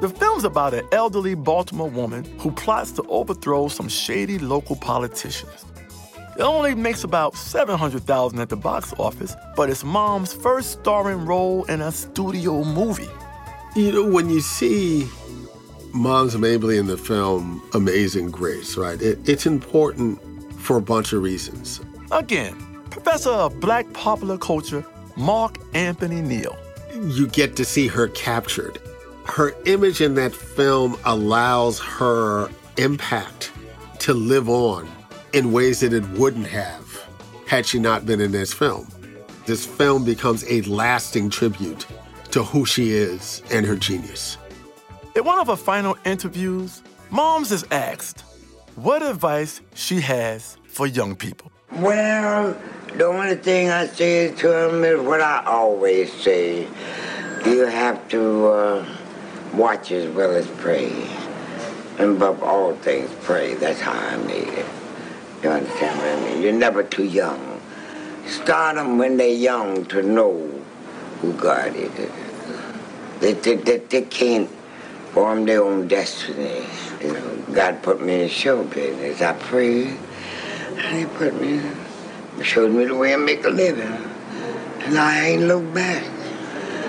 The 0.00 0.14
film's 0.14 0.44
about 0.44 0.74
an 0.74 0.86
elderly 0.92 1.34
Baltimore 1.34 1.88
woman 1.88 2.24
who 2.38 2.50
plots 2.52 2.92
to 2.92 3.02
overthrow 3.04 3.68
some 3.68 3.88
shady 3.88 4.38
local 4.38 4.76
politicians. 4.76 5.64
It 6.36 6.42
only 6.42 6.74
makes 6.74 7.02
about 7.02 7.34
700,000 7.34 8.38
at 8.38 8.50
the 8.50 8.56
box 8.56 8.92
office, 8.98 9.34
but 9.56 9.70
it's 9.70 9.84
mom's 9.84 10.34
first 10.34 10.72
starring 10.72 11.24
role 11.24 11.64
in 11.64 11.80
a 11.80 11.90
studio 11.90 12.62
movie. 12.62 13.08
You 13.74 13.92
know, 13.92 14.06
when 14.06 14.28
you 14.28 14.42
see 14.42 15.08
Moms 15.94 16.36
Mabley 16.36 16.76
in 16.76 16.88
the 16.88 16.98
film 16.98 17.66
Amazing 17.72 18.32
Grace, 18.32 18.76
right, 18.76 19.00
it, 19.00 19.26
it's 19.26 19.46
important 19.46 20.20
for 20.60 20.76
a 20.76 20.82
bunch 20.82 21.14
of 21.14 21.22
reasons. 21.22 21.80
Again, 22.12 22.65
professor 22.96 23.30
of 23.30 23.60
black 23.60 23.92
popular 23.92 24.38
culture, 24.38 24.82
Mark 25.16 25.58
Anthony 25.74 26.22
Neal. 26.22 26.56
You 26.94 27.28
get 27.28 27.54
to 27.56 27.64
see 27.64 27.88
her 27.88 28.08
captured. 28.08 28.78
Her 29.26 29.52
image 29.66 30.00
in 30.00 30.14
that 30.14 30.32
film 30.34 30.96
allows 31.04 31.78
her 31.78 32.48
impact 32.78 33.52
to 33.98 34.14
live 34.14 34.48
on 34.48 34.88
in 35.34 35.52
ways 35.52 35.80
that 35.80 35.92
it 35.92 36.08
wouldn't 36.10 36.46
have 36.46 37.06
had 37.46 37.66
she 37.66 37.78
not 37.78 38.06
been 38.06 38.18
in 38.18 38.32
this 38.32 38.54
film. 38.54 38.88
This 39.44 39.66
film 39.66 40.06
becomes 40.06 40.42
a 40.50 40.62
lasting 40.62 41.28
tribute 41.28 41.84
to 42.30 42.42
who 42.42 42.64
she 42.64 42.92
is 42.92 43.42
and 43.50 43.66
her 43.66 43.76
genius. 43.76 44.38
In 45.14 45.24
one 45.24 45.38
of 45.38 45.48
her 45.48 45.56
final 45.56 45.98
interviews, 46.06 46.82
Moms 47.10 47.52
is 47.52 47.66
asked 47.70 48.24
what 48.74 49.02
advice 49.02 49.60
she 49.74 50.00
has 50.00 50.56
for 50.66 50.86
young 50.86 51.14
people. 51.14 51.52
Well, 51.72 52.56
the 52.94 53.04
only 53.04 53.36
thing 53.36 53.70
I 53.70 53.86
say 53.86 54.32
to 54.32 54.48
them 54.48 54.84
is 54.84 55.00
what 55.00 55.20
I 55.20 55.44
always 55.46 56.12
say. 56.12 56.68
You 57.44 57.66
have 57.66 58.08
to 58.08 58.46
uh, 58.46 58.96
watch 59.54 59.92
as 59.92 60.12
well 60.14 60.30
as 60.30 60.46
pray. 60.58 60.92
And 61.98 62.16
above 62.16 62.42
all 62.42 62.74
things, 62.76 63.10
pray. 63.22 63.54
That's 63.54 63.80
how 63.80 63.92
I 63.92 64.16
made 64.16 64.48
it. 64.48 64.66
You 65.42 65.50
understand 65.50 65.98
what 65.98 66.08
I 66.08 66.32
mean? 66.32 66.42
You're 66.42 66.52
never 66.52 66.82
too 66.82 67.04
young. 67.04 67.60
Start 68.26 68.76
them 68.76 68.98
when 68.98 69.16
they're 69.16 69.28
young 69.28 69.84
to 69.86 70.02
know 70.02 70.34
who 71.20 71.32
God 71.34 71.74
is. 71.76 71.90
They, 73.20 73.32
they, 73.32 73.54
they, 73.56 73.78
they 73.78 74.02
can't 74.02 74.50
form 75.12 75.44
their 75.46 75.62
own 75.62 75.88
destiny. 75.88 76.66
You 77.00 77.12
know, 77.12 77.44
God 77.52 77.82
put 77.82 78.02
me 78.02 78.24
in 78.24 78.28
show 78.28 78.64
business. 78.64 79.22
I 79.22 79.32
prayed, 79.34 79.96
and 80.76 80.98
He 80.98 81.06
put 81.06 81.40
me, 81.40 81.62
showed 82.42 82.72
me 82.72 82.84
the 82.84 82.94
way 82.94 83.14
I 83.14 83.16
make 83.16 83.44
a 83.44 83.50
living. 83.50 83.92
And 84.84 84.98
I 84.98 85.28
ain't 85.28 85.42
looked 85.42 85.74
back. 85.74 86.04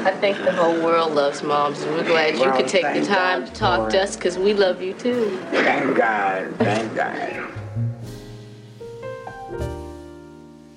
I 0.05 0.11
think 0.11 0.37
the 0.37 0.51
whole 0.51 0.81
world 0.81 1.13
loves 1.13 1.43
moms, 1.43 1.81
and 1.81 1.93
we're 1.93 2.05
glad 2.05 2.35
you 2.35 2.41
Well, 2.41 2.55
could 2.55 2.67
take 2.67 2.83
the 2.93 3.05
time 3.05 3.41
God 3.41 3.47
to 3.47 3.53
talk 3.53 3.89
to 3.89 4.01
us 4.01 4.15
because 4.15 4.37
we 4.37 4.53
love 4.53 4.81
you 4.81 4.93
too. 4.93 5.37
Thank 5.51 5.97
God, 5.97 6.55
thank 6.59 6.95
God. 6.95 7.53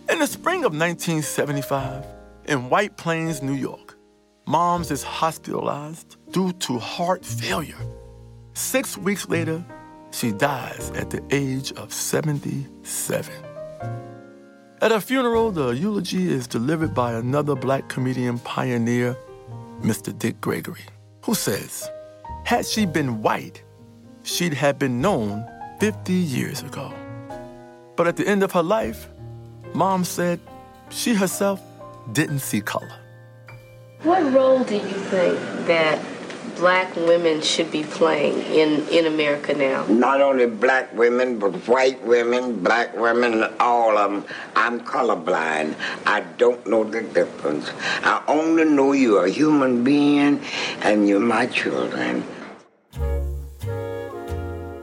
In 0.08 0.18
the 0.18 0.26
spring 0.26 0.64
of 0.64 0.72
1975, 0.72 2.04
in 2.46 2.68
White 2.68 2.96
Plains, 2.96 3.42
New 3.42 3.54
York, 3.54 3.96
Moms 4.46 4.90
is 4.90 5.04
hospitalized 5.04 6.16
due 6.32 6.52
to 6.54 6.76
heart 6.78 7.24
failure. 7.24 7.78
Six 8.54 8.98
weeks 8.98 9.28
later, 9.28 9.64
she 10.10 10.32
dies 10.32 10.90
at 10.96 11.10
the 11.10 11.22
age 11.30 11.70
of 11.74 11.92
77. 11.92 13.32
At 14.82 14.92
her 14.92 15.00
funeral, 15.00 15.50
the 15.50 15.72
eulogy 15.72 16.32
is 16.32 16.46
delivered 16.46 16.94
by 16.94 17.12
another 17.12 17.54
black 17.54 17.90
comedian 17.90 18.38
pioneer, 18.38 19.14
Mr. 19.82 20.18
Dick 20.18 20.40
Gregory, 20.40 20.86
who 21.22 21.34
says, 21.34 21.86
Had 22.44 22.64
she 22.64 22.86
been 22.86 23.20
white, 23.20 23.62
she'd 24.22 24.54
have 24.54 24.78
been 24.78 25.02
known 25.02 25.46
50 25.80 26.14
years 26.14 26.62
ago. 26.62 26.94
But 27.94 28.06
at 28.06 28.16
the 28.16 28.26
end 28.26 28.42
of 28.42 28.52
her 28.52 28.62
life, 28.62 29.08
Mom 29.74 30.02
said 30.02 30.40
she 30.88 31.12
herself 31.12 31.60
didn't 32.12 32.38
see 32.38 32.62
color. 32.62 32.90
What 34.02 34.32
role 34.32 34.64
do 34.64 34.76
you 34.76 34.80
think 34.80 35.38
that 35.66 35.98
black 36.60 36.94
women 36.94 37.40
should 37.40 37.70
be 37.72 37.82
playing 37.82 38.38
in, 38.52 38.86
in 38.88 39.06
America 39.06 39.54
now? 39.54 39.86
Not 39.86 40.20
only 40.20 40.46
black 40.46 40.94
women, 40.94 41.38
but 41.38 41.52
white 41.66 42.02
women, 42.04 42.62
black 42.62 42.94
women, 42.94 43.44
all 43.58 43.96
of 43.96 44.10
them. 44.10 44.24
I'm 44.54 44.80
colorblind. 44.80 45.74
I 46.06 46.20
don't 46.36 46.64
know 46.66 46.84
the 46.84 47.00
difference. 47.00 47.70
I 48.02 48.22
only 48.28 48.66
know 48.66 48.92
you're 48.92 49.24
a 49.24 49.30
human 49.30 49.82
being 49.82 50.40
and 50.82 51.08
you're 51.08 51.18
my 51.18 51.46
children. 51.46 52.24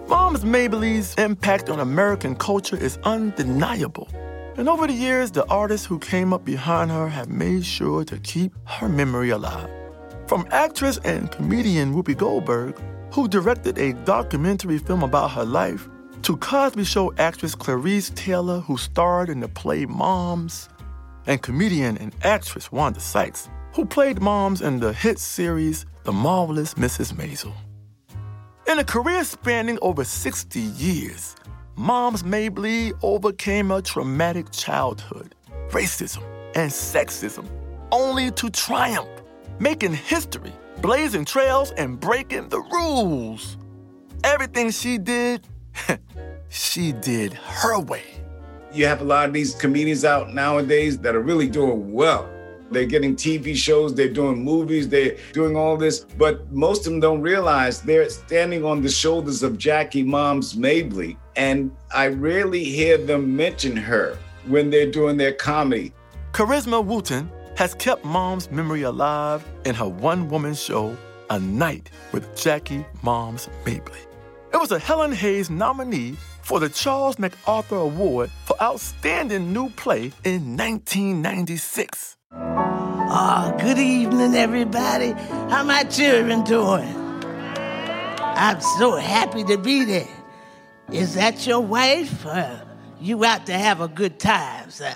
Mom's 0.08 0.44
Mabley's 0.44 1.14
impact 1.16 1.70
on 1.70 1.80
American 1.80 2.36
culture 2.36 2.78
is 2.78 2.98
undeniable. 3.04 4.10
And 4.58 4.68
over 4.68 4.88
the 4.88 4.94
years, 4.94 5.30
the 5.30 5.46
artists 5.46 5.86
who 5.86 6.00
came 6.00 6.34
up 6.34 6.44
behind 6.44 6.90
her 6.90 7.08
have 7.08 7.30
made 7.30 7.64
sure 7.64 8.04
to 8.06 8.18
keep 8.18 8.52
her 8.66 8.90
memory 8.90 9.30
alive. 9.30 9.70
From 10.28 10.46
actress 10.52 11.00
and 11.06 11.32
comedian 11.32 11.94
Whoopi 11.94 12.18
Goldberg, 12.18 12.78
who 13.14 13.30
directed 13.30 13.78
a 13.78 13.94
documentary 14.04 14.78
film 14.78 15.02
about 15.02 15.32
her 15.32 15.46
life, 15.46 15.88
to 16.24 16.36
Cosby 16.36 16.84
Show 16.84 17.14
actress 17.18 17.56
Clarice 17.56 18.10
Taylor, 18.10 18.60
who 18.60 18.76
starred 18.76 19.30
in 19.30 19.40
the 19.40 19.48
play 19.48 19.86
Moms, 19.86 20.68
and 21.28 21.42
comedian 21.42 21.98
and 21.98 22.14
actress 22.24 22.74
Wanda 22.74 23.00
Sykes, 23.00 23.48
who 23.74 23.86
played 23.86 24.20
Moms 24.20 24.62
in 24.62 24.82
the 24.82 24.92
hit 24.92 25.18
series 25.18 25.86
The 26.04 26.12
Marvelous 26.12 26.74
Mrs. 26.74 27.14
Maisel. 27.14 27.54
In 28.68 28.80
a 28.80 28.84
career 28.84 29.24
spanning 29.24 29.80
over 29.82 30.04
60 30.04 30.60
years, 30.60 31.38
Moms 31.78 32.26
Mabley 32.26 32.92
overcame 33.02 33.72
a 33.72 33.82
traumatic 33.82 34.52
childhood, 34.52 35.36
racism, 35.70 36.24
and 36.54 36.70
sexism, 36.70 37.48
only 37.94 38.30
to 38.32 38.50
triumph, 38.50 39.08
making 39.60 39.94
history, 39.94 40.54
blazing 40.82 41.26
trails, 41.26 41.72
and 41.72 42.00
breaking 42.00 42.50
the 42.50 42.60
rules. 42.60 43.58
Everything 44.24 44.72
she 44.72 44.98
did, 44.98 45.48
she 46.50 46.92
did 46.92 47.34
her 47.34 47.80
way. 47.80 48.04
You 48.74 48.86
have 48.86 49.02
a 49.02 49.06
lot 49.06 49.28
of 49.28 49.34
these 49.34 49.56
comedians 49.56 50.06
out 50.06 50.34
nowadays 50.34 50.98
that 51.00 51.16
are 51.16 51.22
really 51.22 51.48
doing 51.48 51.92
well. 51.92 52.30
They're 52.70 52.86
getting 52.86 53.16
TV 53.16 53.56
shows, 53.56 53.96
they're 53.96 54.10
doing 54.10 54.44
movies, 54.44 54.90
they're 54.90 55.16
doing 55.32 55.56
all 55.56 55.78
this, 55.78 56.02
but 56.18 56.52
most 56.52 56.86
of 56.86 56.92
them 56.92 57.00
don't 57.00 57.22
realize 57.22 57.82
they're 57.82 58.10
standing 58.10 58.66
on 58.66 58.82
the 58.82 58.90
shoulders 58.90 59.42
of 59.42 59.58
Jackie 59.58 60.04
Moms 60.04 60.58
Mabley. 60.58 61.18
And 61.38 61.72
I 61.96 62.08
rarely 62.08 62.66
hear 62.66 62.98
them 62.98 63.36
mention 63.36 63.78
her 63.78 64.18
when 64.48 64.70
they're 64.70 64.92
doing 64.92 65.16
their 65.16 65.32
comedy. 65.34 65.94
Charisma 66.34 66.84
Wooten 66.84 67.32
has 67.58 67.74
kept 67.74 68.06
Mom's 68.06 68.52
memory 68.52 68.84
alive 68.84 69.44
in 69.66 69.74
her 69.74 69.90
one 69.90 70.30
woman 70.30 70.54
show, 70.54 70.96
A 71.32 71.40
Night 71.40 71.90
with 72.12 72.38
Jackie 72.38 72.86
Moms 73.02 73.50
Mabley. 73.66 74.00
It 74.54 74.58
was 74.58 74.72
a 74.72 74.78
Helen 74.78 75.12
Hayes 75.12 75.50
nominee 75.50 76.16
for 76.44 76.60
the 76.60 76.70
Charles 76.70 77.18
MacArthur 77.18 77.78
Award 77.78 78.30
for 78.46 78.56
Outstanding 78.62 79.54
New 79.54 79.72
Play 79.72 80.12
in 80.24 80.56
1996. 80.56 82.16
Ah, 82.32 83.52
oh, 83.52 83.58
good 83.58 83.80
evening, 83.80 84.36
everybody. 84.36 85.14
How 85.50 85.64
my 85.64 85.84
children 85.84 86.44
doing? 86.44 86.96
I'm 88.38 88.62
so 88.62 88.98
happy 88.98 89.44
to 89.46 89.58
be 89.58 89.84
there. 89.84 90.08
Is 90.92 91.16
that 91.16 91.48
your 91.48 91.62
wife? 91.62 92.24
Uh, 92.24 92.60
you 93.02 93.26
out 93.26 93.48
to 93.48 93.54
have 93.54 93.82
a 93.82 93.88
good 93.88 94.20
time, 94.20 94.70
sir. 94.70 94.96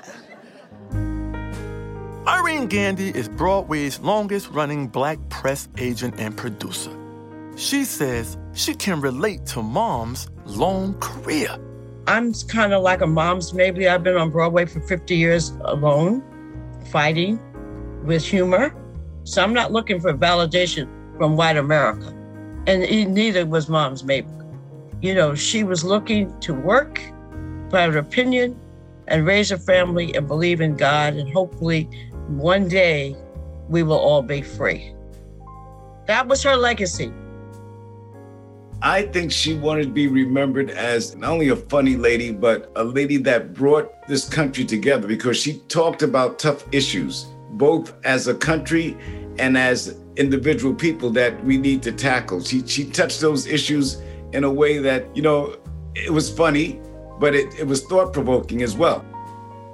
Irene 2.32 2.68
Gandy 2.68 3.10
is 3.10 3.28
Broadway's 3.28 4.00
longest 4.00 4.52
running 4.52 4.88
black 4.88 5.20
press 5.28 5.68
agent 5.78 6.16
and 6.18 6.36
producer. 6.36 6.98
She 7.58 7.84
says 7.84 8.38
she 8.54 8.74
can 8.74 9.02
relate 9.02 9.46
to 9.48 9.62
mom's 9.62 10.30
long 10.46 10.94
career. 11.02 11.58
I'm 12.08 12.34
kind 12.48 12.72
of 12.72 12.84
like 12.84 13.02
a 13.02 13.06
mom's 13.06 13.54
maybe. 13.54 13.90
I've 13.90 14.02
been 14.02 14.16
on 14.16 14.30
Broadway 14.30 14.66
for 14.66 14.80
50 14.80 15.14
years 15.14 15.50
alone, 15.66 16.24
fighting 16.90 17.38
with 18.06 18.24
humor. 18.24 18.74
So 19.26 19.44
I'm 19.44 19.54
not 19.54 19.74
looking 19.74 20.00
for 20.00 20.14
validation 20.14 20.88
from 21.18 21.36
white 21.36 21.58
America. 21.58 22.16
And 22.66 23.14
neither 23.14 23.46
was 23.46 23.68
mom's 23.68 24.06
Mabley. 24.06 24.48
You 25.02 25.14
know, 25.16 25.36
she 25.36 25.66
was 25.66 25.84
looking 25.84 26.40
to 26.40 26.54
work, 26.54 27.02
private 27.70 28.00
opinion, 28.00 28.58
and 29.08 29.26
raise 29.26 29.52
a 29.52 29.58
family 29.58 30.16
and 30.16 30.30
believe 30.30 30.62
in 30.62 30.78
God. 30.78 31.16
And 31.16 31.32
hopefully, 31.34 31.90
one 32.38 32.68
day, 32.68 33.16
we 33.70 33.84
will 33.84 33.98
all 33.98 34.22
be 34.22 34.42
free. 34.42 34.94
That 36.08 36.28
was 36.28 36.44
her 36.44 36.56
legacy. 36.56 37.12
I 38.84 39.04
think 39.04 39.32
she 39.32 39.54
wanted 39.54 39.84
to 39.84 39.92
be 39.92 40.08
remembered 40.08 40.72
as 40.72 41.16
not 41.16 41.32
only 41.32 41.50
a 41.50 41.56
funny 41.56 41.96
lady, 41.96 42.32
but 42.32 42.72
a 42.76 42.84
lady 42.84 43.18
that 43.18 43.54
brought 43.54 44.08
this 44.08 44.28
country 44.28 44.66
together 44.66 45.08
because 45.08 45.38
she 45.38 45.60
talked 45.68 46.02
about 46.02 46.40
tough 46.40 46.66
issues, 46.72 47.28
both 47.52 47.94
as 48.04 48.28
a 48.28 48.34
country 48.34 48.98
and 49.38 49.56
as 49.56 49.98
individual 50.16 50.74
people 50.74 51.12
that 51.12 51.44
we 51.46 51.58
need 51.58 51.84
to 51.84 51.92
tackle. 51.92 52.42
She, 52.42 52.66
she 52.66 52.86
touched 52.86 53.22
those 53.22 53.46
issues 53.46 54.02
in 54.34 54.44
a 54.44 54.52
way 54.52 54.80
that, 54.80 55.16
you 55.16 55.22
know, 55.22 55.58
it 55.94 56.12
was 56.12 56.30
funny, 56.36 56.82
but 57.20 57.36
it, 57.36 57.54
it 57.60 57.68
was 57.68 57.84
thought 57.84 58.14
provoking 58.14 58.64
as 58.64 58.76
well. 58.76 59.06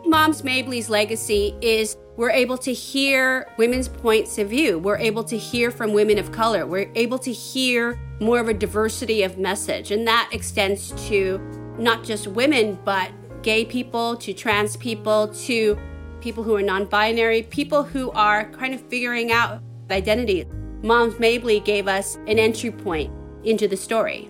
Moms 0.05 0.43
Mabley's 0.43 0.89
legacy 0.89 1.55
is 1.61 1.95
we're 2.17 2.31
able 2.31 2.57
to 2.57 2.73
hear 2.73 3.47
women's 3.57 3.87
points 3.87 4.39
of 4.39 4.49
view. 4.49 4.79
We're 4.79 4.97
able 4.97 5.23
to 5.25 5.37
hear 5.37 5.69
from 5.69 5.93
women 5.93 6.17
of 6.17 6.31
color. 6.31 6.65
We're 6.65 6.91
able 6.95 7.19
to 7.19 7.31
hear 7.31 7.97
more 8.19 8.39
of 8.39 8.49
a 8.49 8.55
diversity 8.55 9.21
of 9.21 9.37
message. 9.37 9.91
And 9.91 10.07
that 10.07 10.29
extends 10.31 10.91
to 11.07 11.37
not 11.77 12.03
just 12.03 12.25
women, 12.25 12.79
but 12.83 13.11
gay 13.43 13.63
people, 13.65 14.17
to 14.17 14.33
trans 14.33 14.75
people, 14.75 15.27
to 15.45 15.77
people 16.19 16.43
who 16.43 16.55
are 16.55 16.63
non 16.63 16.85
binary, 16.85 17.43
people 17.43 17.83
who 17.83 18.09
are 18.11 18.45
kind 18.45 18.73
of 18.73 18.81
figuring 18.81 19.31
out 19.31 19.61
identity. 19.91 20.45
Moms 20.81 21.19
Mabley 21.19 21.59
gave 21.59 21.87
us 21.87 22.15
an 22.27 22.39
entry 22.39 22.71
point 22.71 23.13
into 23.43 23.67
the 23.67 23.77
story. 23.77 24.27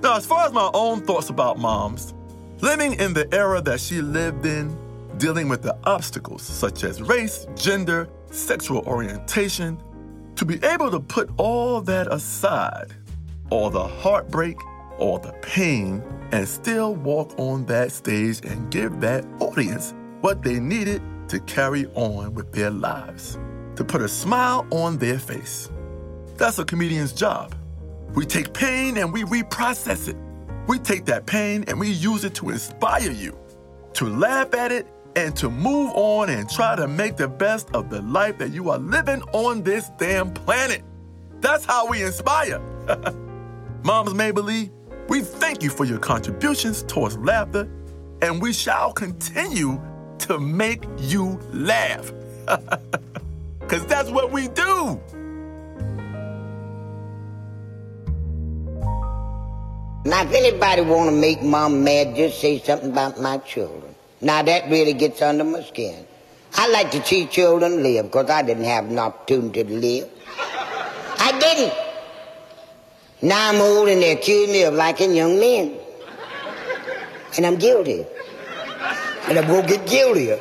Now, 0.00 0.16
as 0.16 0.26
far 0.26 0.46
as 0.46 0.52
my 0.52 0.70
own 0.74 1.00
thoughts 1.00 1.28
about 1.28 1.58
moms, 1.58 2.14
living 2.60 2.94
in 2.94 3.14
the 3.14 3.32
era 3.34 3.60
that 3.62 3.80
she 3.80 4.00
lived 4.00 4.46
in, 4.46 4.83
dealing 5.24 5.48
with 5.48 5.62
the 5.62 5.74
obstacles 5.84 6.42
such 6.42 6.84
as 6.84 7.00
race, 7.00 7.46
gender, 7.56 8.06
sexual 8.30 8.86
orientation, 8.86 9.82
to 10.36 10.44
be 10.44 10.62
able 10.62 10.90
to 10.90 11.00
put 11.00 11.30
all 11.38 11.80
that 11.80 12.12
aside, 12.12 12.92
all 13.48 13.70
the 13.70 13.88
heartbreak, 13.88 14.54
all 14.98 15.18
the 15.18 15.32
pain, 15.40 16.02
and 16.32 16.46
still 16.46 16.94
walk 16.96 17.32
on 17.38 17.64
that 17.64 17.90
stage 17.90 18.44
and 18.44 18.70
give 18.70 19.00
that 19.00 19.24
audience 19.40 19.94
what 20.20 20.42
they 20.42 20.60
needed 20.60 21.00
to 21.28 21.40
carry 21.40 21.86
on 21.94 22.34
with 22.34 22.52
their 22.52 22.70
lives, 22.70 23.38
to 23.76 23.82
put 23.82 24.02
a 24.02 24.08
smile 24.08 24.66
on 24.70 24.98
their 24.98 25.18
face. 25.18 25.70
That's 26.36 26.58
a 26.58 26.66
comedian's 26.66 27.14
job. 27.14 27.54
We 28.14 28.26
take 28.26 28.52
pain 28.52 28.98
and 28.98 29.10
we 29.10 29.22
reprocess 29.22 30.06
it. 30.06 30.16
We 30.68 30.78
take 30.78 31.06
that 31.06 31.24
pain 31.24 31.64
and 31.66 31.80
we 31.80 31.88
use 31.88 32.24
it 32.24 32.34
to 32.34 32.50
inspire 32.50 33.10
you, 33.10 33.38
to 33.94 34.04
laugh 34.04 34.52
at 34.52 34.70
it, 34.70 34.86
and 35.16 35.36
to 35.36 35.50
move 35.50 35.92
on 35.94 36.28
and 36.30 36.48
try 36.48 36.76
to 36.76 36.88
make 36.88 37.16
the 37.16 37.28
best 37.28 37.70
of 37.74 37.90
the 37.90 38.02
life 38.02 38.38
that 38.38 38.52
you 38.52 38.70
are 38.70 38.78
living 38.78 39.22
on 39.32 39.62
this 39.62 39.90
damn 39.98 40.32
planet. 40.32 40.82
That's 41.40 41.64
how 41.64 41.88
we 41.88 42.02
inspire. 42.02 42.60
Moms 43.82 44.14
Mabley, 44.14 44.70
we 45.08 45.20
thank 45.20 45.62
you 45.62 45.70
for 45.70 45.84
your 45.84 45.98
contributions 45.98 46.82
towards 46.84 47.16
laughter, 47.18 47.68
and 48.22 48.40
we 48.40 48.52
shall 48.52 48.92
continue 48.92 49.80
to 50.18 50.38
make 50.38 50.84
you 50.98 51.38
laugh. 51.52 52.12
Because 53.64 53.86
that's 53.86 54.10
what 54.10 54.30
we 54.30 54.48
do. 54.48 55.00
Now, 60.04 60.22
if 60.22 60.32
anybody 60.32 60.82
want 60.82 61.08
to 61.08 61.16
make 61.16 61.42
mom 61.42 61.82
mad, 61.82 62.14
just 62.14 62.40
say 62.40 62.58
something 62.58 62.90
about 62.90 63.18
my 63.18 63.38
children. 63.38 63.83
Now, 64.24 64.42
that 64.42 64.70
really 64.70 64.94
gets 64.94 65.20
under 65.20 65.44
my 65.44 65.62
skin. 65.62 66.06
I 66.54 66.68
like 66.70 66.90
to 66.92 67.04
see 67.04 67.26
children 67.26 67.82
live 67.82 68.06
because 68.06 68.30
I 68.30 68.42
didn't 68.42 68.64
have 68.64 68.86
an 68.86 68.98
opportunity 68.98 69.62
to 69.64 69.70
live. 69.70 70.10
I 71.18 71.38
didn't. 71.38 71.74
Now 73.20 73.50
I'm 73.50 73.60
old 73.60 73.88
and 73.88 74.00
they 74.00 74.12
accuse 74.12 74.48
me 74.48 74.62
of 74.62 74.72
liking 74.72 75.14
young 75.14 75.38
men. 75.38 75.78
And 77.36 77.44
I'm 77.44 77.56
guilty. 77.56 78.06
And 79.28 79.38
I'm 79.38 79.46
to 79.46 79.68
get 79.68 79.86
guiltier. 79.86 80.40